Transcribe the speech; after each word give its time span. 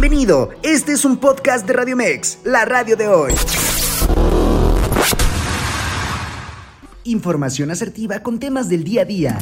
Bienvenido, 0.00 0.50
este 0.62 0.92
es 0.92 1.04
un 1.04 1.16
podcast 1.16 1.66
de 1.66 1.72
Radio 1.72 1.96
Mex, 1.96 2.38
la 2.44 2.64
radio 2.64 2.96
de 2.96 3.08
hoy. 3.08 3.34
Información 7.02 7.72
asertiva 7.72 8.20
con 8.22 8.38
temas 8.38 8.68
del 8.68 8.84
día 8.84 9.02
a 9.02 9.04
día. 9.04 9.38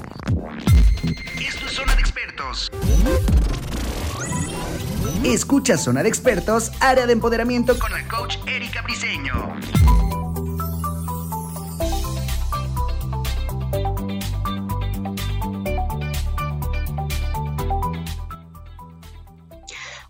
Esto 1.46 1.66
es 1.66 1.72
Zona 1.72 1.94
de 1.94 2.00
Expertos. 2.00 2.70
Escucha 5.24 5.76
Zona 5.76 6.02
de 6.02 6.08
Expertos, 6.08 6.72
área 6.80 7.06
de 7.06 7.12
empoderamiento 7.12 7.78
con 7.78 7.92
el 7.92 8.08
coach 8.08 8.38
Erika 8.46 8.80
Briseño. 8.80 9.56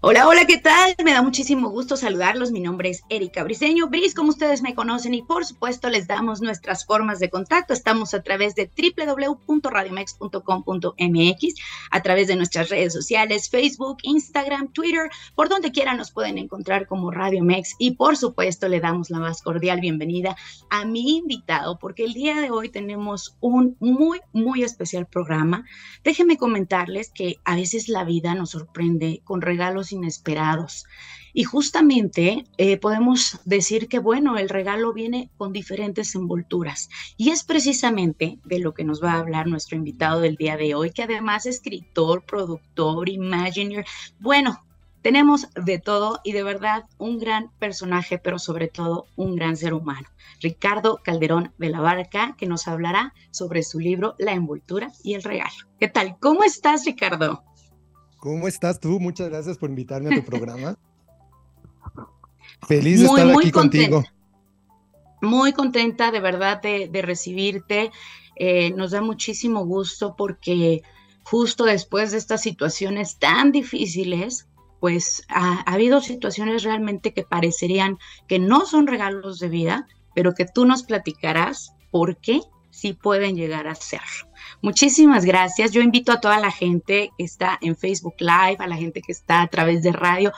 Hola, 0.08 0.28
hola, 0.28 0.46
¿qué 0.46 0.58
tal? 0.58 0.94
Me 1.04 1.12
da 1.12 1.20
muchísimo 1.20 1.68
gusto 1.68 1.96
saludarlos. 1.96 2.52
Mi 2.52 2.60
nombre 2.60 2.90
es 2.90 3.02
Erika 3.08 3.42
Briseño, 3.42 3.88
Bris, 3.88 4.14
como 4.14 4.28
ustedes 4.28 4.62
me 4.62 4.72
conocen, 4.72 5.14
y 5.14 5.22
por 5.22 5.44
supuesto 5.44 5.90
les 5.90 6.06
damos 6.06 6.40
nuestras 6.40 6.86
formas 6.86 7.18
de 7.18 7.28
contacto. 7.28 7.74
Estamos 7.74 8.14
a 8.14 8.22
través 8.22 8.54
de 8.54 8.70
www.radiomex.com.mx, 8.70 11.54
a 11.90 12.02
través 12.02 12.28
de 12.28 12.36
nuestras 12.36 12.68
redes 12.68 12.92
sociales, 12.92 13.50
Facebook, 13.50 13.96
Instagram, 14.02 14.72
Twitter, 14.72 15.10
por 15.34 15.48
donde 15.48 15.72
quiera 15.72 15.94
nos 15.94 16.12
pueden 16.12 16.38
encontrar 16.38 16.86
como 16.86 17.10
Radio 17.10 17.42
Mex. 17.42 17.74
Y 17.80 17.96
por 17.96 18.16
supuesto 18.16 18.68
le 18.68 18.78
damos 18.78 19.10
la 19.10 19.18
más 19.18 19.42
cordial 19.42 19.80
bienvenida 19.80 20.36
a 20.70 20.84
mi 20.84 21.16
invitado, 21.16 21.80
porque 21.80 22.04
el 22.04 22.14
día 22.14 22.40
de 22.40 22.52
hoy 22.52 22.68
tenemos 22.68 23.36
un 23.40 23.76
muy, 23.80 24.20
muy 24.32 24.62
especial 24.62 25.06
programa. 25.06 25.64
Déjenme 26.04 26.36
comentarles 26.36 27.10
que 27.10 27.40
a 27.44 27.56
veces 27.56 27.88
la 27.88 28.04
vida 28.04 28.36
nos 28.36 28.50
sorprende 28.50 29.20
con 29.24 29.40
regalos 29.40 29.95
inesperados. 29.96 30.84
Y 31.32 31.44
justamente 31.44 32.46
eh, 32.56 32.78
podemos 32.78 33.40
decir 33.44 33.88
que, 33.88 33.98
bueno, 33.98 34.38
el 34.38 34.48
regalo 34.48 34.94
viene 34.94 35.28
con 35.36 35.52
diferentes 35.52 36.14
envolturas. 36.14 36.88
Y 37.18 37.28
es 37.28 37.44
precisamente 37.44 38.38
de 38.44 38.58
lo 38.58 38.72
que 38.72 38.84
nos 38.84 39.02
va 39.04 39.12
a 39.12 39.18
hablar 39.18 39.46
nuestro 39.46 39.76
invitado 39.76 40.20
del 40.20 40.36
día 40.36 40.56
de 40.56 40.74
hoy, 40.74 40.92
que 40.92 41.02
además 41.02 41.44
es 41.44 41.56
escritor, 41.56 42.24
productor, 42.24 43.10
imagineer. 43.10 43.84
Bueno, 44.18 44.64
tenemos 45.02 45.46
de 45.54 45.78
todo 45.78 46.20
y 46.24 46.32
de 46.32 46.42
verdad 46.42 46.84
un 46.98 47.18
gran 47.18 47.50
personaje, 47.58 48.18
pero 48.18 48.38
sobre 48.38 48.68
todo 48.68 49.06
un 49.14 49.36
gran 49.36 49.56
ser 49.56 49.74
humano. 49.74 50.08
Ricardo 50.40 51.00
Calderón 51.04 51.52
de 51.58 51.68
la 51.68 51.80
Barca, 51.80 52.34
que 52.36 52.46
nos 52.46 52.66
hablará 52.66 53.14
sobre 53.30 53.62
su 53.62 53.78
libro 53.78 54.14
La 54.18 54.32
envoltura 54.32 54.90
y 55.04 55.14
el 55.14 55.22
regalo. 55.22 55.54
¿Qué 55.78 55.88
tal? 55.88 56.16
¿Cómo 56.18 56.44
estás, 56.44 56.84
Ricardo? 56.84 57.44
¿Cómo 58.18 58.48
estás 58.48 58.80
tú? 58.80 58.98
Muchas 59.00 59.28
gracias 59.28 59.58
por 59.58 59.70
invitarme 59.70 60.14
a 60.14 60.20
tu 60.20 60.24
programa. 60.24 60.78
Feliz 62.66 63.00
de 63.00 63.06
estar 63.06 63.30
aquí 63.30 63.50
contigo. 63.50 64.04
Muy 65.20 65.52
contenta 65.52 66.10
de 66.10 66.20
verdad 66.20 66.60
de, 66.62 67.02
recibirte. 67.02 67.90
Eh, 68.36 68.72
nos 68.72 68.90
da 68.90 69.00
muchísimo 69.00 69.64
gusto 69.64 70.14
porque 70.16 70.82
justo 71.24 71.64
después 71.64 72.12
de 72.12 72.18
estas 72.18 72.42
situaciones 72.42 73.18
tan 73.18 73.50
difíciles, 73.50 74.48
pues 74.80 75.24
ha, 75.28 75.60
habido 75.62 76.00
situaciones 76.00 76.62
realmente 76.62 77.12
que 77.12 77.24
parecerían 77.24 77.98
que 78.28 78.38
no 78.38 78.66
son 78.66 78.86
regalos 78.86 79.38
de 79.38 79.48
vida, 79.48 79.86
pero 80.14 80.34
que 80.34 80.46
tú 80.46 80.66
nos 80.66 80.82
platicarás 80.82 81.72
por 81.90 82.18
qué 82.18 82.40
sí 82.76 82.92
pueden 82.92 83.36
llegar 83.36 83.66
a 83.66 83.74
ser. 83.74 84.02
Muchísimas 84.60 85.24
gracias. 85.24 85.72
Yo 85.72 85.80
invito 85.80 86.12
a 86.12 86.20
toda 86.20 86.38
la 86.38 86.50
gente 86.50 87.10
que 87.16 87.24
está 87.24 87.58
en 87.62 87.74
Facebook 87.74 88.16
Live, 88.18 88.58
a 88.58 88.66
la 88.66 88.76
gente 88.76 89.00
que 89.00 89.12
está 89.12 89.40
a 89.40 89.46
través 89.48 89.82
de 89.82 89.92
radio. 89.92 90.32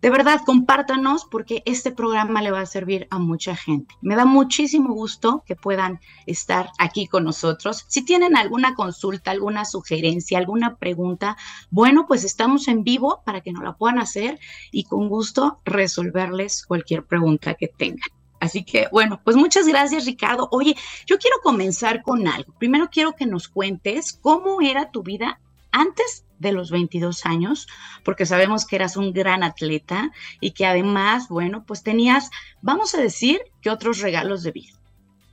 De 0.00 0.10
verdad, 0.10 0.40
compártanos 0.44 1.26
porque 1.30 1.62
este 1.66 1.90
programa 1.90 2.42
le 2.42 2.50
va 2.50 2.60
a 2.60 2.66
servir 2.66 3.06
a 3.10 3.18
mucha 3.18 3.54
gente. 3.54 3.94
Me 4.02 4.16
da 4.16 4.24
muchísimo 4.24 4.94
gusto 4.94 5.42
que 5.46 5.56
puedan 5.56 6.00
estar 6.26 6.70
aquí 6.78 7.06
con 7.06 7.24
nosotros. 7.24 7.84
Si 7.88 8.04
tienen 8.04 8.36
alguna 8.36 8.74
consulta, 8.74 9.30
alguna 9.30 9.64
sugerencia, 9.64 10.38
alguna 10.38 10.76
pregunta, 10.76 11.36
bueno, 11.70 12.06
pues 12.06 12.24
estamos 12.24 12.68
en 12.68 12.82
vivo 12.82 13.22
para 13.24 13.40
que 13.42 13.52
nos 13.52 13.62
la 13.62 13.76
puedan 13.76 13.98
hacer 13.98 14.38
y 14.72 14.84
con 14.84 15.08
gusto 15.08 15.60
resolverles 15.64 16.64
cualquier 16.66 17.04
pregunta 17.04 17.54
que 17.54 17.68
tengan. 17.68 18.23
Así 18.40 18.64
que, 18.64 18.88
bueno, 18.92 19.20
pues 19.24 19.36
muchas 19.36 19.66
gracias, 19.66 20.04
Ricardo. 20.04 20.48
Oye, 20.50 20.76
yo 21.06 21.18
quiero 21.18 21.36
comenzar 21.42 22.02
con 22.02 22.28
algo. 22.28 22.52
Primero 22.58 22.90
quiero 22.90 23.14
que 23.14 23.26
nos 23.26 23.48
cuentes 23.48 24.12
cómo 24.12 24.60
era 24.60 24.90
tu 24.90 25.02
vida 25.02 25.40
antes 25.72 26.24
de 26.38 26.52
los 26.52 26.70
22 26.70 27.26
años, 27.26 27.66
porque 28.04 28.26
sabemos 28.26 28.66
que 28.66 28.76
eras 28.76 28.96
un 28.96 29.12
gran 29.12 29.42
atleta 29.42 30.12
y 30.40 30.52
que 30.52 30.66
además, 30.66 31.28
bueno, 31.28 31.64
pues 31.66 31.82
tenías, 31.82 32.30
vamos 32.60 32.94
a 32.94 33.00
decir, 33.00 33.40
que 33.60 33.70
otros 33.70 34.00
regalos 34.00 34.42
de 34.42 34.52
vida. 34.52 34.74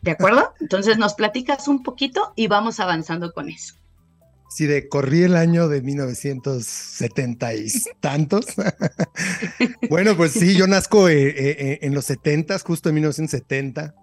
¿De 0.01 0.11
acuerdo? 0.11 0.53
Entonces 0.59 0.97
nos 0.97 1.13
platicas 1.13 1.67
un 1.67 1.83
poquito 1.83 2.33
y 2.35 2.47
vamos 2.47 2.79
avanzando 2.79 3.33
con 3.33 3.49
eso. 3.49 3.75
Sí, 4.53 4.65
de 4.65 4.89
corrí 4.89 5.23
el 5.23 5.37
año 5.37 5.69
de 5.69 5.81
1970 5.81 7.53
y 7.55 7.67
tantos. 8.01 8.45
bueno, 9.89 10.17
pues 10.17 10.33
sí, 10.33 10.55
yo 10.55 10.67
nazco 10.67 11.07
eh, 11.07 11.29
eh, 11.29 11.55
eh, 11.57 11.79
en 11.83 11.93
los 11.93 12.03
70, 12.05 12.59
justo 12.59 12.89
en 12.89 12.95
1970, 12.95 13.95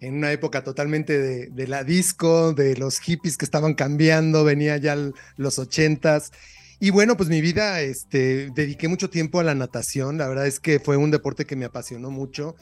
en 0.00 0.14
una 0.14 0.32
época 0.32 0.64
totalmente 0.64 1.18
de, 1.50 1.66
la 1.66 1.84
disco, 1.84 2.54
de 2.54 2.74
los 2.76 3.00
hippies 3.00 3.36
que 3.36 3.44
estaban 3.44 3.74
cambiando, 3.74 4.44
venía 4.44 4.78
ya 4.78 4.96
los 5.36 5.58
80s. 5.58 6.32
Y 6.80 6.88
bueno, 6.88 7.18
pues 7.18 7.28
mi 7.28 7.42
vida, 7.42 7.82
este, 7.82 8.50
dediqué 8.54 8.88
mucho 8.88 9.10
tiempo 9.10 9.40
a 9.40 9.44
la 9.44 9.54
natación, 9.54 10.16
la 10.16 10.26
verdad 10.26 10.46
es 10.46 10.58
que 10.58 10.80
fue 10.80 10.96
un 10.96 11.10
deporte 11.10 11.44
que 11.44 11.56
me 11.56 11.66
apasionó 11.66 12.10
mucho. 12.10 12.56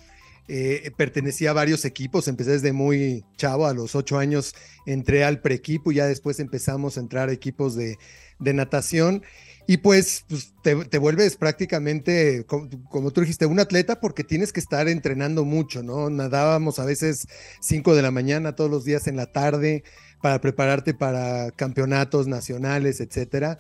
Eh, 0.47 0.91
pertenecía 0.99 1.50
a 1.50 1.55
varios 1.55 1.87
equipos, 1.87 2.28
empecé 2.28 2.50
desde 2.50 2.75
muy 2.75 3.25
chavo, 3.38 3.66
a 3.66 3.72
los 3.72 3.94
ocho 3.94 4.19
años 4.19 4.55
entré 4.84 5.25
al 5.25 5.41
preequipo 5.41 5.91
ya 5.91 6.06
después 6.06 6.38
empezamos 6.38 6.99
a 6.99 7.00
entrar 7.00 7.31
a 7.31 7.32
equipos 7.32 7.75
de, 7.75 7.97
natación. 8.38 9.22
Y 9.66 9.78
pues, 9.78 10.27
pues 10.28 10.53
te, 10.62 10.99
vuelves 10.99 11.37
prácticamente, 11.37 12.44
como, 12.44 13.10
tú 13.10 13.22
dijiste, 13.22 13.47
un 13.47 13.59
atleta 13.59 13.99
porque 13.99 14.22
tienes 14.22 14.53
que 14.53 14.60
estar 14.60 14.88
entrenando 14.88 15.47
mucho, 15.47 15.83
¿no? 15.83 16.10
Nadábamos 16.10 16.78
a 16.78 16.84
veces 16.84 17.27
cinco 17.62 17.97
de 17.97 18.03
la 18.03 18.10
mañana 18.10 18.54
todos 18.54 18.71
los 18.71 18.84
días 18.84 19.06
en 19.06 19.16
la 19.16 19.33
tarde 19.33 19.83
para 20.21 20.43
prepararte 20.43 20.93
para 20.93 21.50
campeonatos 21.53 22.27
nacionales, 22.27 23.00
etcétera. 23.00 23.59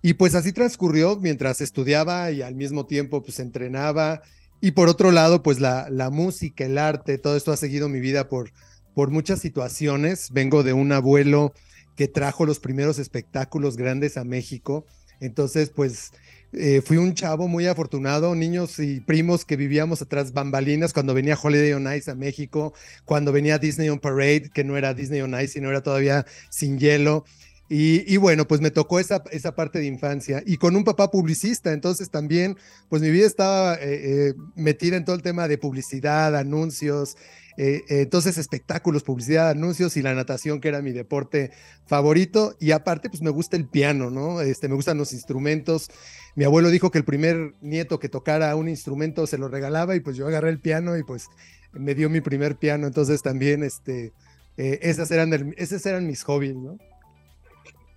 Y 0.00 0.14
pues 0.14 0.34
así 0.34 0.52
transcurrió 0.52 1.16
mientras 1.16 1.60
estudiaba 1.60 2.30
y 2.30 2.40
al 2.40 2.54
mismo 2.54 2.86
tiempo 2.86 3.22
pues 3.22 3.38
entrenaba 3.38 4.22
y 4.62 4.70
por 4.70 4.88
otro 4.88 5.10
lado, 5.10 5.42
pues 5.42 5.58
la, 5.58 5.90
la 5.90 6.08
música, 6.08 6.64
el 6.64 6.78
arte, 6.78 7.18
todo 7.18 7.36
esto 7.36 7.50
ha 7.50 7.56
seguido 7.56 7.88
mi 7.88 7.98
vida 7.98 8.28
por, 8.28 8.52
por 8.94 9.10
muchas 9.10 9.40
situaciones. 9.40 10.30
Vengo 10.30 10.62
de 10.62 10.72
un 10.72 10.92
abuelo 10.92 11.52
que 11.96 12.06
trajo 12.06 12.46
los 12.46 12.60
primeros 12.60 13.00
espectáculos 13.00 13.76
grandes 13.76 14.16
a 14.16 14.22
México. 14.22 14.86
Entonces, 15.18 15.70
pues 15.70 16.12
eh, 16.52 16.80
fui 16.80 16.96
un 16.96 17.14
chavo 17.14 17.48
muy 17.48 17.66
afortunado, 17.66 18.36
niños 18.36 18.78
y 18.78 19.00
primos 19.00 19.44
que 19.44 19.56
vivíamos 19.56 20.00
atrás 20.00 20.32
bambalinas 20.32 20.92
cuando 20.92 21.12
venía 21.12 21.38
Holiday 21.42 21.72
on 21.72 21.92
Ice 21.94 22.10
a 22.10 22.14
México, 22.14 22.72
cuando 23.04 23.32
venía 23.32 23.58
Disney 23.58 23.88
on 23.88 23.98
Parade, 23.98 24.50
que 24.54 24.62
no 24.62 24.76
era 24.76 24.94
Disney 24.94 25.22
on 25.22 25.34
Ice, 25.34 25.54
sino 25.54 25.70
era 25.70 25.82
todavía 25.82 26.24
sin 26.50 26.78
hielo. 26.78 27.24
Y, 27.68 28.18
bueno, 28.18 28.46
pues 28.46 28.60
me 28.60 28.70
tocó 28.70 28.98
esa, 28.98 29.22
esa 29.30 29.54
parte 29.54 29.78
de 29.78 29.86
infancia 29.86 30.42
y 30.44 30.58
con 30.58 30.76
un 30.76 30.84
papá 30.84 31.10
publicista, 31.10 31.72
entonces 31.72 32.10
también, 32.10 32.58
pues 32.90 33.00
mi 33.00 33.10
vida 33.10 33.26
estaba 33.26 33.76
eh, 33.76 33.78
eh, 33.80 34.34
metida 34.56 34.98
en 34.98 35.06
todo 35.06 35.16
el 35.16 35.22
tema 35.22 35.48
de 35.48 35.56
publicidad, 35.56 36.36
anuncios, 36.36 37.16
eh, 37.56 37.80
entonces 37.88 38.36
espectáculos, 38.36 39.04
publicidad, 39.04 39.48
anuncios 39.48 39.96
y 39.96 40.02
la 40.02 40.14
natación, 40.14 40.60
que 40.60 40.68
era 40.68 40.82
mi 40.82 40.92
deporte 40.92 41.50
favorito. 41.86 42.54
Y 42.60 42.72
aparte, 42.72 43.08
pues 43.08 43.22
me 43.22 43.30
gusta 43.30 43.56
el 43.56 43.66
piano, 43.66 44.10
¿no? 44.10 44.42
Este, 44.42 44.68
me 44.68 44.74
gustan 44.74 44.98
los 44.98 45.14
instrumentos. 45.14 45.88
Mi 46.34 46.44
abuelo 46.44 46.68
dijo 46.68 46.90
que 46.90 46.98
el 46.98 47.04
primer 47.04 47.54
nieto 47.62 47.98
que 47.98 48.10
tocara 48.10 48.54
un 48.54 48.68
instrumento 48.68 49.26
se 49.26 49.38
lo 49.38 49.48
regalaba 49.48 49.96
y 49.96 50.00
pues 50.00 50.18
yo 50.18 50.26
agarré 50.26 50.50
el 50.50 50.60
piano 50.60 50.98
y 50.98 51.04
pues 51.04 51.28
me 51.72 51.94
dio 51.94 52.10
mi 52.10 52.20
primer 52.20 52.56
piano. 52.56 52.86
Entonces 52.86 53.22
también, 53.22 53.62
este, 53.62 54.12
esas 54.58 55.10
eran, 55.10 55.54
esos 55.56 55.86
eran 55.86 56.06
mis 56.06 56.22
hobbies, 56.24 56.56
¿no? 56.56 56.76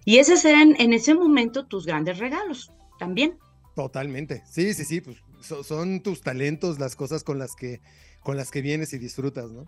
Y 0.06 0.20
esos 0.20 0.46
eran 0.46 0.76
en 0.80 0.94
ese 0.94 1.14
momento 1.16 1.66
tus 1.66 1.86
grandes 1.86 2.20
regalos 2.20 2.72
también. 3.00 3.38
Totalmente. 3.76 4.44
Sí, 4.50 4.74
sí, 4.74 4.86
sí, 4.86 5.02
pues 5.02 5.18
son 5.66 6.02
tus 6.02 6.22
talentos, 6.22 6.80
las 6.80 6.96
cosas 6.96 7.24
con 7.24 7.40
las 7.40 7.56
que 7.56 7.82
con 8.22 8.38
las 8.38 8.50
que 8.50 8.62
vienes 8.62 8.92
y 8.94 8.98
disfrutas, 8.98 9.52
¿no? 9.52 9.66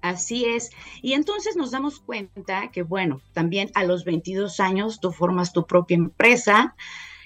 Así 0.00 0.44
es. 0.44 0.70
Y 1.02 1.14
entonces 1.14 1.56
nos 1.56 1.72
damos 1.72 1.98
cuenta 1.98 2.70
que, 2.70 2.82
bueno, 2.82 3.20
también 3.32 3.72
a 3.74 3.82
los 3.82 4.04
22 4.04 4.60
años 4.60 5.00
tú 5.00 5.10
formas 5.10 5.52
tu 5.52 5.66
propia 5.66 5.96
empresa, 5.96 6.76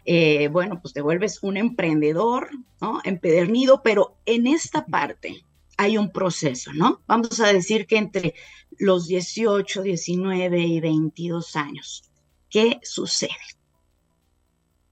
eh, 0.06 0.48
bueno, 0.48 0.80
pues 0.80 0.94
te 0.94 1.02
vuelves 1.02 1.42
un 1.42 1.58
emprendedor, 1.58 2.48
¿no? 2.80 3.00
Empedernido, 3.04 3.82
pero 3.82 4.16
en 4.24 4.46
esta 4.46 4.86
parte 4.86 5.44
hay 5.76 5.98
un 5.98 6.10
proceso, 6.10 6.72
¿no? 6.72 7.02
Vamos 7.06 7.38
a 7.40 7.52
decir 7.52 7.86
que 7.86 7.98
entre 7.98 8.34
los 8.78 9.08
18, 9.08 9.82
19 9.82 10.58
y 10.58 10.80
22 10.80 11.56
años. 11.56 12.09
¿Qué 12.50 12.80
sucede? 12.82 13.30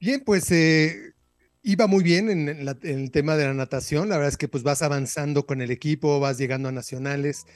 Bien, 0.01 0.23
pues 0.25 0.51
eh, 0.53 1.13
iba 1.63 1.89
muy 1.89 2.05
bien 2.05 2.31
en, 2.31 2.69
el 2.83 3.11
tema 3.11 3.37
de 3.37 3.47
la 3.47 3.55
natación. 3.55 4.09
La 4.09 4.17
verdad 4.17 4.31
es 4.31 4.37
que 4.37 4.49
pues 4.49 4.63
vas 4.63 4.83
avanzando 4.83 5.45
con 5.45 5.61
el 5.61 5.71
equipo, 5.71 6.21
vas 6.21 6.39
llegando 6.39 6.69
a 6.69 6.73
nacionales. 6.73 7.47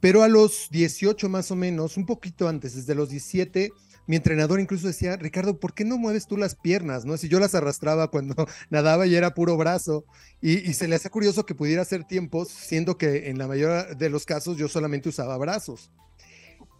Pero 0.00 0.22
a 0.22 0.28
los 0.28 0.68
18 0.70 1.28
más 1.28 1.50
o 1.50 1.56
menos, 1.56 1.98
un 1.98 2.06
poquito 2.06 2.48
antes, 2.48 2.74
desde 2.74 2.94
los 2.94 3.10
17, 3.10 3.70
mi 4.06 4.16
entrenador 4.16 4.58
incluso 4.58 4.86
decía, 4.86 5.16
Ricardo, 5.16 5.60
¿por 5.60 5.74
qué 5.74 5.84
no 5.84 5.98
mueves 5.98 6.26
tú 6.26 6.38
las 6.38 6.54
piernas? 6.54 7.04
¿No? 7.04 7.18
Si 7.18 7.28
yo 7.28 7.38
las 7.38 7.54
arrastraba 7.54 8.10
cuando 8.10 8.34
nadaba 8.70 9.06
y 9.06 9.14
era 9.14 9.34
puro 9.34 9.58
brazo. 9.58 10.04
Y, 10.40 10.72
se 10.72 10.88
le 10.88 10.96
hacía 10.96 11.10
curioso 11.10 11.44
que 11.44 11.54
pudiera 11.54 11.82
hacer 11.82 12.04
tiempos, 12.04 12.48
siendo 12.48 12.96
que 12.96 13.28
en 13.28 13.36
la 13.36 13.46
mayoría 13.46 13.94
de 13.94 14.08
los 14.08 14.24
casos 14.24 14.56
yo 14.56 14.68
solamente 14.68 15.10
usaba 15.10 15.36
brazos. 15.36 15.90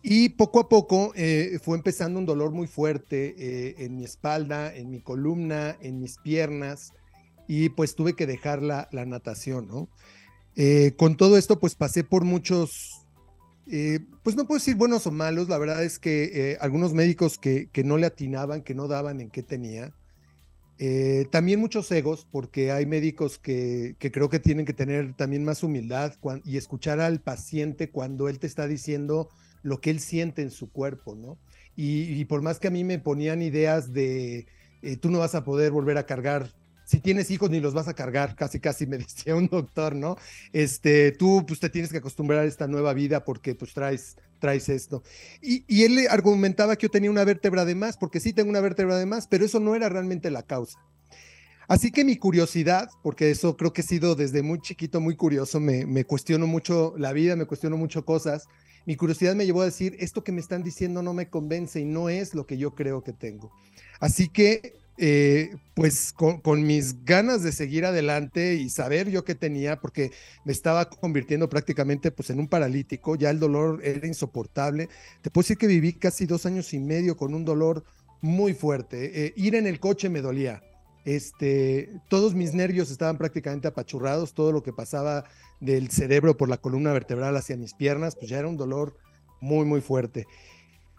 Y 0.02 0.30
poco 0.30 0.60
a 0.60 0.68
poco 0.68 1.12
eh, 1.14 1.58
fue 1.62 1.76
empezando 1.76 2.18
un 2.18 2.26
dolor 2.26 2.52
muy 2.52 2.66
fuerte 2.66 3.34
eh, 3.36 3.74
en 3.78 3.96
mi 3.96 4.04
espalda, 4.04 4.74
en 4.74 4.90
mi 4.90 5.00
columna, 5.00 5.76
en 5.82 6.00
mis 6.00 6.16
piernas, 6.18 6.94
y 7.46 7.68
pues 7.70 7.94
tuve 7.94 8.14
que 8.14 8.26
dejar 8.26 8.62
la, 8.62 8.88
natación, 8.92 9.68
¿no? 9.68 9.88
Eh, 10.56 10.94
con 10.96 11.16
todo 11.16 11.36
esto, 11.36 11.60
pues 11.60 11.74
pasé 11.74 12.02
por 12.02 12.24
muchos, 12.24 13.06
pues 14.24 14.36
no 14.36 14.46
puedo 14.46 14.58
decir 14.58 14.74
buenos 14.74 15.06
o 15.06 15.12
malos, 15.12 15.48
la 15.48 15.58
verdad 15.58 15.84
es 15.84 15.98
que 15.98 16.56
algunos 16.60 16.92
médicos 16.92 17.38
que, 17.38 17.68
que, 17.70 17.84
no 17.84 17.98
le 17.98 18.06
atinaban, 18.06 18.62
que 18.62 18.74
no 18.74 18.88
daban 18.88 19.20
en 19.20 19.30
qué 19.30 19.42
tenía. 19.42 19.92
también 21.30 21.60
muchos 21.60 21.90
egos, 21.92 22.26
porque 22.30 22.72
hay 22.72 22.86
médicos 22.86 23.38
que, 23.38 23.96
que, 23.98 24.10
creo 24.10 24.28
que 24.28 24.40
tienen 24.40 24.64
que 24.64 24.72
tener 24.72 25.14
también 25.14 25.44
más 25.44 25.62
humildad 25.62 26.14
y 26.44 26.56
escuchar 26.56 27.00
al 27.00 27.20
paciente 27.20 27.90
cuando 27.90 28.28
él 28.28 28.38
te 28.38 28.46
está 28.46 28.66
diciendo 28.66 29.28
lo 29.62 29.80
que 29.80 29.90
él 29.90 30.00
siente 30.00 30.42
en 30.42 30.50
su 30.50 30.70
cuerpo, 30.70 31.14
¿no? 31.14 31.38
Y, 31.76 32.24
por 32.26 32.42
más 32.42 32.58
que 32.58 32.68
a 32.68 32.70
mí 32.70 32.84
me 32.84 32.98
ponían 32.98 33.40
ideas 33.40 33.94
de, 33.94 34.46
eh, 34.82 34.96
tú 34.96 35.10
no 35.10 35.20
vas 35.20 35.34
a 35.34 35.44
poder 35.44 35.72
volver 35.72 35.96
a 35.96 36.04
cargar, 36.04 36.50
si 36.90 36.98
tienes 36.98 37.30
hijos 37.30 37.50
ni 37.50 37.60
los 37.60 37.72
vas 37.72 37.86
a 37.86 37.94
cargar, 37.94 38.34
casi 38.34 38.58
casi 38.58 38.84
me 38.84 38.98
decía 38.98 39.36
un 39.36 39.46
doctor, 39.46 39.94
¿no? 39.94 40.16
Este, 40.52 41.12
tú 41.12 41.44
pues 41.46 41.60
te 41.60 41.70
tienes 41.70 41.92
que 41.92 41.98
acostumbrar 41.98 42.40
a 42.40 42.44
esta 42.44 42.66
nueva 42.66 42.92
vida 42.92 43.24
porque 43.24 43.54
pues 43.54 43.72
traes, 43.72 44.16
traes 44.40 44.68
esto. 44.68 45.04
Y, 45.40 45.64
y 45.68 45.84
él 45.84 46.06
argumentaba 46.10 46.74
que 46.74 46.86
yo 46.86 46.90
tenía 46.90 47.10
una 47.10 47.24
vértebra 47.24 47.64
de 47.64 47.76
más, 47.76 47.96
porque 47.96 48.18
sí 48.18 48.32
tengo 48.32 48.50
una 48.50 48.60
vértebra 48.60 48.98
de 48.98 49.06
más, 49.06 49.28
pero 49.28 49.44
eso 49.44 49.60
no 49.60 49.76
era 49.76 49.88
realmente 49.88 50.30
la 50.30 50.42
causa. 50.42 50.80
Así 51.68 51.92
que 51.92 52.04
mi 52.04 52.16
curiosidad, 52.16 52.90
porque 53.04 53.30
eso 53.30 53.56
creo 53.56 53.72
que 53.72 53.82
he 53.82 53.84
sido 53.84 54.16
desde 54.16 54.42
muy 54.42 54.60
chiquito 54.60 55.00
muy 55.00 55.14
curioso, 55.14 55.60
me, 55.60 55.86
me 55.86 56.04
cuestiono 56.04 56.48
mucho 56.48 56.94
la 56.98 57.12
vida, 57.12 57.36
me 57.36 57.46
cuestiono 57.46 57.76
mucho 57.76 58.04
cosas 58.04 58.48
mi 58.86 58.96
curiosidad 58.96 59.34
me 59.34 59.46
llevó 59.46 59.62
a 59.62 59.66
decir, 59.66 59.96
esto 59.98 60.24
que 60.24 60.32
me 60.32 60.40
están 60.40 60.62
diciendo 60.62 61.02
no 61.02 61.14
me 61.14 61.28
convence 61.28 61.80
y 61.80 61.84
no 61.84 62.08
es 62.08 62.34
lo 62.34 62.46
que 62.46 62.58
yo 62.58 62.74
creo 62.74 63.02
que 63.02 63.12
tengo. 63.12 63.52
Así 64.00 64.28
que, 64.28 64.74
eh, 64.96 65.54
pues 65.74 66.12
con, 66.12 66.66
mis 66.66 67.04
ganas 67.04 67.42
de 67.42 67.52
seguir 67.52 67.84
adelante 67.84 68.54
y 68.54 68.68
saber 68.70 69.10
yo 69.10 69.24
qué 69.24 69.34
tenía, 69.34 69.80
porque 69.80 70.10
me 70.44 70.52
estaba 70.52 70.88
convirtiendo 70.88 71.48
prácticamente 71.48 72.10
pues, 72.10 72.30
en 72.30 72.40
un 72.40 72.48
paralítico, 72.48 73.16
ya 73.16 73.30
el 73.30 73.38
dolor 73.38 73.80
era 73.84 74.06
insoportable. 74.06 74.88
Te 75.22 75.30
puedo 75.30 75.44
decir 75.44 75.58
que 75.58 75.66
viví 75.66 75.92
casi 75.94 76.26
dos 76.26 76.46
años 76.46 76.72
y 76.74 76.78
medio 76.78 77.16
con 77.16 77.34
un 77.34 77.44
dolor 77.44 77.84
muy 78.20 78.54
fuerte. 78.54 79.26
Eh, 79.26 79.32
ir 79.36 79.54
en 79.54 79.66
el 79.66 79.80
coche 79.80 80.08
me 80.08 80.20
dolía. 80.20 80.62
Este, 81.04 81.90
todos 82.08 82.34
mis 82.34 82.54
nervios 82.54 82.90
estaban 82.90 83.18
prácticamente 83.18 83.68
apachurrados, 83.68 84.34
todo 84.34 84.52
lo 84.52 84.62
que 84.62 84.72
pasaba 84.72 85.24
del 85.60 85.90
cerebro 85.90 86.36
por 86.36 86.48
la 86.48 86.58
columna 86.58 86.92
vertebral 86.92 87.36
hacia 87.36 87.56
mis 87.56 87.74
piernas, 87.74 88.16
pues 88.16 88.30
ya 88.30 88.38
era 88.38 88.48
un 88.48 88.56
dolor 88.56 88.96
muy, 89.40 89.64
muy 89.64 89.80
fuerte. 89.80 90.26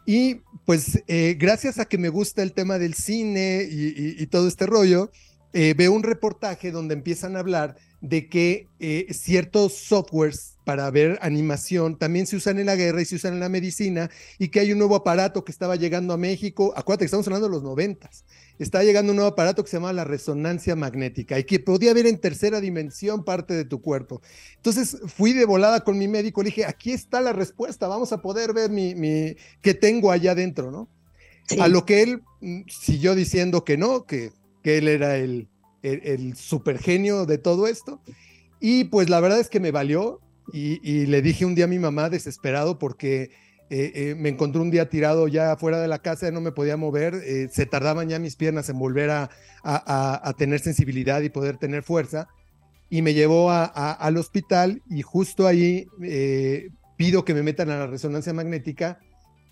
Y 0.06 0.42
pues 0.65 1.03
eh, 1.07 1.36
gracias 1.39 1.80
a 1.80 1.86
que 1.86 1.98
me 1.98 2.09
gusta 2.09 2.42
el 2.42 2.53
tema 2.53 2.80
del 2.80 2.95
cine 2.95 3.68
y, 3.69 4.25
todo 4.27 4.48
este 4.48 4.65
rollo, 4.65 5.12
eh, 5.53 5.75
veo 5.77 5.92
un 5.92 6.04
reportaje 6.04 6.71
donde 6.71 6.95
empiezan 6.95 7.36
a 7.36 7.39
hablar 7.39 7.75
de 8.01 8.27
que 8.27 8.68
eh, 8.80 9.07
ciertos 9.12 9.74
softwares 9.74 10.57
para 10.63 10.89
ver 10.91 11.17
animación 11.21 11.97
también 11.97 12.27
se 12.27 12.35
usan 12.35 12.59
en 12.59 12.67
la 12.67 12.75
guerra 12.75 13.01
y 13.01 13.05
se 13.05 13.15
usan 13.15 13.33
en 13.33 13.39
la 13.39 13.49
medicina 13.49 14.09
y 14.37 14.49
que 14.49 14.59
hay 14.59 14.71
un 14.71 14.77
nuevo 14.77 14.95
aparato 14.95 15.43
que 15.43 15.51
estaba 15.51 15.75
llegando 15.75 16.13
a 16.13 16.17
México. 16.17 16.73
Acuérdate 16.75 17.03
que 17.03 17.07
estamos 17.07 17.27
hablando 17.27 17.47
de 17.47 17.53
los 17.53 17.63
noventas. 17.63 18.25
Está 18.59 18.83
llegando 18.83 19.11
un 19.11 19.17
nuevo 19.17 19.31
aparato 19.31 19.63
que 19.63 19.69
se 19.69 19.77
llama 19.77 19.91
la 19.91 20.03
resonancia 20.03 20.75
magnética 20.75 21.39
y 21.39 21.43
que 21.45 21.59
podía 21.59 21.93
ver 21.93 22.05
en 22.05 22.19
tercera 22.19 22.61
dimensión 22.61 23.23
parte 23.23 23.53
de 23.53 23.65
tu 23.65 23.81
cuerpo. 23.81 24.21
Entonces 24.57 24.97
fui 25.07 25.33
de 25.33 25.45
volada 25.45 25.83
con 25.83 25.97
mi 25.97 26.07
médico, 26.07 26.43
le 26.43 26.49
dije, 26.49 26.65
aquí 26.65 26.91
está 26.91 27.21
la 27.21 27.33
respuesta, 27.33 27.87
vamos 27.87 28.11
a 28.13 28.21
poder 28.21 28.53
ver 28.53 28.69
mi, 28.69 28.93
mi 28.93 29.35
que 29.61 29.73
tengo 29.73 30.11
allá 30.11 30.31
adentro, 30.31 30.71
¿no? 30.71 30.89
A 31.59 31.67
lo 31.67 31.85
que 31.85 32.03
él 32.03 32.21
mm, 32.39 32.61
siguió 32.69 33.15
diciendo 33.15 33.65
que 33.65 33.77
no, 33.77 34.05
que, 34.05 34.31
que 34.63 34.77
él 34.77 34.87
era 34.87 35.17
el, 35.17 35.49
el, 35.81 36.35
super 36.35 36.77
genio 36.77 37.25
de 37.25 37.37
todo 37.37 37.67
esto. 37.67 38.01
Y 38.59 38.85
pues 38.85 39.09
la 39.09 39.19
verdad 39.19 39.39
es 39.39 39.49
que 39.49 39.59
me 39.59 39.71
valió 39.71 40.21
y, 40.53 41.05
le 41.05 41.21
dije 41.21 41.45
un 41.45 41.55
día 41.55 41.65
a 41.65 41.67
mi 41.67 41.79
mamá 41.79 42.09
desesperado 42.09 42.77
porque 42.77 43.31
eh, 43.69 43.91
eh, 43.95 44.15
me 44.17 44.29
encontró 44.29 44.61
un 44.61 44.71
día 44.71 44.89
tirado 44.89 45.27
ya 45.27 45.55
fuera 45.55 45.79
de 45.79 45.88
la 45.88 45.99
casa, 45.99 46.29
no 46.31 46.41
me 46.41 46.51
podía 46.51 46.77
mover, 46.77 47.15
eh, 47.15 47.47
se 47.51 47.65
tardaban 47.65 48.09
ya 48.09 48.19
mis 48.19 48.35
piernas 48.35 48.69
en 48.69 48.77
volver 48.77 49.09
a, 49.11 49.29
a, 49.63 50.33
tener 50.38 50.59
sensibilidad 50.59 51.21
y 51.21 51.29
poder 51.29 51.57
tener 51.57 51.83
fuerza. 51.83 52.27
Y 52.89 53.01
me 53.01 53.13
llevó 53.13 53.49
al 53.51 54.17
hospital 54.17 54.81
y 54.89 55.01
justo 55.01 55.47
ahí 55.47 55.88
pido 56.97 57.23
que 57.23 57.33
me 57.33 57.44
metan 57.44 57.69
a 57.69 57.77
la 57.77 57.87
resonancia 57.87 58.33
magnética 58.33 58.99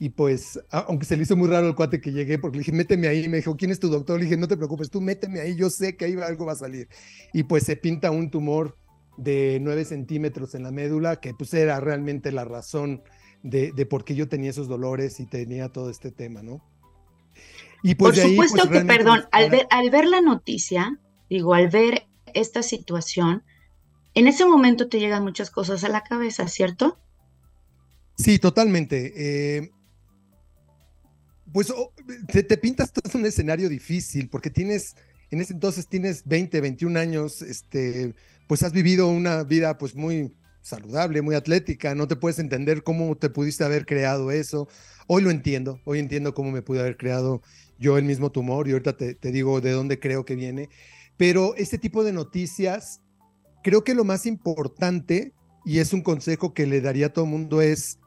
y 0.01 0.09
pues, 0.09 0.57
aunque 0.71 1.06
se 1.06 1.18
le 1.18 1.24
hizo 1.24 1.35
muy 1.35 1.50
raro 1.50 1.68
el 1.68 1.75
cuate 1.75 2.00
que 2.00 2.13
llegué, 2.13 2.39
porque 2.39 2.57
le 2.57 2.62
dije, 2.62 2.71
méteme 2.71 3.09
ahí, 3.09 3.25
y 3.25 3.27
me 3.27 3.38
dijo, 3.38 3.57
¿quién 3.57 3.69
es 3.69 3.81
tu 3.81 3.89
doctor? 3.89 4.18
Le 4.18 4.24
dije, 4.24 4.38
no 4.38 4.47
te 4.47 4.56
preocupes, 4.56 4.89
tú 4.89 5.01
méteme 5.01 5.42
ahí, 5.42 5.57
yo 5.57 5.69
sé 5.69 5.97
que 5.97 6.06
ahí 6.06 6.13
algo 6.13 6.45
va 6.45 6.53
a 6.53 6.56
salir. 6.56 6.88
Y 7.33 7.44
pues 7.44 7.63
se 7.63 7.75
pinta 7.75 8.09
un 8.09 8.31
tumor 8.31 8.77
de 9.19 9.60
9 9.62 9.86
centímetros 9.86 10.56
en 10.56 10.63
la 10.63 10.71
médula, 10.71 11.19
que 11.19 11.33
pues 11.33 11.54
era 11.54 11.80
realmente 11.80 12.31
la 12.31 12.45
razón 12.45 13.04
de, 13.44 13.71
de 13.71 13.86
por 13.86 14.04
qué 14.06 14.16
yo 14.16 14.27
tenía 14.27 14.50
esos 14.50 14.68
dolores 14.68 15.19
y 15.19 15.25
tenía 15.25 15.69
todo 15.69 15.89
este 15.89 16.12
tema, 16.12 16.42
¿no? 16.42 16.62
Y 17.83 17.95
pues 17.95 18.19
por 18.19 18.30
supuesto 18.30 18.68
pues, 18.68 18.81
que, 18.81 18.86
perdón, 18.86 19.24
al 19.31 19.50
ver, 19.50 19.68
al 19.69 19.89
ver 19.89 20.06
la 20.06 20.21
noticia, 20.21 21.00
digo, 21.30 21.54
al 21.54 21.69
ver 21.69 22.07
esta 22.33 22.62
situación, 22.62 23.44
en 24.13 24.27
ese 24.27 24.45
momento 24.45 24.89
te 24.89 25.00
llegan 25.00 25.24
muchas 25.24 25.50
cosas 25.50 25.83
a 25.83 25.89
la 25.89 26.04
cabeza, 26.04 26.48
¿cierto? 26.48 27.00
Sí, 28.18 28.38
totalmente. 28.38 29.13
Eh, 29.16 29.71
pues 31.54 31.69
oh, 31.69 31.94
te, 32.27 32.44
pintas 32.57 32.92
todo 32.92 33.18
un 33.18 33.25
escenario 33.25 33.69
difícil 33.69 34.30
porque 34.30 34.50
tienes, 34.50 34.95
en 35.31 35.40
ese 35.40 35.54
entonces 35.54 35.88
tienes 35.88 36.23
20, 36.26 36.59
21 36.59 36.99
años, 36.99 37.42
este, 37.42 38.14
pues 38.49 38.63
has 38.63 38.73
vivido 38.73 39.07
una 39.07 39.44
vida 39.44 39.77
pues 39.77 39.94
muy 39.94 40.35
saludable, 40.63 41.21
muy 41.21 41.35
atlética, 41.35 41.94
no 41.94 42.07
te 42.07 42.15
puedes 42.15 42.39
entender 42.39 42.81
cómo 42.81 43.15
te 43.15 43.29
pudiste 43.29 43.63
haber 43.63 43.85
creado 43.85 44.31
eso. 44.31 44.68
Hoy 45.06 45.21
lo 45.21 45.29
entiendo, 45.29 45.79
hoy 45.85 45.99
entiendo 45.99 46.33
cómo 46.33 46.49
me 46.49 46.63
pude 46.63 46.79
haber 46.79 46.97
creado 46.97 47.44
yo 47.77 47.99
el 47.99 48.06
mismo 48.06 48.31
tumor 48.31 48.68
y 48.68 48.71
ahorita 48.71 48.97
te, 48.97 49.31
digo 49.31 49.61
de 49.61 49.69
dónde 49.69 49.99
creo 49.99 50.25
que 50.25 50.35
viene. 50.35 50.68
Pero 51.15 51.53
este 51.57 51.77
tipo 51.77 52.03
de 52.03 52.11
noticias, 52.11 53.01
creo 53.63 53.83
que 53.83 53.94
lo 53.94 54.03
más 54.03 54.25
importante, 54.25 55.31
y 55.63 55.77
es 55.77 55.94
un 55.94 56.01
consejo 56.01 56.56
que 56.56 56.65
le 56.65 56.81
daría 56.81 57.06
a 57.06 57.13
todo 57.13 57.25
el 57.25 57.31
mundo, 57.31 57.61
es, 57.61 57.99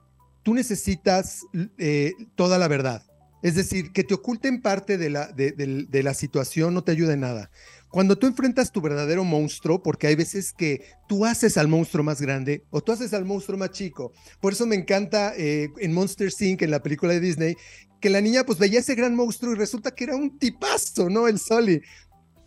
tú 0.42 0.54
necesitas 0.54 1.42
eh, 1.78 2.14
toda 2.34 2.58
la 2.58 2.66
verdad 2.66 3.04
es 3.42 3.56
decir, 3.56 3.92
que 3.92 4.04
te 4.04 4.14
oculten 4.14 4.62
parte 4.62 4.96
de 4.96 5.11
la, 5.11 5.26
de, 5.32 6.02
la 6.02 6.14
situación 6.14 6.75
no 6.75 6.84
te 6.84 6.92
ayuda 6.92 7.16
nada. 7.16 7.50
Cuando 7.92 8.16
tú 8.16 8.26
enfrentas 8.26 8.72
tu 8.72 8.80
verdadero 8.80 9.22
monstruo, 9.22 9.82
porque 9.82 10.06
hay 10.06 10.14
veces 10.14 10.54
que 10.54 10.82
tú 11.06 11.26
haces 11.26 11.58
al 11.58 11.68
monstruo 11.68 12.02
más 12.02 12.22
grande 12.22 12.64
o 12.70 12.80
tú 12.80 12.90
haces 12.90 13.12
al 13.12 13.26
monstruo 13.26 13.58
más 13.58 13.70
chico. 13.70 14.12
Por 14.40 14.54
eso 14.54 14.64
me 14.64 14.76
encanta 14.76 15.34
eh, 15.37 15.68
en 15.78 15.92
Monster 15.92 16.32
Inc., 16.40 16.62
en 16.62 16.70
la 16.70 16.82
película 16.82 17.12
de 17.12 17.20
Disney, 17.20 17.54
que 18.00 18.08
la 18.08 18.22
niña 18.22 18.44
pues 18.44 18.58
veía 18.58 18.80
ese 18.80 18.94
gran 18.94 19.14
monstruo 19.14 19.52
y 19.52 19.56
resulta 19.56 19.94
que 19.94 20.04
era 20.04 20.16
un 20.16 20.38
tipazo, 20.38 21.11
¿no? 21.11 21.28
El 21.28 21.38
Sully. 21.38 21.82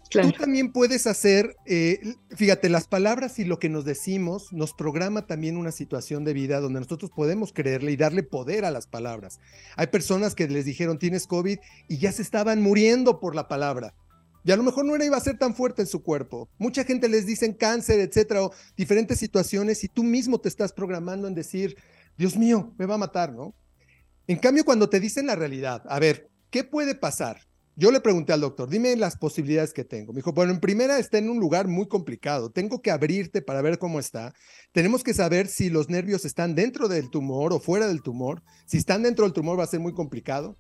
Tú 0.10 0.32
también 0.32 0.72
puedes 0.72 1.06
hacer, 1.06 1.56
eh, 1.68 2.00
fíjate, 2.36 2.70
las 2.70 2.88
palabras 2.88 3.38
y 3.38 3.46
lo 3.46 3.60
que 3.60 3.70
nos 3.70 3.86
decimos 3.86 4.52
nos 4.52 4.74
programa 4.74 5.28
también 5.28 5.58
una 5.58 5.72
situación 5.72 6.24
de 6.24 6.34
vida 6.34 6.60
donde 6.60 6.80
nosotros 6.80 7.12
podemos 7.12 7.54
creerle 7.54 7.92
y 7.92 7.98
darle 7.98 8.24
poder 8.24 8.66
a 8.66 8.72
las 8.72 8.88
palabras. 8.88 9.40
Hay 9.76 9.88
personas 9.88 10.34
que 10.34 10.48
les 10.48 10.66
dijeron 10.66 10.98
tienes 10.98 11.28
COVID 11.28 11.60
y 11.88 11.98
ya 11.98 12.12
se 12.12 12.22
estaban 12.22 12.62
muriendo 12.62 13.20
por 13.20 13.36
la 13.36 13.48
palabra. 13.48 13.94
Y 14.46 14.52
a 14.52 14.56
lo 14.56 14.62
mejor 14.62 14.86
no 14.86 14.96
era 14.96 15.04
iba 15.04 15.18
a 15.18 15.22
ser 15.22 15.40
tan 15.40 15.56
fuerte 15.56 15.82
en 15.82 15.88
su 15.88 16.04
cuerpo. 16.04 16.48
Mucha 16.60 16.84
gente 16.84 17.10
les 17.10 17.26
dicen 17.26 17.54
cáncer, 17.54 18.00
etcétera, 18.00 18.44
o 18.44 18.54
diferentes 18.78 19.18
situaciones 19.18 19.84
y 19.84 19.88
tú 19.88 20.04
mismo 20.04 20.40
te 20.40 20.50
estás 20.50 20.72
programando 20.72 21.28
en 21.28 21.34
decir, 21.34 21.76
Dios 22.16 22.38
mío, 22.38 22.72
me 22.78 22.86
va 22.86 22.94
a 22.94 23.00
matar, 23.00 23.34
¿no? 23.34 23.56
En 24.28 24.38
cambio, 24.38 24.64
cuando 24.64 24.88
te 24.88 25.00
dicen 25.00 25.26
la 25.26 25.36
realidad, 25.36 25.82
a 25.90 26.00
ver, 26.00 26.30
¿qué 26.52 26.64
puede 26.64 26.94
pasar? 26.94 27.42
Yo 27.76 27.92
le 27.92 28.00
pregunté 28.00 28.34
al 28.34 28.42
doctor, 28.42 28.70
dime 28.70 28.96
las 28.96 29.18
posibilidades 29.18 29.74
que 29.74 29.84
tengo. 29.84 30.14
Me 30.14 30.18
dijo, 30.18 30.32
bueno, 30.32 30.54
en 30.54 30.60
primera 30.60 31.00
está 31.00 31.18
en 31.18 31.28
un 31.28 31.40
lugar 31.40 31.68
muy 31.68 31.88
complicado. 31.88 32.52
Tengo 32.52 32.84
que 32.84 32.92
abrirte 32.92 33.42
para 33.42 33.64
ver 33.64 33.80
cómo 33.80 34.00
está. 34.00 34.34
Tenemos 34.72 35.04
que 35.04 35.16
saber 35.16 35.48
si 35.48 35.72
los 35.72 35.90
nervios 35.90 36.24
están 36.24 36.54
dentro 36.54 36.88
del 36.88 37.10
tumor 37.10 37.52
o 37.52 37.60
fuera 37.60 37.88
del 37.88 38.04
tumor. 38.04 38.44
Si 38.68 38.78
están 38.78 39.02
dentro 39.02 39.26
del 39.26 39.34
tumor 39.34 39.60
va 39.60 39.64
a 39.64 39.68
ser 39.68 39.80
muy 39.80 39.94
complicado. 39.94 40.56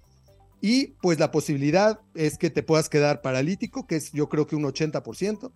Y 0.62 0.95
pues 1.01 1.19
la 1.19 1.31
posibilidad 1.31 2.00
es 2.15 2.38
que 2.38 2.50
te 2.50 2.63
puedas 2.63 2.89
quedar 2.89 3.21
paralítico, 3.21 3.85
que 3.85 3.97
es 3.97 4.12
yo 4.12 4.29
creo 4.29 4.47
que 4.47 4.55
un 4.55 4.63
80%. 4.63 5.51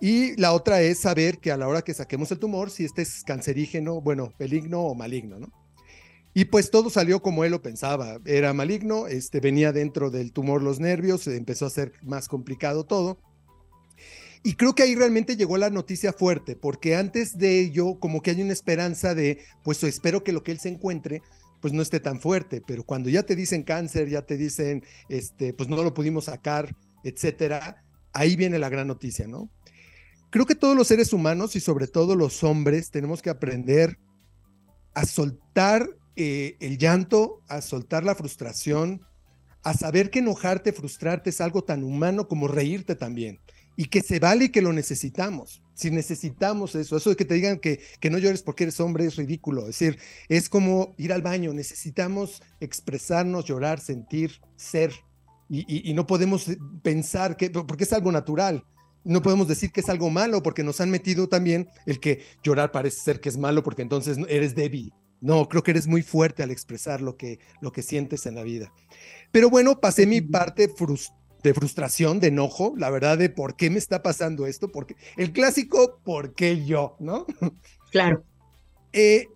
Y 0.00 0.36
la 0.36 0.52
otra 0.52 0.80
es 0.80 1.00
saber 1.00 1.38
que 1.38 1.50
a 1.50 1.56
la 1.56 1.68
hora 1.68 1.82
que 1.82 1.94
saquemos 1.94 2.30
el 2.30 2.38
tumor, 2.38 2.70
si 2.70 2.84
este 2.84 3.02
es 3.02 3.24
cancerígeno, 3.24 4.00
bueno, 4.00 4.32
peligno 4.38 4.82
o 4.82 4.94
maligno, 4.94 5.38
¿no? 5.38 5.52
Y 6.34 6.44
pues 6.44 6.70
todo 6.70 6.88
salió 6.88 7.20
como 7.20 7.44
él 7.44 7.50
lo 7.50 7.62
pensaba. 7.62 8.20
Era 8.24 8.52
maligno, 8.52 9.08
este, 9.08 9.40
venía 9.40 9.72
dentro 9.72 10.10
del 10.10 10.32
tumor 10.32 10.62
los 10.62 10.78
nervios, 10.78 11.26
empezó 11.26 11.66
a 11.66 11.70
ser 11.70 11.92
más 12.02 12.28
complicado 12.28 12.84
todo. 12.84 13.18
Y 14.44 14.54
creo 14.54 14.74
que 14.74 14.84
ahí 14.84 14.94
realmente 14.94 15.36
llegó 15.36 15.56
la 15.56 15.70
noticia 15.70 16.12
fuerte, 16.12 16.54
porque 16.54 16.94
antes 16.94 17.36
de 17.38 17.58
ello, 17.58 17.98
como 17.98 18.22
que 18.22 18.30
hay 18.30 18.40
una 18.40 18.52
esperanza 18.52 19.14
de, 19.16 19.40
pues 19.64 19.82
espero 19.82 20.22
que 20.22 20.32
lo 20.32 20.44
que 20.44 20.52
él 20.52 20.60
se 20.60 20.68
encuentre, 20.68 21.22
pues 21.60 21.72
no 21.72 21.82
esté 21.82 22.00
tan 22.00 22.20
fuerte, 22.20 22.62
pero 22.66 22.84
cuando 22.84 23.08
ya 23.08 23.22
te 23.22 23.36
dicen 23.36 23.62
cáncer, 23.62 24.08
ya 24.08 24.22
te 24.22 24.36
dicen, 24.36 24.84
este, 25.08 25.52
pues 25.52 25.68
no 25.68 25.82
lo 25.82 25.94
pudimos 25.94 26.24
sacar, 26.26 26.74
etcétera, 27.04 27.84
ahí 28.12 28.36
viene 28.36 28.58
la 28.58 28.68
gran 28.68 28.86
noticia, 28.86 29.26
¿no? 29.26 29.50
Creo 30.30 30.46
que 30.46 30.54
todos 30.54 30.76
los 30.76 30.88
seres 30.88 31.12
humanos 31.12 31.56
y 31.56 31.60
sobre 31.60 31.86
todo 31.86 32.14
los 32.14 32.44
hombres 32.44 32.90
tenemos 32.90 33.22
que 33.22 33.30
aprender 33.30 33.98
a 34.94 35.06
soltar 35.06 35.88
eh, 36.16 36.56
el 36.60 36.78
llanto, 36.78 37.42
a 37.48 37.60
soltar 37.62 38.04
la 38.04 38.14
frustración, 38.14 39.00
a 39.62 39.74
saber 39.74 40.10
que 40.10 40.18
enojarte, 40.18 40.72
frustrarte 40.72 41.30
es 41.30 41.40
algo 41.40 41.62
tan 41.62 41.82
humano 41.82 42.28
como 42.28 42.46
reírte 42.48 42.94
también 42.94 43.40
y 43.78 43.84
que 43.84 44.02
se 44.02 44.18
vale 44.18 44.46
y 44.46 44.48
que 44.48 44.60
lo 44.60 44.72
necesitamos. 44.72 45.62
Si 45.72 45.92
necesitamos 45.92 46.74
eso, 46.74 46.96
eso 46.96 47.10
de 47.10 47.16
que 47.16 47.24
te 47.24 47.34
digan 47.34 47.60
que, 47.60 47.80
que 48.00 48.10
no 48.10 48.18
llores 48.18 48.42
porque 48.42 48.64
eres 48.64 48.80
hombre 48.80 49.06
es 49.06 49.14
ridículo. 49.14 49.60
Es 49.68 49.78
decir, 49.78 50.00
es 50.28 50.48
como 50.48 50.96
ir 50.98 51.12
al 51.12 51.22
baño, 51.22 51.52
necesitamos 51.52 52.42
expresarnos, 52.58 53.44
llorar, 53.44 53.78
sentir, 53.78 54.40
ser. 54.56 54.92
Y, 55.48 55.88
y 55.88 55.94
no 55.94 56.08
podemos 56.08 56.46
pensar 56.82 57.36
que, 57.36 57.50
porque 57.50 57.84
es 57.84 57.92
algo 57.92 58.10
natural. 58.10 58.64
No 59.04 59.22
podemos 59.22 59.46
decir 59.46 59.70
que 59.70 59.80
es 59.80 59.88
algo 59.88 60.10
malo 60.10 60.42
porque 60.42 60.64
nos 60.64 60.80
han 60.80 60.90
metido 60.90 61.28
también 61.28 61.68
el 61.86 62.00
que 62.00 62.24
llorar 62.42 62.72
parece 62.72 62.98
ser 62.98 63.20
que 63.20 63.28
es 63.28 63.38
malo 63.38 63.62
porque 63.62 63.82
entonces 63.82 64.18
eres 64.28 64.56
débil. 64.56 64.92
No, 65.20 65.48
creo 65.48 65.62
que 65.62 65.70
eres 65.70 65.86
muy 65.86 66.02
fuerte 66.02 66.42
al 66.42 66.50
expresar 66.50 67.00
lo 67.00 67.16
que, 67.16 67.38
lo 67.60 67.70
que 67.70 67.82
sientes 67.82 68.26
en 68.26 68.34
la 68.34 68.42
vida. 68.42 68.72
Pero 69.30 69.50
bueno, 69.50 69.80
pasé 69.80 70.04
mi 70.04 70.20
parte 70.20 70.68
de 71.42 71.54
frustración, 71.54 72.20
de 72.20 72.28
enojo, 72.28 72.74
la 72.76 72.90
verdad 72.90 73.18
de 73.18 73.28
por 73.28 73.56
qué 73.56 73.70
me 73.70 73.78
está 73.78 74.02
pasando 74.02 74.46
esto, 74.46 74.70
porque 74.70 74.96
el 75.16 75.32
clásico, 75.32 76.00
¿por 76.04 76.34
qué 76.34 76.64
yo? 76.64 76.96
¿No? 76.98 77.26
Claro. 77.90 78.22
Eh, 78.92 79.28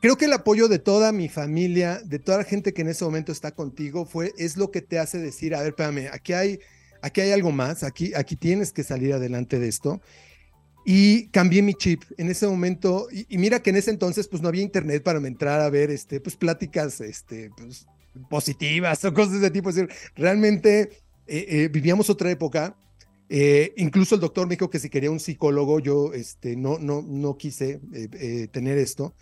creo 0.00 0.16
que 0.16 0.24
el 0.24 0.32
apoyo 0.32 0.68
de 0.68 0.78
toda 0.78 1.12
mi 1.12 1.28
familia, 1.28 2.00
de 2.04 2.18
toda 2.18 2.38
la 2.38 2.44
gente 2.44 2.72
que 2.72 2.82
en 2.82 2.88
ese 2.88 3.04
momento 3.04 3.32
está 3.32 3.50
contigo, 3.52 4.06
fue, 4.06 4.32
es 4.38 4.56
lo 4.56 4.70
que 4.70 4.80
te 4.80 4.98
hace 4.98 5.18
decir, 5.18 5.54
a 5.54 5.58
ver, 5.58 5.68
espérame, 5.68 6.08
aquí 6.12 6.32
hay, 6.32 6.60
aquí 7.02 7.20
hay 7.20 7.32
algo 7.32 7.52
más, 7.52 7.82
aquí, 7.82 8.12
aquí 8.14 8.36
tienes 8.36 8.72
que 8.72 8.82
salir 8.82 9.12
adelante 9.12 9.58
de 9.58 9.68
esto 9.68 10.00
y 10.90 11.28
cambié 11.28 11.60
mi 11.60 11.74
chip 11.74 12.02
en 12.16 12.30
ese 12.30 12.46
momento 12.46 13.08
y, 13.12 13.36
mira 13.36 13.60
que 13.60 13.68
en 13.68 13.76
ese 13.76 13.90
entonces 13.90 14.26
pues 14.26 14.40
no 14.40 14.48
había 14.48 14.62
internet 14.62 15.02
para 15.02 15.18
entrar 15.18 15.60
a 15.60 15.68
ver 15.68 15.90
este 15.90 16.18
pues 16.18 16.34
pláticas 16.34 17.02
este 17.02 17.50
pues, 17.54 17.86
positivas 18.30 19.04
o 19.04 19.12
cosas 19.12 19.42
de 19.42 19.50
tipo 19.50 19.68
es 19.68 19.76
decir, 19.76 19.94
realmente 20.16 21.02
eh, 21.28 21.46
eh, 21.48 21.68
vivíamos 21.68 22.10
otra 22.10 22.30
época 22.30 22.76
eh, 23.28 23.74
incluso 23.76 24.14
el 24.14 24.22
doctor 24.22 24.46
me 24.46 24.54
dijo 24.54 24.70
que 24.70 24.78
si 24.78 24.88
quería 24.88 25.10
un 25.10 25.20
psicólogo 25.20 25.80
yo 25.80 26.12
este 26.14 26.56
no 26.56 26.78
no 26.78 27.02
no 27.02 27.36
quise 27.36 27.80
tener 28.50 28.78
esto 28.78 29.14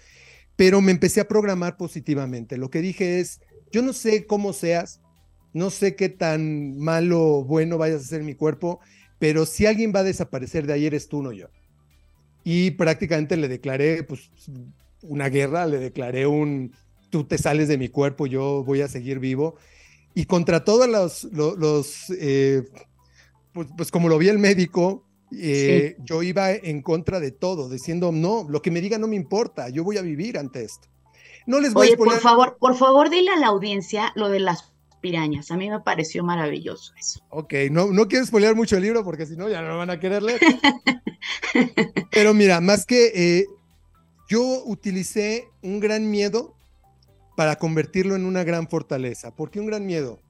pero 0.55 0.81
me 0.81 0.93
empecé 0.93 1.21
a 1.21 1.29
programar 1.29 1.77
positivamente 1.77 2.57
lo 2.57 2.71
que 2.71 2.81
dije 2.81 3.21
es 3.21 3.41
yo 3.73 3.83
no 3.83 3.93
sé 3.93 4.27
cómo 4.27 4.53
seas 4.53 5.01
no 5.53 5.71
sé 5.71 5.97
qué 5.97 6.09
tan 6.09 6.79
malo 6.79 7.21
o 7.21 7.45
bueno 7.45 7.79
vayas 7.79 8.03
a 8.03 8.07
ser 8.07 8.23
mi 8.23 8.35
cuerpo 8.35 8.81
pero 9.19 9.47
si 9.47 9.67
alguien 9.67 9.93
va 9.95 10.01
a 10.01 10.05
desaparecer 10.05 10.67
de 10.67 10.75
ahí 10.75 10.87
eres 10.87 11.09
tú, 11.09 11.23
no 11.23 11.33
yo. 11.33 11.49
Y 12.45 12.73
prácticamente 12.73 13.37
le 13.37 13.49
declaré 13.49 14.03
pues, 14.03 14.31
una 15.03 15.29
guerra, 15.29 15.67
le 15.67 15.79
declaré 15.79 16.27
un, 16.27 16.73
tú 17.11 17.25
te 17.25 17.39
sales 17.39 17.69
de 17.69 17.79
mi 17.79 17.89
cuerpo, 17.89 18.27
yo 18.27 18.63
voy 18.65 18.83
a 18.83 18.89
seguir 18.89 19.19
vivo. 19.19 19.57
Y 20.17 20.25
contra 20.25 20.65
todos 20.65 20.89
los, 20.89 21.25
los, 21.25 22.11
eh, 22.19 22.63
pues, 23.53 23.69
pues, 23.77 23.91
como 23.91 24.09
lo 24.09 24.17
vi 24.17 24.31
el 24.31 24.39
médico, 24.39 25.05
eh, 25.31 25.95
yo 25.99 26.23
iba 26.23 26.53
en 26.53 26.81
contra 26.81 27.21
de 27.21 27.33
todo, 27.33 27.69
diciendo, 27.69 28.13
no, 28.13 28.47
lo 28.49 28.63
que 28.63 28.71
me 28.71 28.81
diga 28.81 28.97
no 28.97 29.09
me 29.09 29.17
importa, 29.17 29.69
yo 29.69 29.85
voy 29.85 29.99
a 29.99 30.03
vivir 30.03 30.39
ante 30.39 30.65
esto. 30.65 30.89
No 31.47 31.61
les 31.61 31.75
voy 31.75 31.93
a 31.93 31.97
poner... 31.99 32.15
por 32.15 32.23
favor, 32.23 32.57
por 32.59 32.77
favor, 32.77 33.11
dile 33.11 33.31
a 33.31 33.37
la 33.37 33.49
audiencia 33.49 34.11
lo 34.17 34.31
de 34.31 34.41
las 34.41 34.73
pirañas. 35.03 35.51
A 35.51 35.59
mí 35.59 35.69
me 35.69 35.81
pareció 35.81 36.25
maravilloso 36.25 36.95
eso. 36.99 37.21
Ok, 37.29 37.53
no, 37.71 37.93
no 37.93 38.09
quiero 38.09 38.25
spoilear 38.25 38.57
mucho 38.57 38.77
el 38.79 38.85
libro 38.85 39.05
porque 39.05 39.27
si 39.27 39.37
no 39.37 39.51
ya 39.51 39.61
no 39.61 39.69
lo 39.69 39.77
van 39.77 39.91
a 39.91 40.01
querer 40.01 40.23
leer. 40.23 40.41
Pero 42.11 42.33
mira, 42.33 42.63
más 42.63 42.87
que 42.87 43.13
eh, 43.15 43.47
yo 44.31 44.63
utilicé 44.65 45.47
un 45.63 45.79
gran 45.79 46.11
miedo 46.11 46.56
para 47.37 47.57
convertirlo 47.57 48.17
en 48.17 48.25
una 48.25 48.43
gran 48.43 48.69
fortaleza. 48.69 49.35
¿Por 49.35 49.51
qué 49.51 49.61
un 49.61 49.67
gran 49.67 49.87
miedo? 49.87 50.21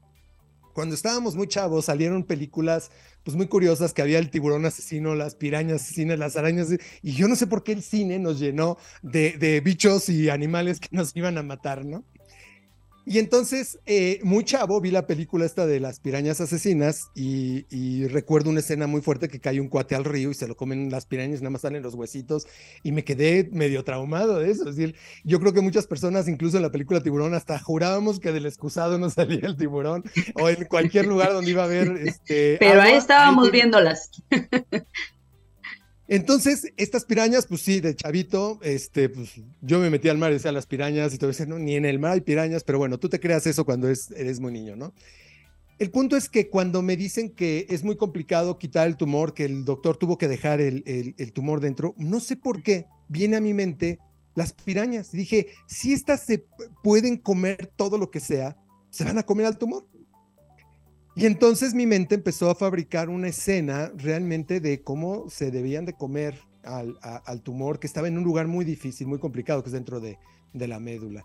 Cuando 0.74 0.94
estábamos 0.94 1.36
muy 1.36 1.46
chavos 1.46 1.86
salieron 1.86 2.24
películas 2.24 2.90
pues 3.24 3.36
muy 3.36 3.48
curiosas 3.48 3.92
que 3.92 4.02
había 4.02 4.18
el 4.18 4.30
tiburón 4.30 4.66
asesino, 4.66 5.14
las 5.14 5.34
pirañas 5.34 5.82
asesinas, 5.82 6.18
las 6.18 6.36
arañas, 6.36 6.68
y 7.02 7.12
yo 7.12 7.26
no 7.26 7.34
sé 7.34 7.48
por 7.48 7.64
qué 7.64 7.72
el 7.72 7.82
cine 7.82 8.20
nos 8.20 8.38
llenó 8.38 8.78
de, 9.02 9.32
de 9.32 9.60
bichos 9.60 10.08
y 10.08 10.28
animales 10.28 10.78
que 10.78 10.88
nos 10.92 11.16
iban 11.16 11.36
a 11.36 11.42
matar, 11.42 11.84
¿no? 11.84 12.04
Y 13.08 13.20
entonces, 13.20 13.78
eh, 13.86 14.18
muy 14.24 14.42
chavo, 14.42 14.80
vi 14.80 14.90
la 14.90 15.06
película 15.06 15.46
esta 15.46 15.64
de 15.64 15.78
las 15.78 16.00
pirañas 16.00 16.40
asesinas 16.40 17.12
y, 17.14 18.04
recuerdo 18.08 18.50
una 18.50 18.58
escena 18.58 18.88
muy 18.88 19.00
fuerte 19.00 19.28
que 19.28 19.38
cae 19.38 19.60
un 19.60 19.68
cuate 19.68 19.94
al 19.94 20.04
río 20.04 20.32
y 20.32 20.34
se 20.34 20.48
lo 20.48 20.56
comen 20.56 20.90
las 20.90 21.06
pirañas, 21.06 21.40
nada 21.40 21.50
más 21.50 21.60
salen 21.60 21.84
los 21.84 21.94
huesitos 21.94 22.48
y 22.82 22.90
me 22.90 23.04
quedé 23.04 23.48
medio 23.52 23.84
traumado 23.84 24.40
de 24.40 24.50
eso. 24.50 24.68
Es 24.68 24.74
decir, 24.74 24.96
yo 25.22 25.38
creo 25.38 25.52
que 25.52 25.60
muchas 25.60 25.86
personas, 25.86 26.26
incluso 26.26 26.56
en 26.56 26.64
la 26.64 26.72
película 26.72 27.00
Tiburón, 27.00 27.34
hasta 27.34 27.60
jurábamos 27.60 28.18
que 28.18 28.32
del 28.32 28.44
excusado 28.46 28.98
no 28.98 29.08
salía 29.16 29.46
el 29.46 29.56
tiburón 29.56 30.02
o 30.34 30.48
en 30.48 30.64
cualquier 30.64 31.06
lugar 31.06 31.32
donde 31.32 31.52
iba 31.52 31.62
a 31.62 31.66
haber 31.66 31.88
este. 31.98 32.56
Pero 32.58 32.82
ahí 32.82 32.94
estábamos 32.94 33.52
viéndolas. 33.52 34.10
Entonces, 36.08 36.72
estas 36.76 37.04
pirañas, 37.04 37.46
pues 37.46 37.62
sí, 37.62 37.80
de 37.80 37.96
chavito, 37.96 38.60
este, 38.62 39.08
pues 39.08 39.32
yo 39.60 39.80
me 39.80 39.90
metí 39.90 40.08
al 40.08 40.18
mar 40.18 40.30
y 40.30 40.34
decía 40.34 40.52
las 40.52 40.66
pirañas 40.66 41.12
y 41.12 41.18
todo 41.18 41.30
eso, 41.30 41.46
no, 41.46 41.58
ni 41.58 41.74
en 41.74 41.84
el 41.84 41.98
mar 41.98 42.12
hay 42.12 42.20
pirañas, 42.20 42.62
pero 42.62 42.78
bueno, 42.78 42.98
tú 42.98 43.08
te 43.08 43.18
creas 43.18 43.46
eso 43.46 43.64
cuando 43.64 43.88
eres 43.88 44.38
muy 44.38 44.52
niño, 44.52 44.76
¿no? 44.76 44.92
El 45.78 45.90
punto 45.90 46.16
es 46.16 46.30
que 46.30 46.48
cuando 46.48 46.80
me 46.80 46.96
dicen 46.96 47.28
que 47.28 47.66
es 47.68 47.84
muy 47.84 47.96
complicado 47.96 48.58
quitar 48.58 48.86
el 48.86 48.96
tumor, 48.96 49.34
que 49.34 49.44
el 49.44 49.66
doctor 49.66 49.98
tuvo 49.98 50.16
que 50.16 50.26
dejar 50.26 50.60
el, 50.62 50.82
el, 50.86 51.32
tumor 51.32 51.60
dentro, 51.60 51.94
no 51.98 52.18
sé 52.20 52.36
por 52.36 52.62
qué, 52.62 52.86
viene 53.08 53.36
a 53.36 53.42
mi 53.42 53.52
mente 53.52 53.98
las 54.34 54.54
pirañas. 54.54 55.12
Dije, 55.12 55.48
si 55.66 55.92
estas 55.92 56.22
se 56.22 56.46
pueden 56.82 57.18
comer 57.18 57.70
todo 57.76 57.98
lo 57.98 58.10
que 58.10 58.20
sea, 58.20 58.56
se 58.88 59.04
van 59.04 59.18
a 59.18 59.22
comer 59.24 59.44
al 59.44 59.58
tumor. 59.58 59.86
Y 61.16 61.24
entonces 61.24 61.72
mi 61.72 61.86
mente 61.86 62.14
empezó 62.14 62.50
a 62.50 62.54
fabricar 62.54 63.08
una 63.08 63.28
escena 63.28 63.90
realmente 63.96 64.60
de 64.60 64.82
cómo 64.82 65.30
se 65.30 65.50
debían 65.50 65.86
de 65.86 65.94
comer 65.94 66.38
al, 66.62 67.42
tumor, 67.42 67.78
que 67.78 67.86
estaba 67.86 68.06
en 68.06 68.18
un 68.18 68.24
lugar 68.24 68.48
muy 68.48 68.66
difícil, 68.66 69.06
muy 69.06 69.18
complicado, 69.18 69.62
que 69.62 69.70
es 69.70 69.72
dentro 69.72 69.98
de, 69.98 70.18
la 70.52 70.78
médula. 70.78 71.24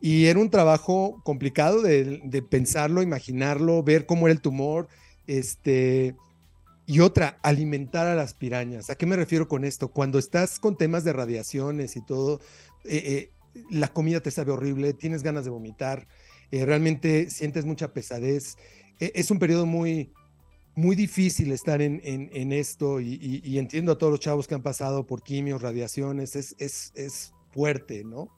Y 0.00 0.26
era 0.26 0.40
un 0.40 0.50
trabajo 0.50 1.20
complicado 1.24 1.82
de, 1.82 2.20
de, 2.24 2.42
pensarlo, 2.42 3.00
imaginarlo, 3.00 3.82
ver 3.84 4.06
cómo 4.06 4.26
era 4.26 4.32
el 4.32 4.40
tumor, 4.40 4.88
este, 5.28 6.16
y 6.86 7.00
otra, 7.00 7.38
alimentar 7.42 8.06
a 8.06 8.14
las 8.14 8.34
pirañas. 8.34 8.90
¿A 8.90 8.96
qué 8.96 9.06
me 9.06 9.14
refiero 9.14 9.46
con 9.46 9.64
esto? 9.64 9.88
Cuando 9.88 10.18
estás 10.18 10.58
con 10.58 10.76
temas 10.76 11.04
de 11.04 11.12
radiaciones 11.12 11.96
y 11.96 12.04
todo, 12.04 12.40
eh, 12.84 13.30
eh, 13.54 13.62
la 13.70 13.88
comida 13.88 14.20
te 14.20 14.30
sabe 14.30 14.52
horrible, 14.52 14.94
tienes 14.94 15.22
ganas 15.22 15.44
de 15.44 15.50
vomitar, 15.50 16.08
eh, 16.50 16.64
realmente 16.64 17.28
sientes 17.28 17.66
mucha 17.66 17.92
pesadez. 17.92 18.56
E, 19.00 19.12
es 19.14 19.30
un 19.30 19.38
periodo 19.38 19.66
muy, 19.66 20.12
muy 20.74 20.94
difícil 20.94 21.52
estar 21.52 21.82
en, 21.82 22.00
en, 22.04 22.52
esto 22.52 23.00
y, 23.00 23.58
entiendo 23.58 23.92
a 23.92 23.98
todos 23.98 24.12
los 24.12 24.20
chavos 24.20 24.46
que 24.46 24.54
han 24.54 24.62
pasado 24.62 25.06
por 25.06 25.22
quimios, 25.22 25.62
radiaciones, 25.62 26.36
es, 26.36 26.54
es, 26.58 26.92
es 26.94 27.32
fuerte, 27.50 28.04
¿no? 28.04 28.28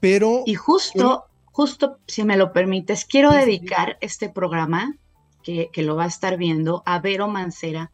Pero... 0.00 0.42
Y 0.46 0.54
justo, 0.54 1.26
justo, 1.44 1.98
si 2.06 2.24
me 2.24 2.36
lo 2.36 2.52
permites, 2.52 3.04
quiero 3.04 3.30
dedicar 3.30 3.98
este 4.00 4.28
programa, 4.28 4.96
que, 5.42 5.70
que 5.72 5.82
lo 5.82 5.96
va 5.96 6.04
a 6.04 6.08
estar 6.08 6.36
viendo, 6.36 6.82
a 6.86 6.98
Vero 6.98 7.28
Mancera, 7.28 7.92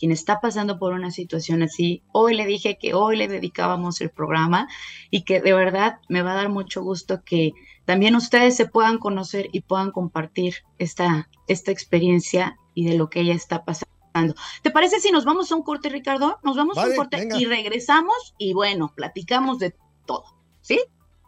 quien 0.00 0.12
está 0.12 0.40
pasando 0.40 0.78
por 0.78 0.94
una 0.94 1.10
situación 1.10 1.62
así. 1.62 2.02
Hoy 2.10 2.34
le 2.34 2.46
dije 2.46 2.78
que 2.80 2.94
hoy 2.94 3.18
le 3.18 3.28
dedicábamos 3.28 4.00
el 4.00 4.08
programa 4.08 4.66
y 5.10 5.22
que 5.22 5.42
de 5.42 5.52
verdad 5.52 6.00
me 6.08 6.22
va 6.22 6.32
a 6.32 6.36
dar 6.36 6.48
mucho 6.48 6.82
gusto 6.82 7.22
que 7.22 7.52
también 7.84 8.16
ustedes 8.16 8.56
se 8.56 8.66
puedan 8.66 8.96
conocer 8.96 9.50
y 9.52 9.60
puedan 9.60 9.90
compartir 9.90 10.54
esta, 10.78 11.28
esta 11.48 11.70
experiencia 11.70 12.56
y 12.74 12.86
de 12.86 12.96
lo 12.96 13.10
que 13.10 13.20
ella 13.20 13.34
está 13.34 13.62
pasando. 13.64 14.34
¿Te 14.62 14.70
parece 14.70 15.00
si 15.00 15.12
nos 15.12 15.26
vamos 15.26 15.52
a 15.52 15.56
un 15.56 15.62
corte, 15.62 15.90
Ricardo? 15.90 16.38
Nos 16.42 16.56
vamos 16.56 16.78
a 16.78 16.86
un 16.86 16.96
corte 16.96 17.28
y 17.38 17.44
regresamos 17.44 18.34
y 18.38 18.54
bueno, 18.54 18.92
platicamos 18.96 19.58
de 19.58 19.74
todo, 20.06 20.24
¿sí? 20.62 20.80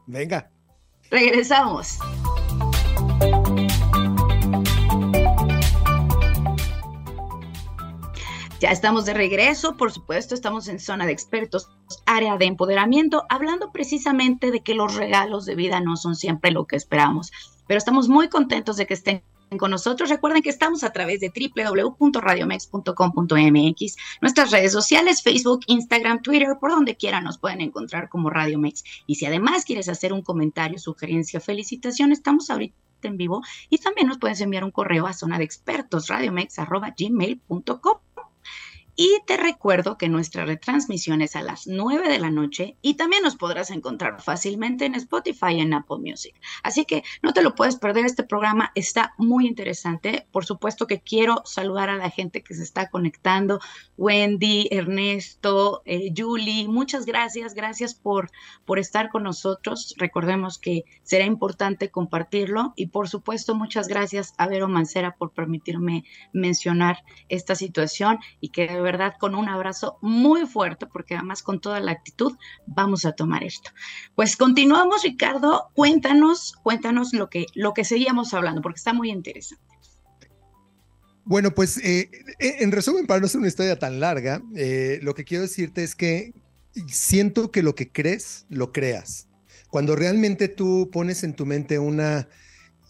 Venga. 0.06 0.50
Regresamos. 1.10 1.98
Estamos 8.70 9.04
de 9.04 9.14
regreso, 9.14 9.76
por 9.76 9.90
supuesto, 9.90 10.34
estamos 10.34 10.68
en 10.68 10.78
zona 10.78 11.06
de 11.06 11.12
expertos, 11.12 11.70
área 12.06 12.36
de 12.36 12.44
empoderamiento, 12.44 13.24
hablando 13.28 13.72
precisamente 13.72 14.50
de 14.50 14.60
que 14.60 14.74
los 14.74 14.94
regalos 14.94 15.46
de 15.46 15.56
vida 15.56 15.80
no 15.80 15.96
son 15.96 16.14
siempre 16.14 16.52
lo 16.52 16.66
que 16.66 16.76
esperamos, 16.76 17.32
pero 17.66 17.78
estamos 17.78 18.08
muy 18.08 18.28
contentos 18.28 18.76
de 18.76 18.86
que 18.86 18.94
estén 18.94 19.22
con 19.58 19.70
nosotros. 19.70 20.10
Recuerden 20.10 20.42
que 20.42 20.50
estamos 20.50 20.84
a 20.84 20.92
través 20.92 21.20
de 21.20 21.30
www.radiomex.com.mx, 21.30 23.96
nuestras 24.20 24.50
redes 24.50 24.72
sociales, 24.72 25.22
Facebook, 25.22 25.60
Instagram, 25.66 26.20
Twitter, 26.22 26.56
por 26.60 26.70
donde 26.70 26.96
quiera 26.96 27.20
nos 27.20 27.38
pueden 27.38 27.60
encontrar 27.60 28.08
como 28.08 28.30
Radio 28.30 28.58
Mex. 28.58 28.82
Y 29.06 29.16
si 29.16 29.26
además 29.26 29.64
quieres 29.64 29.88
hacer 29.88 30.12
un 30.12 30.22
comentario, 30.22 30.78
sugerencia, 30.78 31.40
felicitación, 31.40 32.12
estamos 32.12 32.50
ahorita 32.50 32.76
en 33.02 33.16
vivo 33.16 33.42
y 33.68 33.78
también 33.78 34.06
nos 34.06 34.18
puedes 34.18 34.40
enviar 34.40 34.64
un 34.64 34.70
correo 34.70 35.06
a 35.06 35.12
zona 35.12 35.38
de 35.38 35.44
expertos 35.44 36.08
radiomex.gmail.com. 36.08 37.98
Y 38.94 39.20
te 39.26 39.38
recuerdo 39.38 39.96
que 39.96 40.10
nuestra 40.10 40.44
retransmisión 40.44 41.22
es 41.22 41.34
a 41.34 41.42
las 41.42 41.66
9 41.66 42.10
de 42.10 42.18
la 42.18 42.30
noche 42.30 42.76
y 42.82 42.94
también 42.94 43.22
nos 43.22 43.36
podrás 43.36 43.70
encontrar 43.70 44.20
fácilmente 44.20 44.84
en 44.84 44.94
Spotify 44.94 45.52
y 45.52 45.60
en 45.60 45.72
Apple 45.72 45.96
Music. 45.98 46.34
Así 46.62 46.84
que 46.84 47.02
no 47.22 47.32
te 47.32 47.42
lo 47.42 47.54
puedes 47.54 47.76
perder, 47.76 48.04
este 48.04 48.22
programa 48.22 48.70
está 48.74 49.14
muy 49.16 49.46
interesante. 49.46 50.26
Por 50.30 50.44
supuesto 50.44 50.86
que 50.86 51.00
quiero 51.00 51.42
saludar 51.46 51.88
a 51.88 51.96
la 51.96 52.10
gente 52.10 52.42
que 52.42 52.54
se 52.54 52.62
está 52.62 52.90
conectando, 52.90 53.60
Wendy, 53.96 54.68
Ernesto, 54.70 55.82
eh, 55.86 56.12
Julie, 56.14 56.68
muchas 56.68 57.06
gracias, 57.06 57.54
gracias 57.54 57.94
por, 57.94 58.30
por 58.66 58.78
estar 58.78 59.08
con 59.08 59.22
nosotros. 59.22 59.94
Recordemos 59.96 60.58
que 60.58 60.84
será 61.02 61.24
importante 61.24 61.90
compartirlo 61.90 62.74
y 62.76 62.88
por 62.88 63.08
supuesto 63.08 63.54
muchas 63.54 63.88
gracias 63.88 64.34
a 64.36 64.48
Vero 64.48 64.68
Mancera 64.68 65.16
por 65.16 65.32
permitirme 65.32 66.04
mencionar 66.34 67.04
esta 67.30 67.54
situación 67.54 68.18
y 68.40 68.50
que 68.50 68.81
verdad 68.82 69.14
con 69.18 69.34
un 69.34 69.48
abrazo 69.48 69.98
muy 70.02 70.46
fuerte, 70.46 70.86
porque 70.86 71.14
además 71.14 71.42
con 71.42 71.60
toda 71.60 71.80
la 71.80 71.92
actitud 71.92 72.36
vamos 72.66 73.04
a 73.04 73.12
tomar 73.12 73.44
esto. 73.44 73.70
Pues 74.14 74.36
continuamos, 74.36 75.02
Ricardo, 75.02 75.70
cuéntanos, 75.74 76.54
cuéntanos 76.62 77.12
lo 77.12 77.30
que, 77.30 77.46
lo 77.54 77.74
que 77.74 77.84
seguíamos 77.84 78.34
hablando, 78.34 78.62
porque 78.62 78.78
está 78.78 78.92
muy 78.92 79.10
interesante. 79.10 79.72
Bueno, 81.24 81.54
pues 81.54 81.78
eh, 81.78 82.10
eh, 82.40 82.56
en 82.60 82.72
resumen, 82.72 83.06
para 83.06 83.20
no 83.20 83.28
ser 83.28 83.38
una 83.38 83.48
historia 83.48 83.78
tan 83.78 84.00
larga, 84.00 84.42
eh, 84.56 84.98
lo 85.02 85.14
que 85.14 85.24
quiero 85.24 85.42
decirte 85.42 85.84
es 85.84 85.94
que 85.94 86.34
siento 86.88 87.50
que 87.50 87.62
lo 87.62 87.74
que 87.74 87.90
crees, 87.90 88.46
lo 88.48 88.72
creas. 88.72 89.28
Cuando 89.68 89.94
realmente 89.94 90.48
tú 90.48 90.90
pones 90.92 91.22
en 91.22 91.34
tu 91.34 91.46
mente 91.46 91.78
una 91.78 92.28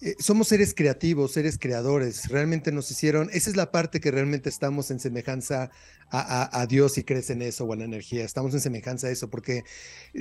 eh, 0.04 0.16
somos 0.18 0.48
seres 0.48 0.74
creativos, 0.74 1.30
seres 1.30 1.58
creadores. 1.58 2.28
Realmente 2.28 2.72
nos 2.72 2.90
hicieron, 2.90 3.30
esa 3.32 3.50
es 3.50 3.56
la 3.56 3.70
parte 3.70 4.00
que 4.00 4.10
realmente 4.10 4.48
estamos 4.48 4.90
en 4.90 4.98
semejanza 4.98 5.70
a, 6.10 6.66
Dios 6.68 6.98
y 6.98 7.04
crees 7.04 7.30
en 7.30 7.40
eso 7.40 7.64
o 7.64 7.72
en 7.72 7.78
la 7.78 7.84
energía. 7.84 8.24
Estamos 8.24 8.52
en 8.52 8.60
semejanza 8.60 9.06
a 9.06 9.10
eso 9.10 9.30
porque 9.30 9.62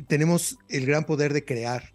tenemos 0.08 0.60
el 0.70 0.86
gran 0.86 1.06
poder 1.06 1.34
de 1.34 1.44
crear. 1.44 1.94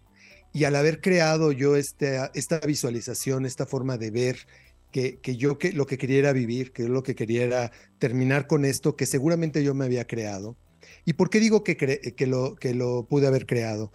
Y 0.51 0.65
al 0.65 0.75
haber 0.75 0.99
creado 0.99 1.53
yo 1.53 1.77
este, 1.77 2.19
esta 2.33 2.59
visualización, 2.59 3.45
esta 3.45 3.65
forma 3.65 3.97
de 3.97 4.11
ver, 4.11 4.47
que, 4.91 5.19
yo 5.37 5.57
que, 5.57 5.71
lo 5.71 5.85
que 5.85 5.97
quería 5.97 6.19
era 6.19 6.33
vivir, 6.33 6.73
que 6.73 6.83
lo 6.89 7.03
que 7.03 7.15
quería 7.15 7.71
terminar 7.99 8.47
con 8.47 8.65
esto 8.65 8.95
que 8.95 9.05
seguramente 9.05 9.63
yo 9.63 9.73
me 9.73 9.85
había 9.85 10.05
creado. 10.05 10.57
¿Y 11.05 11.13
por 11.13 11.29
qué 11.29 11.39
digo 11.39 11.63
que, 11.63 11.77
que, 11.77 12.27
lo, 12.27 12.55
que 12.55 12.73
lo 12.73 13.05
pude 13.07 13.27
haber 13.27 13.45
creado? 13.45 13.91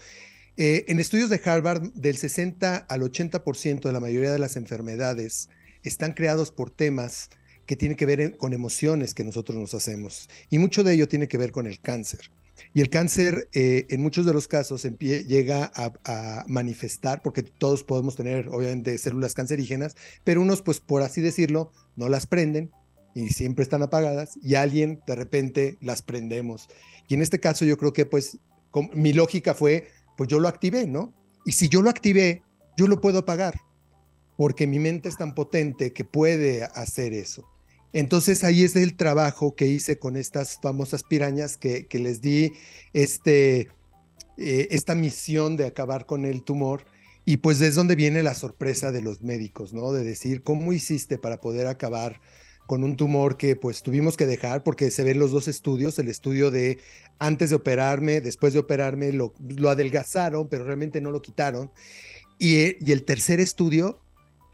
Eh, 0.56 0.85
en 0.88 1.00
estudios 1.00 1.30
de 1.30 1.40
Harvard, 1.44 1.92
del 1.94 2.16
60 2.16 2.76
al 2.76 3.00
80% 3.02 3.80
de 3.82 3.92
la 3.92 4.00
mayoría 4.00 4.32
de 4.32 4.38
las 4.38 4.56
enfermedades 4.56 5.49
están 5.82 6.12
creados 6.12 6.50
por 6.50 6.71
temas 6.71 7.30
que 7.66 7.76
tienen 7.76 7.97
que 7.97 8.06
ver 8.06 8.37
con 8.37 8.52
emociones 8.52 9.14
que 9.14 9.25
nosotros 9.25 9.56
nos 9.56 9.75
hacemos. 9.75 10.28
Y 10.50 10.58
mucho 10.58 10.84
de 10.84 10.95
ello 10.95 11.08
tiene 11.08 11.28
que 11.28 11.38
ver 11.38 11.52
con 11.52 11.67
el 11.67 11.80
cáncer. 11.80 12.30
Y 12.75 12.80
el 12.80 12.91
cáncer, 12.91 13.49
eh, 13.52 13.86
en 13.91 14.02
muchos 14.02 14.26
de 14.26 14.32
los 14.32 14.49
casos, 14.49 14.86
llega 14.99 15.73
a, 15.75 16.45
manifestar, 16.47 17.23
porque 17.23 17.43
todos 17.43 17.82
podemos 17.82 18.17
tener, 18.17 18.49
obviamente, 18.49 18.97
células 18.99 19.34
cancerígenas, 19.34 19.97
pero 20.25 20.41
unos, 20.41 20.62
pues 20.62 20.80
por 20.80 21.02
así 21.02 21.21
decirlo, 21.21 21.73
no 21.97 22.08
las 22.08 22.26
prenden 22.26 22.71
y 23.15 23.28
siempre 23.28 23.62
están 23.62 23.82
apagadas, 23.82 24.38
y 24.43 24.54
alguien 24.54 25.02
de 25.06 25.15
repente 25.15 25.76
las 25.80 26.02
prendemos. 26.02 26.69
Y 27.08 27.15
en 27.15 27.23
este 27.23 27.41
caso, 27.41 27.65
yo 27.65 27.76
creo 27.76 27.93
que, 27.93 28.06
pues, 28.06 28.38
mi 28.95 29.12
lógica 29.12 29.52
fue, 29.52 29.88
pues 30.17 30.29
yo 30.29 30.41
lo 30.41 30.49
activé, 30.49 30.87
¿no? 30.87 31.13
Y 31.45 31.53
si 31.53 31.69
yo 31.69 31.83
lo 31.83 31.91
activé, 31.91 32.43
yo 32.77 32.87
lo 32.87 33.01
puedo 33.01 33.19
apagar, 33.21 33.61
porque 34.37 34.67
mi 34.67 34.79
mente 34.79 35.09
es 35.09 35.17
tan 35.17 35.35
potente 35.35 35.93
que 35.93 36.05
puede 36.05 36.65
hacer 36.65 37.13
eso. 37.13 37.49
Entonces 37.93 38.43
ahí 38.45 38.65
es 38.65 38.75
el 38.75 38.97
trabajo 38.97 39.55
que 39.55 39.67
hice 39.67 39.99
con 39.99 40.17
estas 40.17 40.59
famosas 40.63 41.03
pirañas 41.03 41.57
que, 41.59 41.87
les 41.93 42.23
di 42.23 42.53
este, 42.95 43.69
eh, 44.39 44.69
esta 44.71 44.95
misión 44.95 45.57
de 45.57 45.67
acabar 45.67 46.07
con 46.07 46.25
el 46.25 46.43
tumor. 46.43 46.85
Y 47.25 47.37
pues 47.37 47.61
es 47.61 47.77
donde 47.77 47.95
viene 47.95 48.23
la 48.23 48.35
sorpresa 48.35 48.91
de 48.91 49.03
los 49.03 49.23
médicos, 49.23 49.73
¿no? 49.73 49.93
De 49.93 50.03
decir, 50.03 50.43
¿cómo 50.43 50.73
hiciste 50.73 51.19
para 51.19 51.41
poder 51.41 51.69
acabar 51.69 52.21
con 52.67 52.85
un 52.85 52.97
tumor 52.97 53.37
que 53.37 53.57
pues 53.57 53.83
tuvimos 53.83 54.17
que 54.17 54.27
dejar 54.27 54.63
porque 54.63 54.91
se 54.91 55.05
ven 55.05 55.19
los 55.19 55.31
dos 55.31 55.49
estudios, 55.49 55.99
el 55.99 56.09
estudio 56.09 56.51
de 56.51 56.79
antes 57.19 57.51
de 57.51 57.57
operarme, 57.57 58.21
después 58.21 58.53
de 58.53 58.61
operarme, 58.61 59.13
lo, 59.13 59.35
lo 59.57 59.71
adelgazaron, 59.71 60.49
pero 60.49 60.65
realmente 60.65 61.01
no 61.01 61.11
lo 61.11 61.23
quitaron. 61.23 61.71
Y, 62.39 62.85
y 62.85 62.93
el 62.93 63.05
tercer 63.05 63.41
estudio 63.41 64.01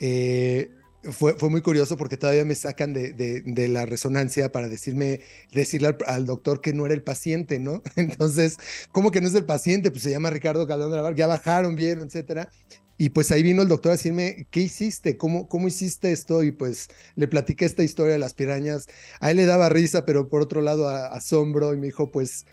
eh, 0.01 0.71
fue, 1.03 1.35
fue 1.35 1.49
muy 1.49 1.63
curioso 1.63 1.97
porque 1.97 2.17
todavía 2.17 2.45
me 2.45 2.55
sacan 2.55 2.93
de, 2.93 3.13
de, 3.13 3.69
la 3.69 3.87
resonancia 3.87 4.51
para 4.51 4.69
decirme, 4.69 5.21
decirle 5.53 5.97
al, 6.07 6.27
doctor 6.27 6.61
que 6.61 6.73
no 6.73 6.87
era 6.87 6.95
el 6.95 7.03
paciente, 7.03 7.59
¿no? 7.59 7.83
Entonces, 7.97 8.57
¿cómo 8.93 9.11
que 9.11 9.21
no 9.21 9.29
es 9.29 9.35
el 9.35 9.45
paciente? 9.45 9.91
Pues 9.91 10.03
se 10.03 10.11
llama 10.11 10.31
Ricardo 10.31 10.67
Calderón 10.67 10.93
de 10.93 11.03
la 11.03 11.13
ya 11.13 11.27
bajaron, 11.27 11.77
vieron, 11.77 12.09
etcétera. 12.09 12.51
Y 12.99 13.11
pues 13.11 13.31
ahí 13.31 13.45
vino 13.45 13.63
el 13.63 13.69
doctor 13.69 13.93
a 13.93 13.97
decirme, 13.97 14.49
¿qué 14.51 14.61
hiciste? 14.61 15.17
¿Cómo, 15.17 15.49
¿Cómo 15.49 15.69
hiciste 15.69 16.11
esto? 16.11 16.43
Y 16.43 16.51
pues 16.51 16.89
le 17.15 17.29
platiqué 17.29 17.65
esta 17.65 17.85
historia 17.85 18.13
de 18.13 18.19
las 18.19 18.35
pirañas. 18.35 18.89
A 19.21 19.31
él 19.31 19.37
le 19.37 19.47
daba 19.47 19.69
risa, 19.69 20.05
pero 20.05 20.29
por 20.29 20.43
otro 20.43 20.61
lado 20.63 20.89
asombro 20.89 21.73
y 21.73 21.77
me 21.77 21.87
dijo, 21.87 22.11
pues 22.11 22.45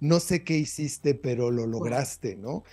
no 0.00 0.18
sé 0.18 0.42
qué 0.42 0.58
hiciste, 0.58 1.14
pero 1.14 1.52
lo 1.52 1.68
lograste, 1.68 2.34
¿no? 2.34 2.64